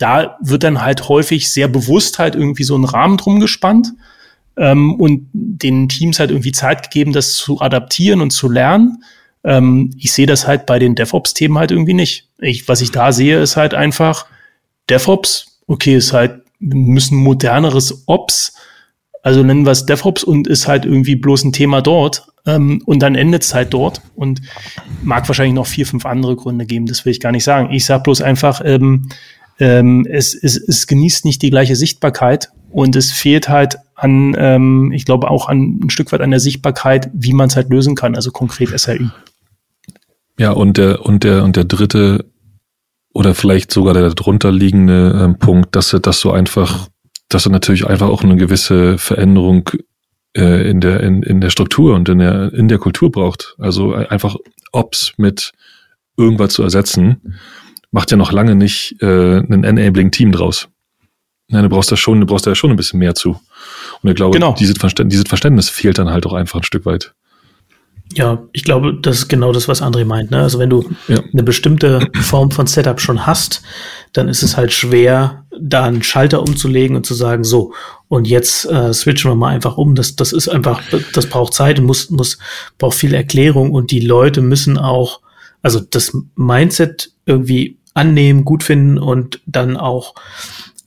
da 0.00 0.38
wird 0.40 0.64
dann 0.64 0.80
halt 0.80 1.08
häufig 1.08 1.50
sehr 1.50 1.68
bewusst 1.68 2.18
halt 2.18 2.34
irgendwie 2.34 2.64
so 2.64 2.76
ein 2.76 2.84
Rahmen 2.84 3.18
drum 3.18 3.38
gespannt 3.38 3.92
ähm, 4.56 4.94
und 4.94 5.28
den 5.32 5.90
Teams 5.90 6.18
halt 6.18 6.30
irgendwie 6.30 6.52
Zeit 6.52 6.82
gegeben, 6.82 7.12
das 7.12 7.34
zu 7.34 7.60
adaptieren 7.60 8.22
und 8.22 8.30
zu 8.30 8.48
lernen. 8.48 9.04
Ähm, 9.44 9.94
ich 9.98 10.12
sehe 10.12 10.26
das 10.26 10.46
halt 10.46 10.64
bei 10.64 10.78
den 10.78 10.94
DevOps-Themen 10.94 11.58
halt 11.58 11.70
irgendwie 11.70 11.92
nicht. 11.92 12.28
Ich, 12.38 12.66
was 12.66 12.80
ich 12.80 12.92
da 12.92 13.12
sehe, 13.12 13.42
ist 13.42 13.58
halt 13.58 13.74
einfach 13.74 14.24
DevOps, 14.88 15.60
okay, 15.66 15.96
ist 15.96 16.14
halt, 16.14 16.40
müssen 16.60 17.18
moderneres 17.18 18.04
Ops, 18.06 18.54
also 19.22 19.42
nennen 19.42 19.66
wir 19.66 19.72
es 19.72 19.86
DevOps 19.86 20.24
und 20.24 20.46
ist 20.46 20.66
halt 20.66 20.84
irgendwie 20.84 21.16
bloß 21.16 21.44
ein 21.44 21.52
Thema 21.52 21.82
dort. 21.82 22.26
Ähm, 22.46 22.82
und 22.86 23.00
dann 23.00 23.14
endet 23.14 23.42
es 23.42 23.54
halt 23.54 23.74
dort 23.74 24.00
und 24.16 24.40
mag 25.02 25.28
wahrscheinlich 25.28 25.54
noch 25.54 25.66
vier, 25.66 25.86
fünf 25.86 26.06
andere 26.06 26.36
Gründe 26.36 26.64
geben, 26.64 26.86
das 26.86 27.04
will 27.04 27.12
ich 27.12 27.20
gar 27.20 27.32
nicht 27.32 27.44
sagen. 27.44 27.70
Ich 27.72 27.84
sage 27.84 28.02
bloß 28.02 28.22
einfach, 28.22 28.62
ähm, 28.64 29.10
ähm, 29.58 30.06
es, 30.08 30.34
es, 30.34 30.56
es 30.56 30.86
genießt 30.86 31.26
nicht 31.26 31.42
die 31.42 31.50
gleiche 31.50 31.76
Sichtbarkeit 31.76 32.50
Und 32.70 32.96
es 32.96 33.12
fehlt 33.12 33.48
halt 33.48 33.76
an, 33.94 34.34
ähm, 34.38 34.92
ich 34.92 35.04
glaube 35.04 35.30
auch 35.30 35.48
an 35.48 35.80
ein 35.82 35.90
Stück 35.90 36.12
weit 36.12 36.22
an 36.22 36.30
der 36.30 36.40
Sichtbarkeit, 36.40 37.10
wie 37.12 37.34
man 37.34 37.48
es 37.48 37.56
halt 37.56 37.68
lösen 37.68 37.94
kann, 37.94 38.14
also 38.16 38.30
konkret 38.30 38.70
SRI. 38.70 39.10
Ja, 40.38 40.52
und 40.52 40.78
der, 40.78 41.04
und 41.04 41.24
der, 41.24 41.44
und 41.44 41.56
der 41.56 41.64
dritte 41.64 42.24
oder 43.12 43.34
vielleicht 43.34 43.72
sogar 43.72 43.92
der 43.92 44.08
darunter 44.10 44.52
liegende 44.52 45.20
ähm, 45.22 45.38
Punkt, 45.38 45.74
dass 45.76 45.94
das 46.00 46.20
so 46.20 46.30
einfach, 46.30 46.88
dass 47.30 47.46
er 47.46 47.52
natürlich 47.52 47.86
einfach 47.86 48.08
auch 48.08 48.22
eine 48.22 48.36
gewisse 48.36 48.98
Veränderung 48.98 49.70
äh, 50.36 50.68
in 50.68 50.80
der 50.80 51.00
in, 51.00 51.22
in 51.22 51.40
der 51.40 51.50
Struktur 51.50 51.94
und 51.94 52.08
in 52.08 52.18
der 52.18 52.52
in 52.52 52.68
der 52.68 52.78
Kultur 52.78 53.10
braucht. 53.10 53.54
Also 53.58 53.94
einfach 53.94 54.36
Ops 54.72 55.14
mit 55.16 55.52
irgendwas 56.16 56.52
zu 56.52 56.62
ersetzen, 56.62 57.38
macht 57.90 58.10
ja 58.10 58.16
noch 58.16 58.32
lange 58.32 58.54
nicht 58.54 59.00
äh, 59.00 59.38
ein 59.38 59.64
enabling 59.64 60.10
Team 60.10 60.32
draus. 60.32 60.68
Nein, 61.48 61.64
du 61.64 61.68
brauchst 61.68 61.90
da 61.90 61.96
schon, 61.96 62.20
du 62.20 62.26
brauchst 62.26 62.46
da 62.46 62.54
schon 62.54 62.70
ein 62.70 62.76
bisschen 62.76 63.00
mehr 63.00 63.14
zu. 63.14 63.40
Und 64.02 64.10
ich 64.10 64.14
glaube, 64.14 64.38
genau. 64.38 64.54
dieses, 64.58 64.78
Verständnis, 64.78 65.14
dieses 65.14 65.28
Verständnis 65.28 65.68
fehlt 65.68 65.98
dann 65.98 66.10
halt 66.10 66.24
auch 66.26 66.32
einfach 66.32 66.60
ein 66.60 66.64
Stück 66.64 66.86
weit. 66.86 67.12
Ja, 68.12 68.42
ich 68.52 68.64
glaube, 68.64 68.98
das 69.00 69.18
ist 69.18 69.28
genau 69.28 69.52
das, 69.52 69.68
was 69.68 69.82
André 69.82 70.04
meint. 70.04 70.32
Ne? 70.32 70.42
Also 70.42 70.58
wenn 70.58 70.70
du 70.70 70.90
ja. 71.06 71.20
eine 71.32 71.44
bestimmte 71.44 72.08
Form 72.20 72.50
von 72.50 72.66
Setup 72.66 73.00
schon 73.00 73.24
hast, 73.24 73.62
dann 74.12 74.28
ist 74.28 74.42
es 74.42 74.56
halt 74.56 74.72
schwer, 74.72 75.44
da 75.60 75.84
einen 75.84 76.02
Schalter 76.02 76.42
umzulegen 76.42 76.96
und 76.96 77.06
zu 77.06 77.14
sagen, 77.14 77.44
so, 77.44 77.72
und 78.08 78.26
jetzt 78.26 78.64
äh, 78.64 78.92
switchen 78.92 79.30
wir 79.30 79.36
mal 79.36 79.50
einfach 79.54 79.76
um. 79.76 79.94
Das, 79.94 80.16
das 80.16 80.32
ist 80.32 80.48
einfach, 80.48 80.82
das 81.14 81.26
braucht 81.26 81.54
Zeit 81.54 81.78
und 81.78 81.86
muss, 81.86 82.10
muss, 82.10 82.38
braucht 82.78 82.96
viel 82.96 83.14
Erklärung 83.14 83.70
und 83.70 83.92
die 83.92 84.00
Leute 84.00 84.40
müssen 84.40 84.76
auch, 84.76 85.20
also 85.62 85.78
das 85.78 86.16
Mindset 86.34 87.12
irgendwie 87.26 87.78
annehmen, 87.94 88.44
gut 88.44 88.64
finden 88.64 88.98
und 88.98 89.40
dann 89.46 89.76
auch 89.76 90.14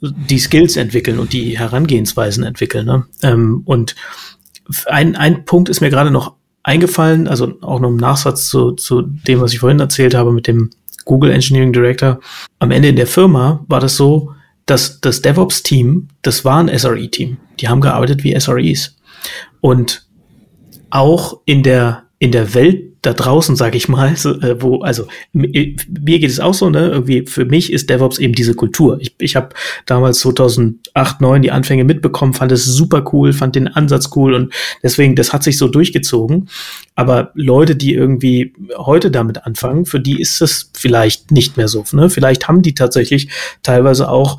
die 0.01 0.39
Skills 0.39 0.75
entwickeln 0.75 1.19
und 1.19 1.31
die 1.31 1.57
Herangehensweisen 1.57 2.43
entwickeln. 2.43 2.85
Ne? 2.85 3.05
Ähm, 3.21 3.61
und 3.63 3.95
ein, 4.87 5.15
ein 5.15 5.45
Punkt 5.45 5.69
ist 5.69 5.79
mir 5.79 5.89
gerade 5.89 6.11
noch 6.11 6.35
eingefallen, 6.63 7.27
also 7.27 7.53
auch 7.61 7.79
noch 7.79 7.89
im 7.89 7.97
Nachsatz 7.97 8.47
zu, 8.47 8.71
zu 8.71 9.01
dem, 9.01 9.41
was 9.41 9.53
ich 9.53 9.59
vorhin 9.59 9.79
erzählt 9.79 10.15
habe 10.15 10.31
mit 10.31 10.47
dem 10.47 10.69
Google 11.05 11.31
Engineering 11.31 11.73
Director. 11.73 12.19
Am 12.59 12.71
Ende 12.71 12.87
in 12.87 12.95
der 12.95 13.07
Firma 13.07 13.63
war 13.67 13.79
das 13.79 13.97
so, 13.97 14.33
dass 14.65 15.01
das 15.01 15.21
DevOps-Team, 15.21 16.07
das 16.21 16.45
war 16.45 16.59
ein 16.59 16.77
SRE-Team. 16.77 17.37
Die 17.59 17.67
haben 17.67 17.81
gearbeitet 17.81 18.23
wie 18.23 18.39
SREs. 18.39 18.95
Und 19.59 20.07
auch 20.89 21.41
in 21.45 21.63
der, 21.63 22.03
in 22.19 22.31
der 22.31 22.53
Welt 22.53 22.92
da 23.03 23.13
draußen, 23.13 23.57
sage 23.57 23.75
ich 23.75 23.89
mal, 23.89 24.15
so, 24.15 24.31
äh, 24.39 24.61
wo, 24.61 24.79
also 24.79 25.07
mir 25.33 26.19
geht 26.19 26.29
es 26.29 26.39
auch 26.39 26.53
so, 26.53 26.69
ne? 26.69 26.87
Irgendwie 26.89 27.25
für 27.27 27.43
mich 27.43 27.71
ist 27.71 27.89
DevOps 27.89 28.17
eben 28.17 28.33
diese 28.33 28.55
Kultur. 28.55 28.97
Ich, 29.01 29.13
ich 29.19 29.35
habe 29.35 29.49
damals 29.85 30.19
2008, 30.19 31.19
9 31.19 31.41
die 31.41 31.51
Anfänge 31.51 31.83
mitbekommen, 31.83 32.33
fand 32.33 32.53
es 32.53 32.63
super 32.63 33.03
cool, 33.11 33.33
fand 33.33 33.55
den 33.55 33.67
Ansatz 33.67 34.09
cool 34.15 34.33
und 34.33 34.53
deswegen, 34.81 35.17
das 35.17 35.33
hat 35.33 35.43
sich 35.43 35.57
so 35.57 35.67
durchgezogen. 35.67 36.49
Aber 36.95 37.31
Leute, 37.35 37.75
die 37.75 37.93
irgendwie 37.93 38.53
heute 38.77 39.11
damit 39.11 39.45
anfangen, 39.45 39.85
für 39.85 39.99
die 39.99 40.21
ist 40.21 40.41
es 40.41 40.71
vielleicht 40.73 41.31
nicht 41.31 41.57
mehr 41.57 41.67
so. 41.67 41.83
Ne? 41.91 42.09
Vielleicht 42.09 42.47
haben 42.47 42.61
die 42.61 42.73
tatsächlich 42.73 43.29
teilweise 43.63 44.09
auch 44.09 44.37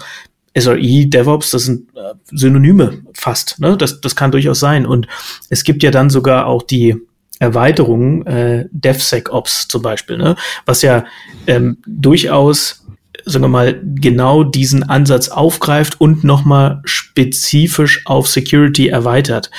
SRE, 0.56 1.06
DevOps, 1.06 1.50
das 1.50 1.64
sind 1.64 1.88
äh, 1.96 2.14
Synonyme 2.30 3.02
fast. 3.12 3.60
Ne? 3.60 3.76
Das, 3.76 4.00
das 4.00 4.16
kann 4.16 4.30
durchaus 4.30 4.60
sein. 4.60 4.86
Und 4.86 5.06
es 5.50 5.64
gibt 5.64 5.82
ja 5.82 5.90
dann 5.90 6.08
sogar 6.08 6.46
auch 6.46 6.62
die 6.62 6.96
Erweiterungen, 7.40 8.26
äh, 8.26 8.66
DevSecOps 8.70 9.68
zum 9.68 9.82
Beispiel, 9.82 10.16
ne? 10.16 10.36
was 10.66 10.82
ja 10.82 11.04
ähm, 11.46 11.78
durchaus, 11.86 12.86
sagen 13.24 13.44
wir 13.44 13.48
mal, 13.48 13.80
genau 13.82 14.44
diesen 14.44 14.82
Ansatz 14.82 15.28
aufgreift 15.28 16.00
und 16.00 16.24
nochmal 16.24 16.80
spezifisch 16.84 18.02
auf 18.06 18.28
Security 18.28 18.88
erweitert. 18.88 19.50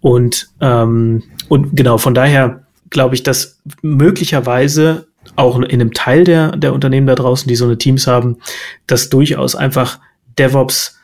Und, 0.00 0.48
ähm, 0.60 1.24
und 1.48 1.76
genau, 1.76 1.98
von 1.98 2.14
daher 2.14 2.64
glaube 2.90 3.14
ich, 3.14 3.22
dass 3.22 3.60
möglicherweise 3.82 5.06
auch 5.34 5.56
in 5.56 5.64
einem 5.64 5.92
Teil 5.92 6.24
der, 6.24 6.56
der 6.56 6.72
Unternehmen 6.72 7.06
da 7.06 7.16
draußen, 7.16 7.48
die 7.48 7.56
so 7.56 7.64
eine 7.64 7.78
Teams 7.78 8.06
haben, 8.06 8.38
dass 8.86 9.08
durchaus 9.08 9.56
einfach 9.56 9.98
DevOps 10.38 10.98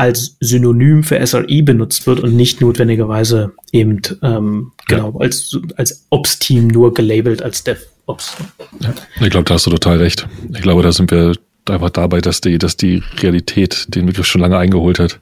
als 0.00 0.38
Synonym 0.40 1.02
für 1.02 1.24
SRE 1.26 1.62
benutzt 1.62 2.06
wird 2.06 2.20
und 2.20 2.34
nicht 2.34 2.62
notwendigerweise 2.62 3.52
eben 3.70 4.00
ähm, 4.22 4.72
genau 4.88 5.12
ja. 5.12 5.20
als, 5.20 5.60
als 5.76 6.06
Ops-Team 6.08 6.68
nur 6.68 6.94
gelabelt 6.94 7.42
als 7.42 7.64
DevOps. 7.64 8.34
Ja, 8.80 8.94
ich 9.20 9.28
glaube, 9.28 9.44
da 9.44 9.54
hast 9.54 9.66
du 9.66 9.70
total 9.70 9.98
recht. 9.98 10.26
Ich 10.54 10.62
glaube, 10.62 10.82
da 10.82 10.90
sind 10.90 11.10
wir 11.10 11.34
einfach 11.68 11.90
dabei, 11.90 12.22
dass 12.22 12.40
die, 12.40 12.56
dass 12.56 12.78
die 12.78 13.02
Realität 13.18 13.94
den 13.94 14.06
Begriff 14.06 14.24
schon 14.24 14.40
lange 14.40 14.56
eingeholt 14.56 14.98
hat. 14.98 15.20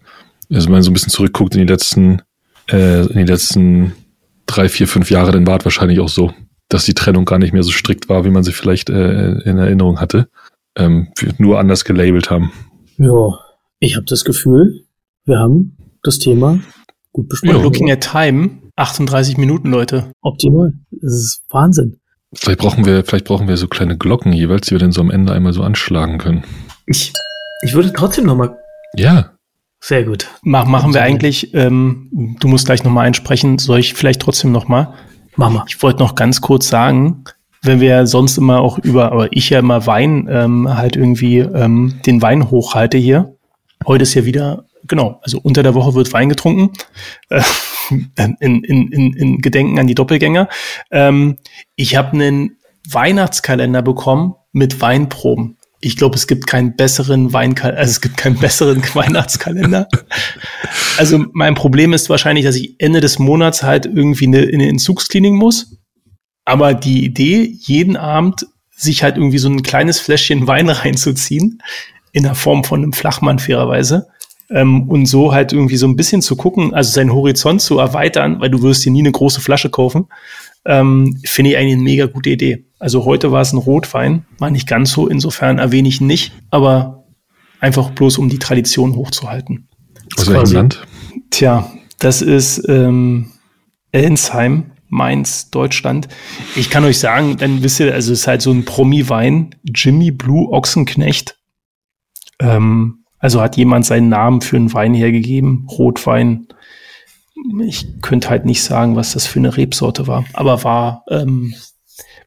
Also 0.48 0.66
wenn 0.66 0.74
man 0.74 0.82
so 0.82 0.90
ein 0.90 0.94
bisschen 0.94 1.10
zurückguckt 1.10 1.56
in 1.56 1.66
die 1.66 1.72
letzten, 1.72 2.22
äh, 2.70 3.00
in 3.00 3.26
die 3.26 3.32
letzten 3.32 3.94
drei, 4.46 4.68
vier, 4.68 4.86
fünf 4.86 5.10
Jahre, 5.10 5.32
dann 5.32 5.44
war 5.44 5.58
es 5.58 5.64
wahrscheinlich 5.64 5.98
auch 5.98 6.08
so, 6.08 6.32
dass 6.68 6.84
die 6.84 6.94
Trennung 6.94 7.24
gar 7.24 7.40
nicht 7.40 7.52
mehr 7.52 7.64
so 7.64 7.72
strikt 7.72 8.08
war, 8.08 8.24
wie 8.24 8.30
man 8.30 8.44
sie 8.44 8.52
vielleicht 8.52 8.90
äh, 8.90 9.40
in 9.40 9.58
Erinnerung 9.58 10.00
hatte. 10.00 10.28
Ähm, 10.76 11.08
nur 11.38 11.58
anders 11.58 11.84
gelabelt 11.84 12.30
haben. 12.30 12.52
Ja, 12.98 13.40
ich 13.80 13.96
habe 13.96 14.06
das 14.06 14.24
Gefühl, 14.24 14.84
wir 15.24 15.38
haben 15.38 15.76
das 16.02 16.18
Thema 16.18 16.60
gut 17.12 17.28
besprochen. 17.28 17.56
Ja, 17.56 17.62
looking 17.62 17.90
at 17.90 18.00
time, 18.00 18.50
38 18.76 19.36
Minuten, 19.36 19.70
Leute. 19.70 20.12
Optimal. 20.20 20.72
Das 20.90 21.12
ist 21.12 21.42
Wahnsinn. 21.50 21.98
Vielleicht 22.34 22.58
brauchen 22.58 22.84
wir, 22.84 23.04
vielleicht 23.04 23.24
brauchen 23.24 23.48
wir 23.48 23.56
so 23.56 23.68
kleine 23.68 23.96
Glocken 23.96 24.32
jeweils, 24.32 24.66
die 24.66 24.72
wir 24.72 24.78
dann 24.78 24.92
so 24.92 25.00
am 25.00 25.10
Ende 25.10 25.32
einmal 25.32 25.52
so 25.52 25.62
anschlagen 25.62 26.18
können. 26.18 26.44
Ich, 26.86 27.12
ich 27.62 27.74
würde 27.74 27.92
trotzdem 27.92 28.26
noch 28.26 28.36
mal. 28.36 28.56
Ja. 28.94 29.32
Sehr 29.80 30.04
gut. 30.04 30.28
Mach, 30.42 30.66
machen 30.66 30.92
wir 30.92 31.02
eigentlich, 31.02 31.54
ähm, 31.54 32.36
du 32.40 32.48
musst 32.48 32.66
gleich 32.66 32.84
noch 32.84 32.90
mal 32.90 33.02
einsprechen, 33.02 33.58
soll 33.58 33.78
ich 33.78 33.94
vielleicht 33.94 34.20
trotzdem 34.20 34.52
noch 34.52 34.68
mal? 34.68 34.94
Mach 35.36 35.50
mal. 35.50 35.64
Ich 35.68 35.80
wollte 35.82 36.00
noch 36.00 36.16
ganz 36.16 36.40
kurz 36.40 36.68
sagen, 36.68 37.24
wenn 37.62 37.80
wir 37.80 38.06
sonst 38.06 38.38
immer 38.38 38.60
auch 38.60 38.78
über, 38.78 39.12
aber 39.12 39.32
ich 39.32 39.50
ja 39.50 39.60
immer 39.60 39.86
Wein 39.86 40.28
ähm, 40.30 40.68
halt 40.68 40.96
irgendwie 40.96 41.38
ähm, 41.38 42.00
den 42.06 42.20
Wein 42.20 42.50
hochhalte 42.50 42.98
hier, 42.98 43.37
Heute 43.86 44.02
ist 44.02 44.14
ja 44.14 44.24
wieder, 44.24 44.64
genau, 44.86 45.20
also 45.22 45.40
unter 45.42 45.62
der 45.62 45.74
Woche 45.74 45.94
wird 45.94 46.12
Wein 46.12 46.28
getrunken, 46.28 46.72
äh, 47.30 47.42
in, 48.40 48.64
in, 48.64 48.88
in, 48.92 49.12
in 49.12 49.38
Gedenken 49.38 49.78
an 49.78 49.86
die 49.86 49.94
Doppelgänger. 49.94 50.48
Ähm, 50.90 51.38
ich 51.76 51.96
habe 51.96 52.12
einen 52.12 52.58
Weihnachtskalender 52.90 53.82
bekommen 53.82 54.34
mit 54.52 54.80
Weinproben. 54.80 55.56
Ich 55.80 55.96
glaube, 55.96 56.16
es 56.16 56.26
gibt 56.26 56.46
keinen 56.46 56.74
besseren 56.74 57.32
Weinkalender, 57.32 57.80
also 57.80 57.90
es 57.90 58.00
gibt 58.00 58.16
keinen 58.16 58.38
besseren 58.38 58.82
Weihnachtskalender. 58.94 59.88
Also 60.96 61.24
mein 61.32 61.54
Problem 61.54 61.92
ist 61.92 62.10
wahrscheinlich, 62.10 62.44
dass 62.44 62.56
ich 62.56 62.74
Ende 62.78 63.00
des 63.00 63.18
Monats 63.18 63.62
halt 63.62 63.86
irgendwie 63.86 64.26
eine, 64.26 64.42
in 64.42 64.60
eine 64.60 64.68
Entzugsklinik 64.70 65.32
muss. 65.32 65.78
Aber 66.44 66.74
die 66.74 67.04
Idee, 67.04 67.54
jeden 67.60 67.96
Abend 67.96 68.46
sich 68.70 69.02
halt 69.02 69.16
irgendwie 69.16 69.38
so 69.38 69.48
ein 69.48 69.62
kleines 69.62 70.00
Fläschchen 70.00 70.46
Wein 70.46 70.68
reinzuziehen, 70.68 71.62
in 72.18 72.24
der 72.24 72.34
Form 72.34 72.64
von 72.64 72.82
einem 72.82 72.92
Flachmann 72.92 73.38
fairerweise. 73.38 74.08
Ähm, 74.50 74.88
und 74.88 75.06
so 75.06 75.32
halt 75.32 75.52
irgendwie 75.52 75.76
so 75.76 75.86
ein 75.86 75.96
bisschen 75.96 76.22
zu 76.22 76.34
gucken, 76.36 76.72
also 76.72 76.90
seinen 76.90 77.12
Horizont 77.12 77.60
zu 77.60 77.78
erweitern, 77.78 78.40
weil 78.40 78.50
du 78.50 78.62
wirst 78.62 78.84
dir 78.84 78.90
nie 78.90 79.00
eine 79.00 79.12
große 79.12 79.40
Flasche 79.40 79.68
kaufen, 79.68 80.06
ähm, 80.64 81.18
finde 81.24 81.50
ich 81.50 81.56
eigentlich 81.56 81.74
eine 81.74 81.82
mega 81.82 82.06
gute 82.06 82.30
Idee. 82.30 82.64
Also 82.78 83.04
heute 83.04 83.30
war 83.30 83.42
es 83.42 83.52
ein 83.52 83.58
Rotwein, 83.58 84.24
war 84.38 84.50
nicht 84.50 84.66
ganz 84.66 84.92
so, 84.92 85.06
insofern 85.06 85.58
erwähne 85.58 85.88
ich 85.88 86.00
ihn 86.00 86.06
nicht, 86.06 86.32
aber 86.50 87.04
einfach 87.60 87.90
bloß 87.90 88.18
um 88.18 88.28
die 88.28 88.38
Tradition 88.38 88.96
hochzuhalten. 88.96 89.68
Aus 90.16 90.30
welchem 90.30 90.52
Land? 90.52 90.86
Tja, 91.30 91.70
das 91.98 92.22
ist 92.22 92.66
ähm, 92.68 93.32
Ellensheim, 93.92 94.70
Mainz, 94.88 95.50
Deutschland. 95.50 96.08
Ich 96.56 96.70
kann 96.70 96.84
euch 96.84 96.98
sagen, 96.98 97.36
dann 97.36 97.62
wisst 97.62 97.80
ihr, 97.80 97.92
also 97.92 98.12
es 98.12 98.20
ist 98.20 98.26
halt 98.26 98.40
so 98.40 98.50
ein 98.50 98.64
Promi-Wein, 98.64 99.54
Jimmy 99.62 100.10
Blue 100.10 100.50
Ochsenknecht 100.50 101.37
ähm, 102.40 103.04
also 103.18 103.40
hat 103.40 103.56
jemand 103.56 103.84
seinen 103.84 104.08
Namen 104.08 104.40
für 104.40 104.56
einen 104.56 104.72
Wein 104.72 104.94
hergegeben, 104.94 105.66
Rotwein. 105.68 106.46
Ich 107.60 108.00
könnte 108.00 108.30
halt 108.30 108.44
nicht 108.44 108.62
sagen, 108.62 108.96
was 108.96 109.12
das 109.12 109.26
für 109.26 109.38
eine 109.38 109.56
Rebsorte 109.56 110.06
war, 110.06 110.24
aber 110.32 110.64
war, 110.64 111.04
ähm, 111.08 111.54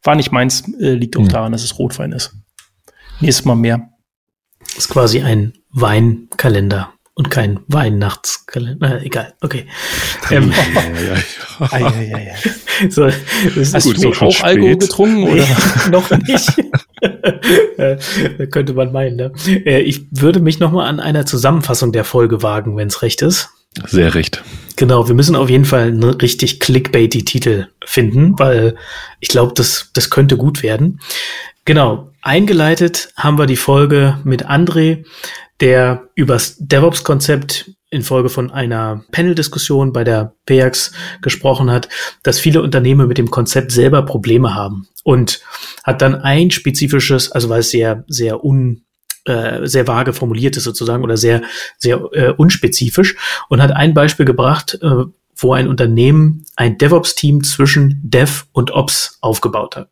war 0.04 0.16
nicht 0.16 0.32
meins, 0.32 0.68
äh, 0.80 0.94
liegt 0.94 1.18
auch 1.18 1.22
hm. 1.22 1.30
daran, 1.30 1.52
dass 1.52 1.64
es 1.64 1.80
Rotwein 1.80 2.12
ist. 2.12 2.36
Nächstes 3.20 3.46
Mal 3.46 3.56
mehr. 3.56 3.90
Ist 4.78 4.90
quasi 4.90 5.22
ein 5.22 5.54
Weinkalender 5.72 6.94
und 7.22 7.30
kein 7.30 7.60
Weihnachtskalender. 7.68 9.00
Äh, 9.00 9.06
egal, 9.06 9.36
okay. 9.42 9.68
Ähm, 10.32 10.52
so, 12.90 13.06
das 13.06 13.76
Hast 13.76 13.86
ist 13.86 14.04
du 14.04 14.10
auch 14.10 14.32
spät. 14.32 14.44
Alkohol 14.44 14.78
getrunken 14.78 15.30
oder 15.30 15.46
noch 15.92 16.10
nicht? 16.10 16.52
könnte 18.52 18.74
man 18.74 18.92
meinen. 18.92 19.18
Ne? 19.18 19.32
Äh, 19.46 19.82
ich 19.82 20.08
würde 20.10 20.40
mich 20.40 20.60
noch 20.60 20.72
mal 20.72 20.88
an 20.88 21.00
einer 21.00 21.28
Zusammenfassung 21.28 21.92
der 21.92 22.06
Folge 22.06 22.42
wagen, 22.42 22.76
wenn 22.76 22.88
es 22.88 23.04
recht 23.04 23.22
ist. 23.22 23.50
Sehr 23.86 24.16
recht. 24.16 24.44
Genau, 24.78 25.08
wir 25.08 25.14
müssen 25.14 25.36
auf 25.36 25.52
jeden 25.52 25.66
Fall 25.66 25.90
einen 25.90 26.04
richtig 26.04 26.60
clickbaity 26.60 27.24
Titel 27.24 27.68
finden, 27.86 28.40
weil 28.40 28.78
ich 29.20 29.30
glaube, 29.30 29.54
das, 29.56 29.92
das 29.94 30.10
könnte 30.10 30.38
gut 30.38 30.64
werden. 30.64 31.00
Genau, 31.66 32.10
eingeleitet 32.24 33.10
haben 33.16 33.38
wir 33.38 33.46
die 33.46 33.58
Folge 33.58 34.18
mit 34.24 34.50
André, 34.50 35.06
der 35.62 36.10
übers 36.16 36.58
DevOps-Konzept 36.60 37.72
infolge 37.92 38.30
von 38.30 38.52
einer 38.52 39.04
Panel-Diskussion 39.12 39.94
bei 39.94 40.04
der 40.04 40.34
PEAX 40.46 40.94
gesprochen 41.22 41.70
hat, 41.70 41.90
dass 42.24 42.40
viele 42.40 42.62
Unternehmen 42.62 43.08
mit 43.08 43.18
dem 43.18 43.30
Konzept 43.30 43.72
selber 43.72 44.04
Probleme 44.04 44.56
haben 44.56 44.88
und 45.04 45.42
hat 45.84 46.02
dann 46.02 46.16
ein 46.16 46.52
spezifisches, 46.52 47.32
also 47.32 47.50
weil 47.50 47.60
es 47.60 47.70
sehr, 47.70 48.06
sehr 48.08 48.44
un, 48.44 48.86
äh, 49.26 49.68
sehr 49.68 49.88
vage 49.88 50.14
formuliert 50.14 50.58
ist 50.58 50.64
sozusagen 50.64 51.04
oder 51.04 51.18
sehr, 51.18 51.42
sehr 51.78 52.02
äh, 52.14 52.30
unspezifisch 52.30 53.16
und 53.50 53.62
hat 53.62 53.72
ein 53.72 53.94
Beispiel 53.94 54.26
gebracht, 54.26 54.80
äh, 54.82 55.04
wo 55.36 55.54
ein 55.54 55.68
Unternehmen 55.68 56.46
ein 56.56 56.78
DevOps-Team 56.78 57.44
zwischen 57.44 58.00
Dev 58.04 58.46
und 58.54 58.72
Ops 58.72 59.18
aufgebaut 59.22 59.76
hat. 59.76 59.90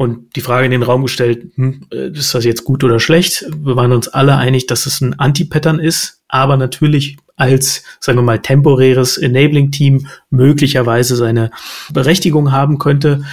Und 0.00 0.36
die 0.36 0.42
Frage 0.42 0.64
in 0.64 0.70
den 0.70 0.84
Raum 0.84 1.02
gestellt, 1.02 1.50
hm, 1.56 1.88
äh, 1.92 2.10
ist 2.12 2.32
das 2.32 2.44
jetzt 2.44 2.62
gut 2.62 2.84
oder 2.84 3.00
schlecht? 3.00 3.44
Wir 3.50 3.74
waren 3.74 3.90
uns 3.90 4.06
alle 4.06 4.36
einig, 4.36 4.68
dass 4.68 4.86
es 4.86 5.00
ein 5.00 5.18
Anti-Pattern 5.18 5.80
ist, 5.80 6.22
aber 6.28 6.56
natürlich 6.56 7.16
als, 7.34 7.82
sagen 7.98 8.16
wir 8.16 8.22
mal, 8.22 8.38
temporäres 8.38 9.18
Enabling-Team 9.18 10.06
möglicherweise 10.30 11.16
seine 11.16 11.50
Berechtigung 11.92 12.52
haben 12.52 12.78
könnte. 12.78 13.24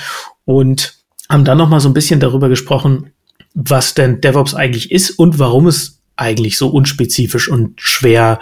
Und 0.44 0.96
haben 1.30 1.46
dann 1.46 1.60
nochmal 1.60 1.82
so 1.82 1.90
ein 1.90 1.94
bisschen 1.94 2.20
darüber 2.20 2.50
gesprochen, 2.50 3.12
was 3.54 3.94
denn 3.94 4.22
DevOps 4.22 4.56
eigentlich 4.56 4.92
ist 4.92 5.12
und 5.12 5.38
warum 5.38 5.68
es 5.68 6.02
eigentlich 6.16 6.58
so 6.58 6.70
unspezifisch 6.70 7.48
und 7.48 7.80
schwer 7.80 8.40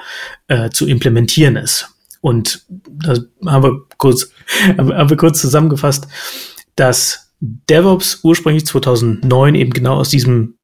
äh, 0.48 0.70
zu 0.70 0.88
implementieren 0.88 1.58
ist. 1.58 1.90
Und 2.22 2.66
da 2.70 3.18
haben 3.46 3.64
wir 3.64 3.82
kurz, 3.98 4.32
haben 4.78 5.10
wir 5.10 5.18
kurz 5.18 5.42
zusammengefasst, 5.42 6.08
dass 6.78 7.23
DevOps 7.44 8.22
ursprünglich 8.24 8.66
2009 8.66 9.56
eben 9.56 9.72
genau 9.72 9.96
aus 9.96 10.10
diesem 10.10 10.56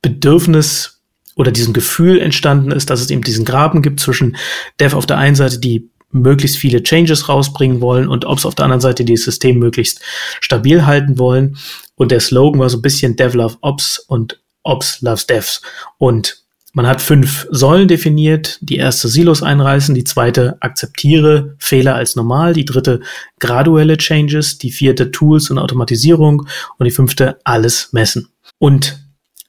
Bedürfnis 0.00 1.02
oder 1.36 1.50
diesem 1.50 1.74
Gefühl 1.74 2.20
entstanden 2.20 2.72
ist, 2.72 2.88
dass 2.88 3.00
es 3.00 3.10
eben 3.10 3.22
diesen 3.22 3.44
Graben 3.44 3.82
gibt 3.82 4.00
zwischen 4.00 4.36
Dev 4.80 4.96
auf 4.96 5.06
der 5.06 5.18
einen 5.18 5.36
Seite, 5.36 5.58
die 5.58 5.90
möglichst 6.10 6.56
viele 6.56 6.82
Changes 6.82 7.28
rausbringen 7.28 7.80
wollen 7.80 8.08
und 8.08 8.24
Ops 8.24 8.46
auf 8.46 8.54
der 8.54 8.64
anderen 8.64 8.80
Seite, 8.80 9.04
die 9.04 9.14
das 9.14 9.24
System 9.24 9.58
möglichst 9.58 10.00
stabil 10.40 10.86
halten 10.86 11.18
wollen. 11.18 11.56
Und 11.94 12.10
der 12.10 12.20
Slogan 12.20 12.60
war 12.60 12.70
so 12.70 12.78
ein 12.78 12.82
bisschen 12.82 13.16
Dev 13.16 13.36
Love 13.36 13.56
Ops 13.60 13.98
und 13.98 14.40
Ops 14.62 15.00
loves 15.00 15.26
Devs. 15.26 15.62
Und 15.98 16.41
man 16.72 16.86
hat 16.86 17.02
fünf 17.02 17.46
Säulen 17.50 17.86
definiert. 17.86 18.58
Die 18.62 18.76
erste 18.76 19.08
Silos 19.08 19.42
einreißen, 19.42 19.94
die 19.94 20.04
zweite 20.04 20.56
akzeptiere 20.60 21.54
Fehler 21.58 21.94
als 21.96 22.16
normal, 22.16 22.54
die 22.54 22.64
dritte 22.64 23.00
graduelle 23.38 23.98
Changes, 23.98 24.58
die 24.58 24.72
vierte 24.72 25.10
Tools 25.10 25.50
und 25.50 25.58
Automatisierung 25.58 26.46
und 26.78 26.84
die 26.84 26.90
fünfte 26.90 27.38
alles 27.44 27.92
messen. 27.92 28.28
Und 28.58 29.02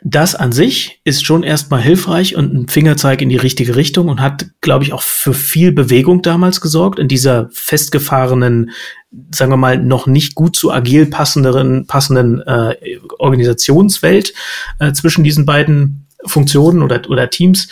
das 0.06 0.36
an 0.36 0.52
sich 0.52 1.00
ist 1.06 1.26
schon 1.26 1.44
erstmal 1.44 1.82
hilfreich 1.82 2.36
und 2.36 2.54
ein 2.54 2.68
Fingerzeig 2.68 3.22
in 3.22 3.30
die 3.30 3.38
richtige 3.38 3.78
Richtung 3.78 4.10
und 4.10 4.20
hat, 4.20 4.48
glaube 4.60 4.84
ich, 4.84 4.92
auch 4.92 5.02
für 5.02 5.34
viel 5.34 5.72
Bewegung 5.72 6.22
damals 6.22 6.60
gesorgt 6.60 7.00
in 7.00 7.08
dieser 7.08 7.48
festgefahrenen, 7.54 8.72
sagen 9.32 9.52
wir 9.52 9.58
mal, 9.58 9.78
noch 9.78 10.06
nicht 10.06 10.36
gut 10.36 10.58
zu 10.58 10.74
agil 10.74 11.06
passenderen, 11.06 11.88
passenden 11.88 12.42
äh, 12.42 12.76
Organisationswelt 13.18 14.34
äh, 14.80 14.92
zwischen 14.92 15.24
diesen 15.24 15.46
beiden 15.46 16.03
Funktionen 16.26 16.82
oder, 16.82 17.02
oder 17.10 17.30
Teams. 17.30 17.70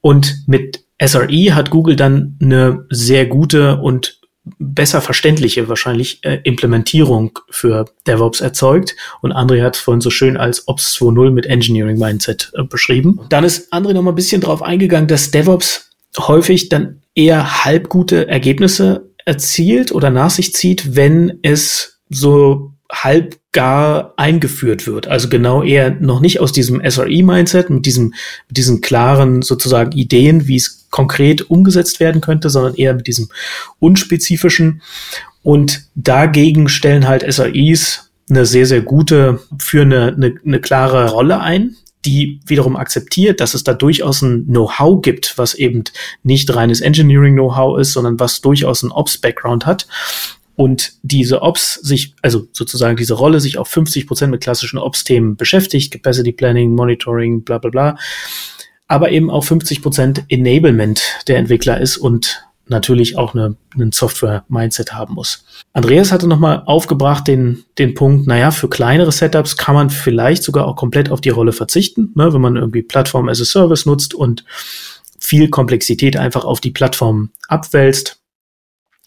Und 0.00 0.44
mit 0.46 0.84
SRE 1.04 1.54
hat 1.54 1.70
Google 1.70 1.96
dann 1.96 2.38
eine 2.40 2.86
sehr 2.90 3.26
gute 3.26 3.78
und 3.78 4.20
besser 4.58 5.00
verständliche 5.00 5.68
wahrscheinlich 5.68 6.24
äh, 6.24 6.38
Implementierung 6.44 7.38
für 7.50 7.86
DevOps 8.06 8.40
erzeugt. 8.40 8.94
Und 9.20 9.32
André 9.32 9.62
hat 9.62 9.74
es 9.74 9.82
vorhin 9.82 10.00
so 10.00 10.10
schön 10.10 10.36
als 10.36 10.68
Ops 10.68 10.96
2.0 10.96 11.30
mit 11.30 11.46
Engineering 11.46 11.98
Mindset 11.98 12.52
äh, 12.54 12.62
beschrieben. 12.62 13.20
Dann 13.28 13.44
ist 13.44 13.72
André 13.72 13.92
noch 13.92 14.02
mal 14.02 14.12
ein 14.12 14.16
bisschen 14.16 14.40
drauf 14.40 14.62
eingegangen, 14.62 15.08
dass 15.08 15.32
DevOps 15.32 15.90
häufig 16.16 16.68
dann 16.68 17.02
eher 17.14 17.64
halbgute 17.64 18.28
Ergebnisse 18.28 19.10
erzielt 19.24 19.90
oder 19.90 20.10
nach 20.10 20.30
sich 20.30 20.54
zieht, 20.54 20.94
wenn 20.94 21.40
es 21.42 22.00
so 22.08 22.72
halb 22.90 23.38
gar 23.52 24.14
eingeführt 24.16 24.86
wird. 24.86 25.06
Also 25.06 25.28
genau 25.28 25.62
eher 25.62 25.90
noch 25.90 26.20
nicht 26.20 26.40
aus 26.40 26.52
diesem 26.52 26.80
SRE-Mindset, 26.88 27.70
mit 27.70 27.86
diesem, 27.86 28.14
mit 28.48 28.56
diesen 28.56 28.80
klaren 28.80 29.42
sozusagen 29.42 29.92
Ideen, 29.92 30.46
wie 30.46 30.56
es 30.56 30.86
konkret 30.90 31.50
umgesetzt 31.50 32.00
werden 32.00 32.20
könnte, 32.20 32.50
sondern 32.50 32.74
eher 32.74 32.94
mit 32.94 33.06
diesem 33.06 33.28
unspezifischen. 33.78 34.82
Und 35.42 35.84
dagegen 35.94 36.68
stellen 36.68 37.08
halt 37.08 37.22
SREs 37.22 38.10
eine 38.28 38.46
sehr, 38.46 38.66
sehr 38.66 38.82
gute, 38.82 39.40
für 39.58 39.82
eine, 39.82 40.08
eine, 40.08 40.34
eine 40.44 40.60
klare 40.60 41.10
Rolle 41.10 41.40
ein, 41.40 41.76
die 42.04 42.40
wiederum 42.46 42.76
akzeptiert, 42.76 43.40
dass 43.40 43.54
es 43.54 43.64
da 43.64 43.74
durchaus 43.74 44.22
ein 44.22 44.46
Know-how 44.46 45.02
gibt, 45.02 45.38
was 45.38 45.54
eben 45.54 45.84
nicht 46.22 46.54
reines 46.54 46.80
Engineering-Know-how 46.80 47.80
ist, 47.80 47.92
sondern 47.92 48.20
was 48.20 48.40
durchaus 48.40 48.82
ein 48.82 48.92
Ops-Background 48.92 49.66
hat 49.66 49.86
und 50.56 50.94
diese 51.02 51.42
Ops 51.42 51.74
sich, 51.74 52.14
also 52.22 52.48
sozusagen 52.52 52.96
diese 52.96 53.14
Rolle 53.14 53.40
sich 53.40 53.58
auf 53.58 53.68
50 53.68 54.06
Prozent 54.06 54.30
mit 54.30 54.42
klassischen 54.42 54.78
Ops-Themen 54.78 55.36
beschäftigt, 55.36 55.92
Capacity 55.92 56.32
Planning, 56.32 56.74
Monitoring, 56.74 57.42
bla 57.42 57.58
bla 57.58 57.70
bla, 57.70 57.98
aber 58.88 59.10
eben 59.10 59.30
auch 59.30 59.44
50 59.44 59.82
Prozent 59.82 60.24
Enablement 60.28 61.02
der 61.28 61.36
Entwickler 61.38 61.80
ist 61.80 61.96
und 61.96 62.42
natürlich 62.68 63.16
auch 63.16 63.34
eine, 63.34 63.56
einen 63.74 63.92
Software-Mindset 63.92 64.92
haben 64.92 65.14
muss. 65.14 65.44
Andreas 65.72 66.10
hatte 66.10 66.26
nochmal 66.26 66.62
aufgebracht 66.66 67.28
den, 67.28 67.64
den 67.78 67.94
Punkt, 67.94 68.26
naja, 68.26 68.50
für 68.50 68.68
kleinere 68.68 69.12
Setups 69.12 69.56
kann 69.56 69.74
man 69.74 69.90
vielleicht 69.90 70.42
sogar 70.42 70.66
auch 70.66 70.74
komplett 70.74 71.10
auf 71.10 71.20
die 71.20 71.30
Rolle 71.30 71.52
verzichten, 71.52 72.12
ne, 72.14 72.32
wenn 72.32 72.40
man 72.40 72.56
irgendwie 72.56 72.82
Plattform 72.82 73.28
as 73.28 73.40
a 73.40 73.44
Service 73.44 73.86
nutzt 73.86 74.14
und 74.14 74.44
viel 75.20 75.48
Komplexität 75.48 76.16
einfach 76.16 76.44
auf 76.44 76.60
die 76.60 76.70
Plattform 76.70 77.30
abwälzt. 77.48 78.20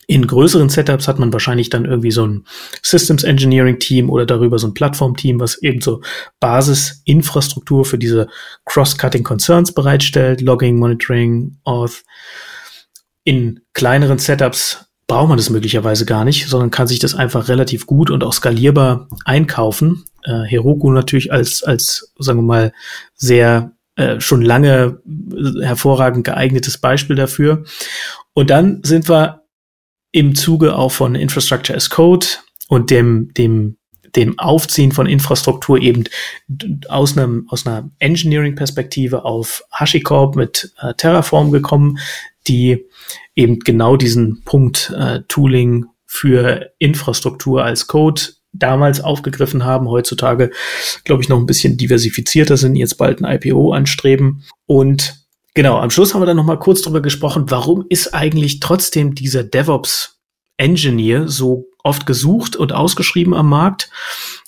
In 0.10 0.26
größeren 0.26 0.70
Setups 0.70 1.08
hat 1.08 1.20
man 1.20 1.32
wahrscheinlich 1.32 1.70
dann 1.70 1.86
irgendwie 1.86 2.10
so 2.10 2.26
ein 2.26 2.44
Systems 2.82 3.24
Engineering 3.24 3.78
Team 3.78 4.10
oder 4.10 4.26
darüber 4.26 4.58
so 4.58 4.66
ein 4.66 4.74
Plattform-Team, 4.74 5.40
was 5.40 5.62
eben 5.62 5.82
so 5.82 6.02
Basisinfrastruktur 6.40 7.86
für 7.86 8.00
diese 8.00 8.28
Cross-Cutting 8.66 9.24
Concerns 9.24 9.72
bereitstellt, 9.72 10.42
Logging, 10.42 10.80
Monitoring, 10.80 11.58
Auth. 11.64 12.04
In 13.24 13.60
kleineren 13.74 14.18
Setups 14.18 14.88
braucht 15.06 15.30
man 15.30 15.38
das 15.38 15.52
möglicherweise 15.52 16.08
gar 16.08 16.26
nicht, 16.26 16.50
sondern 16.50 16.72
kann 16.72 16.88
sich 16.88 16.98
das 16.98 17.14
einfach 17.14 17.48
relativ 17.48 17.86
gut 17.86 18.10
und 18.10 18.24
auch 18.24 18.34
skalierbar 18.34 19.10
einkaufen. 19.26 20.06
Äh, 20.24 20.42
Heroku 20.42 20.92
natürlich 20.92 21.32
als, 21.32 21.62
als, 21.62 22.16
sagen 22.18 22.40
wir 22.40 22.44
mal, 22.48 22.74
sehr 23.14 23.74
äh, 23.96 24.20
schon 24.20 24.42
lange 24.42 25.04
hervorragend 25.62 26.24
geeignetes 26.24 26.80
Beispiel 26.80 27.16
dafür. 27.16 27.64
Und 28.34 28.50
dann 28.50 28.82
sind 28.84 29.08
wir 29.08 29.39
im 30.12 30.36
Zuge 30.36 30.76
auch 30.76 30.92
von 30.92 31.16
Infrastructure 31.16 31.76
as 31.76 31.90
Code 31.90 32.26
und 32.68 32.90
dem, 32.90 33.34
dem, 33.36 33.78
dem 34.16 34.38
Aufziehen 34.40 34.92
von 34.92 35.08
Infrastruktur 35.08 35.80
eben 35.80 36.06
aus, 36.88 37.18
einem, 37.18 37.46
aus 37.50 37.66
einer 37.66 37.90
Engineering-Perspektive 38.00 39.26
auf 39.26 39.64
HashiCorp 39.72 40.36
mit 40.36 40.74
äh, 40.82 40.94
Terraform 40.96 41.52
gekommen, 41.52 42.00
die 42.48 42.86
eben 43.36 43.60
genau 43.60 43.98
diesen 43.98 44.44
Punkt 44.44 44.94
äh, 44.98 45.22
Tooling 45.28 45.86
für 46.06 46.72
Infrastruktur 46.80 47.64
als 47.64 47.88
Code 47.88 48.22
damals 48.52 49.00
aufgegriffen 49.02 49.64
haben, 49.64 49.88
heutzutage, 49.88 50.50
glaube 51.04 51.22
ich, 51.22 51.30
noch 51.30 51.38
ein 51.38 51.46
bisschen 51.46 51.78
diversifizierter 51.78 52.58
sind, 52.58 52.76
jetzt 52.76 52.98
bald 52.98 53.24
ein 53.24 53.40
IPO 53.40 53.74
anstreben. 53.74 54.44
Und 54.66 55.20
Genau, 55.56 55.80
am 55.80 55.90
Schluss 55.90 56.14
haben 56.14 56.22
wir 56.22 56.26
dann 56.26 56.38
noch 56.38 56.46
mal 56.46 56.60
kurz 56.60 56.82
darüber 56.82 57.02
gesprochen, 57.02 57.46
warum 57.50 57.86
ist 57.90 58.14
eigentlich 58.14 58.60
trotzdem 58.60 59.16
dieser 59.16 59.44
DevOps 59.44 60.20
Engineer 60.58 61.28
so 61.28 61.68
oft 61.84 62.06
gesucht 62.06 62.56
und 62.56 62.74
ausgeschrieben 62.74 63.34
am 63.34 63.50
Markt 63.50 63.90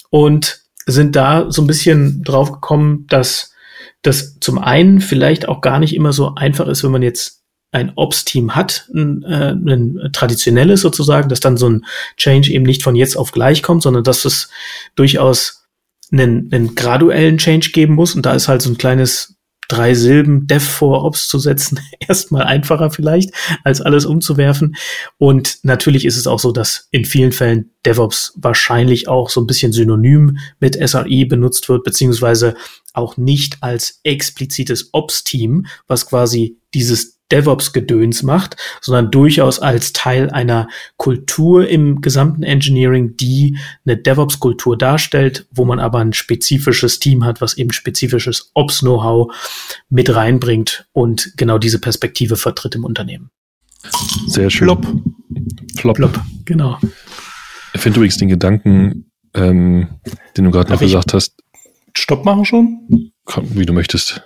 und 0.09 0.61
sind 0.85 1.15
da 1.15 1.49
so 1.49 1.61
ein 1.61 1.67
bisschen 1.67 2.23
drauf 2.23 2.51
gekommen, 2.51 3.07
dass 3.07 3.53
das 4.01 4.39
zum 4.39 4.57
einen 4.57 4.99
vielleicht 4.99 5.47
auch 5.47 5.61
gar 5.61 5.79
nicht 5.79 5.95
immer 5.95 6.11
so 6.11 6.35
einfach 6.35 6.67
ist, 6.67 6.83
wenn 6.83 6.91
man 6.91 7.03
jetzt 7.03 7.41
ein 7.71 7.93
Ops-Team 7.95 8.55
hat, 8.55 8.89
ein, 8.93 9.23
äh, 9.23 9.51
ein 9.53 10.09
traditionelles 10.11 10.81
sozusagen, 10.81 11.29
dass 11.29 11.39
dann 11.39 11.55
so 11.55 11.69
ein 11.69 11.85
Change 12.17 12.51
eben 12.51 12.65
nicht 12.65 12.83
von 12.83 12.95
jetzt 12.95 13.15
auf 13.15 13.31
gleich 13.31 13.63
kommt, 13.63 13.83
sondern 13.83 14.03
dass 14.03 14.25
es 14.25 14.49
durchaus 14.95 15.67
einen, 16.11 16.49
einen 16.51 16.75
graduellen 16.75 17.37
Change 17.37 17.69
geben 17.71 17.95
muss. 17.95 18.13
Und 18.13 18.25
da 18.25 18.33
ist 18.33 18.49
halt 18.49 18.61
so 18.61 18.69
ein 18.69 18.77
kleines 18.77 19.35
drei 19.71 19.93
Silben 19.93 20.47
Dev 20.47 20.65
vor 20.65 21.05
Ops 21.05 21.27
zu 21.27 21.39
setzen, 21.39 21.79
erstmal 22.07 22.43
einfacher 22.43 22.91
vielleicht, 22.91 23.31
als 23.63 23.79
alles 23.81 24.05
umzuwerfen. 24.05 24.75
Und 25.17 25.59
natürlich 25.63 26.05
ist 26.05 26.17
es 26.17 26.27
auch 26.27 26.39
so, 26.39 26.51
dass 26.51 26.87
in 26.91 27.05
vielen 27.05 27.31
Fällen 27.31 27.71
DevOps 27.85 28.33
wahrscheinlich 28.35 29.07
auch 29.07 29.29
so 29.29 29.39
ein 29.41 29.47
bisschen 29.47 29.71
synonym 29.71 30.37
mit 30.59 30.75
SRE 30.75 31.25
benutzt 31.25 31.69
wird, 31.69 31.83
beziehungsweise 31.83 32.55
auch 32.93 33.15
nicht 33.15 33.57
als 33.61 34.01
explizites 34.03 34.89
Ops-Team, 34.91 35.67
was 35.87 36.05
quasi 36.05 36.57
dieses 36.73 37.20
DevOps-Gedöns 37.31 38.23
macht, 38.23 38.57
sondern 38.81 39.11
durchaus 39.11 39.59
als 39.59 39.93
Teil 39.93 40.29
einer 40.29 40.67
Kultur 40.97 41.67
im 41.67 42.01
gesamten 42.01 42.43
Engineering, 42.43 43.15
die 43.17 43.57
eine 43.85 43.97
DevOps-Kultur 43.97 44.77
darstellt, 44.77 45.47
wo 45.51 45.65
man 45.65 45.79
aber 45.79 45.99
ein 45.99 46.13
spezifisches 46.13 46.99
Team 46.99 47.23
hat, 47.23 47.41
was 47.41 47.57
eben 47.57 47.71
spezifisches 47.71 48.51
Ops-Know-how 48.53 49.33
mit 49.89 50.13
reinbringt 50.13 50.87
und 50.93 51.33
genau 51.37 51.57
diese 51.57 51.79
Perspektive 51.79 52.35
vertritt 52.35 52.75
im 52.75 52.85
Unternehmen. 52.85 53.29
Sehr 54.27 54.49
schön. 54.49 54.67
Flop. 54.67 54.87
Flop. 55.77 55.97
Flop. 55.97 56.19
Genau. 56.45 56.77
Ich 57.73 57.81
finde 57.81 57.97
übrigens 57.97 58.17
den 58.17 58.27
Gedanken, 58.27 59.11
ähm, 59.33 59.87
den 60.37 60.45
du 60.45 60.51
gerade 60.51 60.71
noch 60.71 60.79
gesagt 60.79 61.13
hast. 61.13 61.41
Stopp 61.95 62.25
machen 62.25 62.45
schon? 62.45 63.11
Komm, 63.25 63.47
wie 63.55 63.65
du 63.65 63.73
möchtest. 63.73 64.21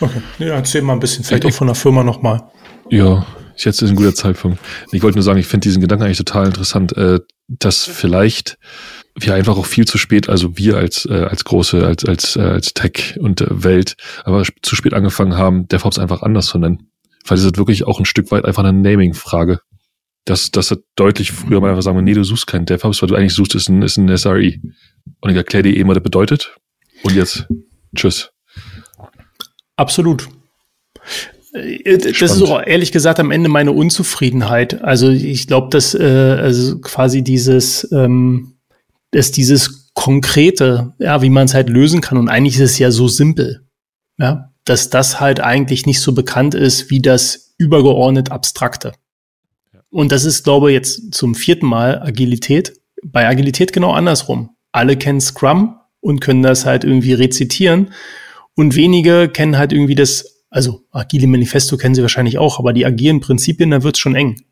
Okay, 0.00 0.20
ja, 0.38 0.48
erzähl 0.48 0.82
mal 0.82 0.92
ein 0.92 1.00
bisschen, 1.00 1.24
vielleicht 1.24 1.44
ich, 1.44 1.52
auch 1.52 1.56
von 1.56 1.66
der 1.66 1.76
Firma 1.76 2.02
nochmal. 2.02 2.50
Ja, 2.90 3.26
jetzt 3.56 3.82
ist 3.82 3.90
ein 3.90 3.96
guter 3.96 4.14
Zeitpunkt. 4.14 4.58
Ich 4.92 5.02
wollte 5.02 5.16
nur 5.16 5.22
sagen, 5.22 5.38
ich 5.38 5.46
finde 5.46 5.64
diesen 5.64 5.80
Gedanken 5.80 6.04
eigentlich 6.04 6.18
total 6.18 6.46
interessant, 6.46 6.96
äh, 6.96 7.20
dass 7.48 7.84
vielleicht 7.84 8.58
wir 9.18 9.34
einfach 9.34 9.56
auch 9.56 9.66
viel 9.66 9.86
zu 9.86 9.96
spät, 9.96 10.28
also 10.28 10.58
wir 10.58 10.76
als 10.76 11.06
äh, 11.06 11.14
als 11.14 11.44
große, 11.44 11.86
als 11.86 12.04
als 12.04 12.36
äh, 12.36 12.40
als 12.40 12.74
Tech 12.74 13.16
und 13.18 13.40
äh, 13.40 13.64
Welt, 13.64 13.96
aber 14.24 14.42
zu 14.62 14.76
spät 14.76 14.92
angefangen 14.92 15.36
haben, 15.36 15.68
DevOps 15.68 15.98
einfach 15.98 16.22
anders 16.22 16.46
zu 16.46 16.58
nennen. 16.58 16.90
Weil 17.26 17.38
es 17.38 17.44
ist 17.44 17.56
wirklich 17.56 17.86
auch 17.86 17.98
ein 17.98 18.04
Stück 18.04 18.30
weit 18.30 18.44
einfach 18.44 18.62
eine 18.62 18.78
Naming-Frage. 18.78 19.60
Das, 20.26 20.50
das 20.50 20.70
hat 20.70 20.80
deutlich 20.96 21.32
früher 21.32 21.60
mal 21.60 21.70
einfach 21.70 21.82
sagen, 21.82 22.02
nee, 22.04 22.14
du 22.14 22.24
suchst 22.24 22.46
keinen 22.46 22.66
DevOps, 22.66 23.00
weil 23.00 23.08
du 23.08 23.14
eigentlich 23.14 23.34
suchst, 23.34 23.54
ist 23.54 23.68
ein, 23.68 23.82
ist 23.82 23.96
ein 23.96 24.16
SRE. 24.16 24.54
Und 25.20 25.30
ich 25.30 25.36
erkläre 25.36 25.62
dir 25.64 25.76
eben, 25.76 25.88
was 25.88 25.94
das 25.94 26.02
bedeutet. 26.02 26.56
Und 27.02 27.14
jetzt, 27.14 27.46
tschüss. 27.96 28.30
Absolut. 29.76 30.28
Äh, 31.52 31.98
das 31.98 32.16
Spannend. 32.16 32.36
ist 32.36 32.42
auch 32.42 32.62
ehrlich 32.64 32.92
gesagt 32.92 33.20
am 33.20 33.30
Ende 33.30 33.48
meine 33.48 33.72
Unzufriedenheit. 33.72 34.82
Also 34.82 35.10
ich 35.10 35.46
glaube, 35.46 35.68
dass 35.70 35.94
äh, 35.94 36.02
also 36.40 36.78
quasi 36.80 37.22
dieses, 37.22 37.90
ähm, 37.92 38.54
dass 39.10 39.30
dieses 39.30 39.92
konkrete, 39.94 40.92
ja, 40.98 41.22
wie 41.22 41.30
man 41.30 41.46
es 41.46 41.54
halt 41.54 41.68
lösen 41.68 42.00
kann. 42.00 42.18
Und 42.18 42.28
eigentlich 42.28 42.56
ist 42.56 42.72
es 42.72 42.78
ja 42.78 42.90
so 42.90 43.08
simpel, 43.08 43.66
ja, 44.18 44.52
dass 44.64 44.90
das 44.90 45.20
halt 45.20 45.40
eigentlich 45.40 45.86
nicht 45.86 46.00
so 46.00 46.12
bekannt 46.12 46.54
ist 46.54 46.90
wie 46.90 47.00
das 47.00 47.54
übergeordnet 47.58 48.30
Abstrakte. 48.30 48.92
Und 49.90 50.12
das 50.12 50.24
ist, 50.24 50.44
glaube 50.44 50.70
ich, 50.70 50.74
jetzt 50.74 51.14
zum 51.14 51.34
vierten 51.34 51.66
Mal 51.66 52.02
Agilität. 52.02 52.74
Bei 53.02 53.26
Agilität 53.26 53.72
genau 53.72 53.92
andersrum. 53.92 54.50
Alle 54.72 54.96
kennen 54.96 55.20
Scrum 55.20 55.78
und 56.00 56.20
können 56.20 56.42
das 56.42 56.66
halt 56.66 56.84
irgendwie 56.84 57.14
rezitieren. 57.14 57.92
Und 58.56 58.74
wenige 58.74 59.28
kennen 59.28 59.56
halt 59.56 59.72
irgendwie 59.72 59.94
das, 59.94 60.42
also 60.50 60.82
agile 60.90 61.28
Manifesto 61.28 61.76
kennen 61.76 61.94
sie 61.94 62.02
wahrscheinlich 62.02 62.38
auch, 62.38 62.58
aber 62.58 62.72
die 62.72 62.86
agilen 62.86 63.20
Prinzipien, 63.20 63.70
da 63.70 63.82
wird's 63.82 63.98
schon 63.98 64.16
eng. 64.16 64.42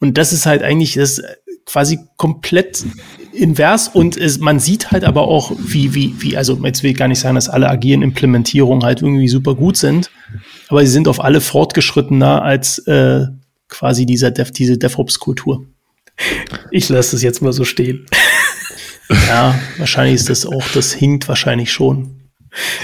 Und 0.00 0.16
das 0.16 0.32
ist 0.32 0.46
halt 0.46 0.62
eigentlich 0.62 0.94
das 0.94 1.20
quasi 1.66 1.98
komplett 2.16 2.84
invers 3.32 3.88
und 3.88 4.16
es, 4.16 4.38
man 4.38 4.58
sieht 4.58 4.90
halt 4.90 5.04
aber 5.04 5.22
auch, 5.28 5.52
wie, 5.58 5.92
wie, 5.94 6.14
wie, 6.22 6.36
also 6.36 6.58
jetzt 6.64 6.82
will 6.82 6.92
ich 6.92 6.96
gar 6.96 7.08
nicht 7.08 7.18
sagen, 7.18 7.34
dass 7.34 7.48
alle 7.48 7.68
agilen 7.68 8.00
Implementierungen 8.00 8.84
halt 8.84 9.02
irgendwie 9.02 9.28
super 9.28 9.54
gut 9.54 9.76
sind, 9.76 10.10
aber 10.68 10.86
sie 10.86 10.92
sind 10.92 11.08
auf 11.08 11.22
alle 11.22 11.40
fortgeschrittener 11.40 12.42
als 12.42 12.78
äh, 12.86 13.26
quasi 13.68 14.06
dieser 14.06 14.30
Dev, 14.30 14.50
diese 14.52 14.78
DevOps-Kultur. 14.78 15.66
Ich 16.70 16.88
lasse 16.88 17.16
es 17.16 17.22
jetzt 17.22 17.42
mal 17.42 17.52
so 17.52 17.64
stehen. 17.64 18.06
Ja, 19.26 19.58
wahrscheinlich 19.78 20.16
ist 20.16 20.28
das 20.28 20.44
auch, 20.44 20.68
das 20.74 20.92
hinkt 20.92 21.28
wahrscheinlich 21.28 21.72
schon. 21.72 22.17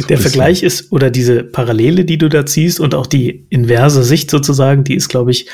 Der 0.09 0.19
Vergleich 0.19 0.63
ist, 0.63 0.93
oder 0.93 1.11
diese 1.11 1.45
Parallele, 1.45 2.05
die 2.05 2.19
du 2.19 2.29
da 2.29 2.47
ziehst 2.47 2.81
und 2.81 2.95
auch 2.95 3.07
die 3.07 3.47
inverse 3.51 4.03
Sicht 4.05 4.31
sozusagen, 4.31 4.85
die 4.85 4.95
ist, 4.95 5.09
glaube 5.09 5.31
ich, 5.31 5.49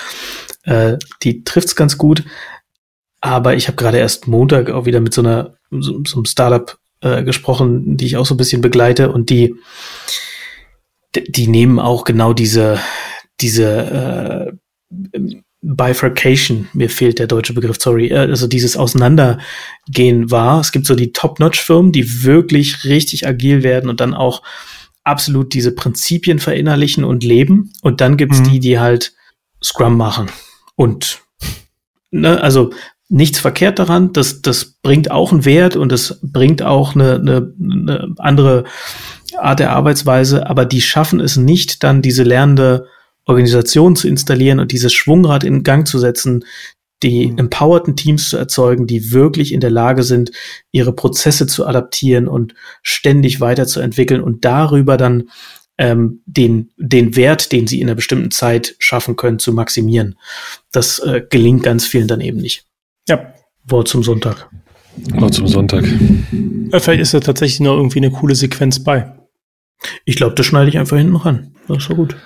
äh, 0.64 0.96
die 1.22 1.44
trifft's 1.44 1.76
ganz 1.76 1.98
gut. 1.98 2.24
Aber 3.20 3.54
ich 3.54 3.68
habe 3.68 3.76
gerade 3.76 3.98
erst 3.98 4.28
Montag 4.28 4.70
auch 4.70 4.86
wieder 4.86 5.00
mit 5.00 5.14
so 5.14 5.20
einer 5.20 5.54
so, 5.70 6.00
so 6.04 6.16
einem 6.16 6.24
Startup 6.24 6.78
äh, 7.00 7.22
gesprochen, 7.22 7.96
die 7.96 8.06
ich 8.06 8.16
auch 8.16 8.26
so 8.26 8.34
ein 8.34 8.38
bisschen 8.38 8.60
begleite 8.60 9.12
und 9.12 9.30
die 9.30 9.54
die 11.14 11.48
nehmen 11.48 11.78
auch 11.78 12.04
genau 12.04 12.32
diese 12.32 12.78
diese 13.40 14.56
äh, 15.12 15.40
Bifurcation, 15.62 16.68
mir 16.72 16.88
fehlt 16.88 17.18
der 17.18 17.26
deutsche 17.26 17.52
Begriff, 17.52 17.76
sorry, 17.78 18.08
äh, 18.08 18.16
also 18.16 18.46
dieses 18.46 18.76
Auseinandergehen 18.76 20.30
war. 20.30 20.60
Es 20.60 20.72
gibt 20.72 20.86
so 20.86 20.94
die 20.94 21.12
Top-Notch-Firmen, 21.12 21.92
die 21.92 22.22
wirklich 22.24 22.84
richtig 22.84 23.26
agil 23.26 23.62
werden 23.62 23.90
und 23.90 24.00
dann 24.00 24.14
auch 24.14 24.42
absolut 25.04 25.52
diese 25.52 25.74
Prinzipien 25.74 26.38
verinnerlichen 26.38 27.04
und 27.04 27.24
leben. 27.24 27.72
Und 27.82 28.00
dann 28.00 28.16
gibt's 28.16 28.40
mhm. 28.40 28.50
die, 28.50 28.60
die 28.60 28.78
halt 28.78 29.12
Scrum 29.62 29.96
machen. 29.96 30.30
Und 30.76 31.20
ne, 32.10 32.40
also 32.40 32.70
nichts 33.10 33.38
verkehrt 33.38 33.78
daran, 33.78 34.12
das, 34.12 34.40
das 34.40 34.64
bringt 34.82 35.10
auch 35.10 35.32
einen 35.32 35.44
Wert 35.44 35.76
und 35.76 35.90
das 35.92 36.20
bringt 36.22 36.62
auch 36.62 36.94
eine, 36.94 37.16
eine, 37.16 37.52
eine 37.60 38.14
andere 38.18 38.64
Art 39.36 39.58
der 39.58 39.72
Arbeitsweise, 39.72 40.48
aber 40.48 40.64
die 40.64 40.80
schaffen 40.80 41.20
es 41.20 41.36
nicht, 41.36 41.82
dann 41.82 42.02
diese 42.02 42.22
lernende 42.22 42.86
Organisation 43.26 43.96
zu 43.96 44.08
installieren 44.08 44.60
und 44.60 44.72
dieses 44.72 44.92
Schwungrad 44.92 45.44
in 45.44 45.62
Gang 45.62 45.86
zu 45.86 45.98
setzen, 45.98 46.44
die 47.02 47.28
mhm. 47.28 47.38
empowerten 47.38 47.96
Teams 47.96 48.28
zu 48.28 48.36
erzeugen, 48.36 48.86
die 48.86 49.12
wirklich 49.12 49.52
in 49.52 49.60
der 49.60 49.70
Lage 49.70 50.02
sind, 50.02 50.32
ihre 50.72 50.92
Prozesse 50.92 51.46
zu 51.46 51.66
adaptieren 51.66 52.28
und 52.28 52.54
ständig 52.82 53.40
weiterzuentwickeln 53.40 54.20
und 54.20 54.44
darüber 54.44 54.96
dann 54.96 55.30
ähm, 55.78 56.20
den, 56.26 56.70
den 56.76 57.16
Wert, 57.16 57.52
den 57.52 57.66
sie 57.66 57.80
in 57.80 57.88
einer 57.88 57.94
bestimmten 57.94 58.30
Zeit 58.30 58.76
schaffen 58.78 59.16
können, 59.16 59.38
zu 59.38 59.52
maximieren. 59.52 60.18
Das 60.72 60.98
äh, 60.98 61.22
gelingt 61.28 61.62
ganz 61.62 61.86
vielen 61.86 62.06
dann 62.06 62.20
eben 62.20 62.38
nicht. 62.38 62.66
Ja. 63.08 63.32
Wort 63.64 63.88
zum 63.88 64.02
Sonntag. 64.02 64.50
Wort 65.14 65.34
zum 65.34 65.46
Sonntag. 65.46 65.84
Ja, 66.72 66.80
vielleicht 66.80 67.00
ist 67.00 67.14
da 67.14 67.20
tatsächlich 67.20 67.60
noch 67.60 67.76
irgendwie 67.76 67.98
eine 67.98 68.10
coole 68.10 68.34
Sequenz 68.34 68.82
bei. 68.82 69.12
Ich 70.04 70.16
glaube, 70.16 70.34
das 70.34 70.46
schneide 70.46 70.68
ich 70.68 70.78
einfach 70.78 70.98
hinten 70.98 71.16
ran. 71.16 71.54
Das 71.66 71.78
ist 71.78 71.84
so 71.84 71.94
gut. 71.94 72.16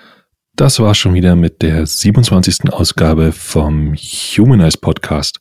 Das 0.56 0.78
war 0.78 0.94
schon 0.94 1.14
wieder 1.14 1.34
mit 1.34 1.62
der 1.62 1.84
27. 1.84 2.72
Ausgabe 2.72 3.32
vom 3.32 3.96
Humanize 3.96 4.78
Podcast. 4.78 5.40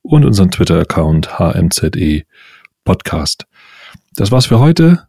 und 0.00 0.24
unseren 0.24 0.50
Twitter-Account 0.50 1.38
hmze 1.38 1.90
podcast. 2.84 3.44
Das 4.14 4.32
war's 4.32 4.46
für 4.46 4.60
heute. 4.60 5.06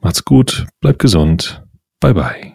Macht's 0.00 0.24
gut, 0.24 0.66
bleibt 0.80 0.98
gesund. 0.98 1.62
Bye 2.00 2.14
bye. 2.14 2.51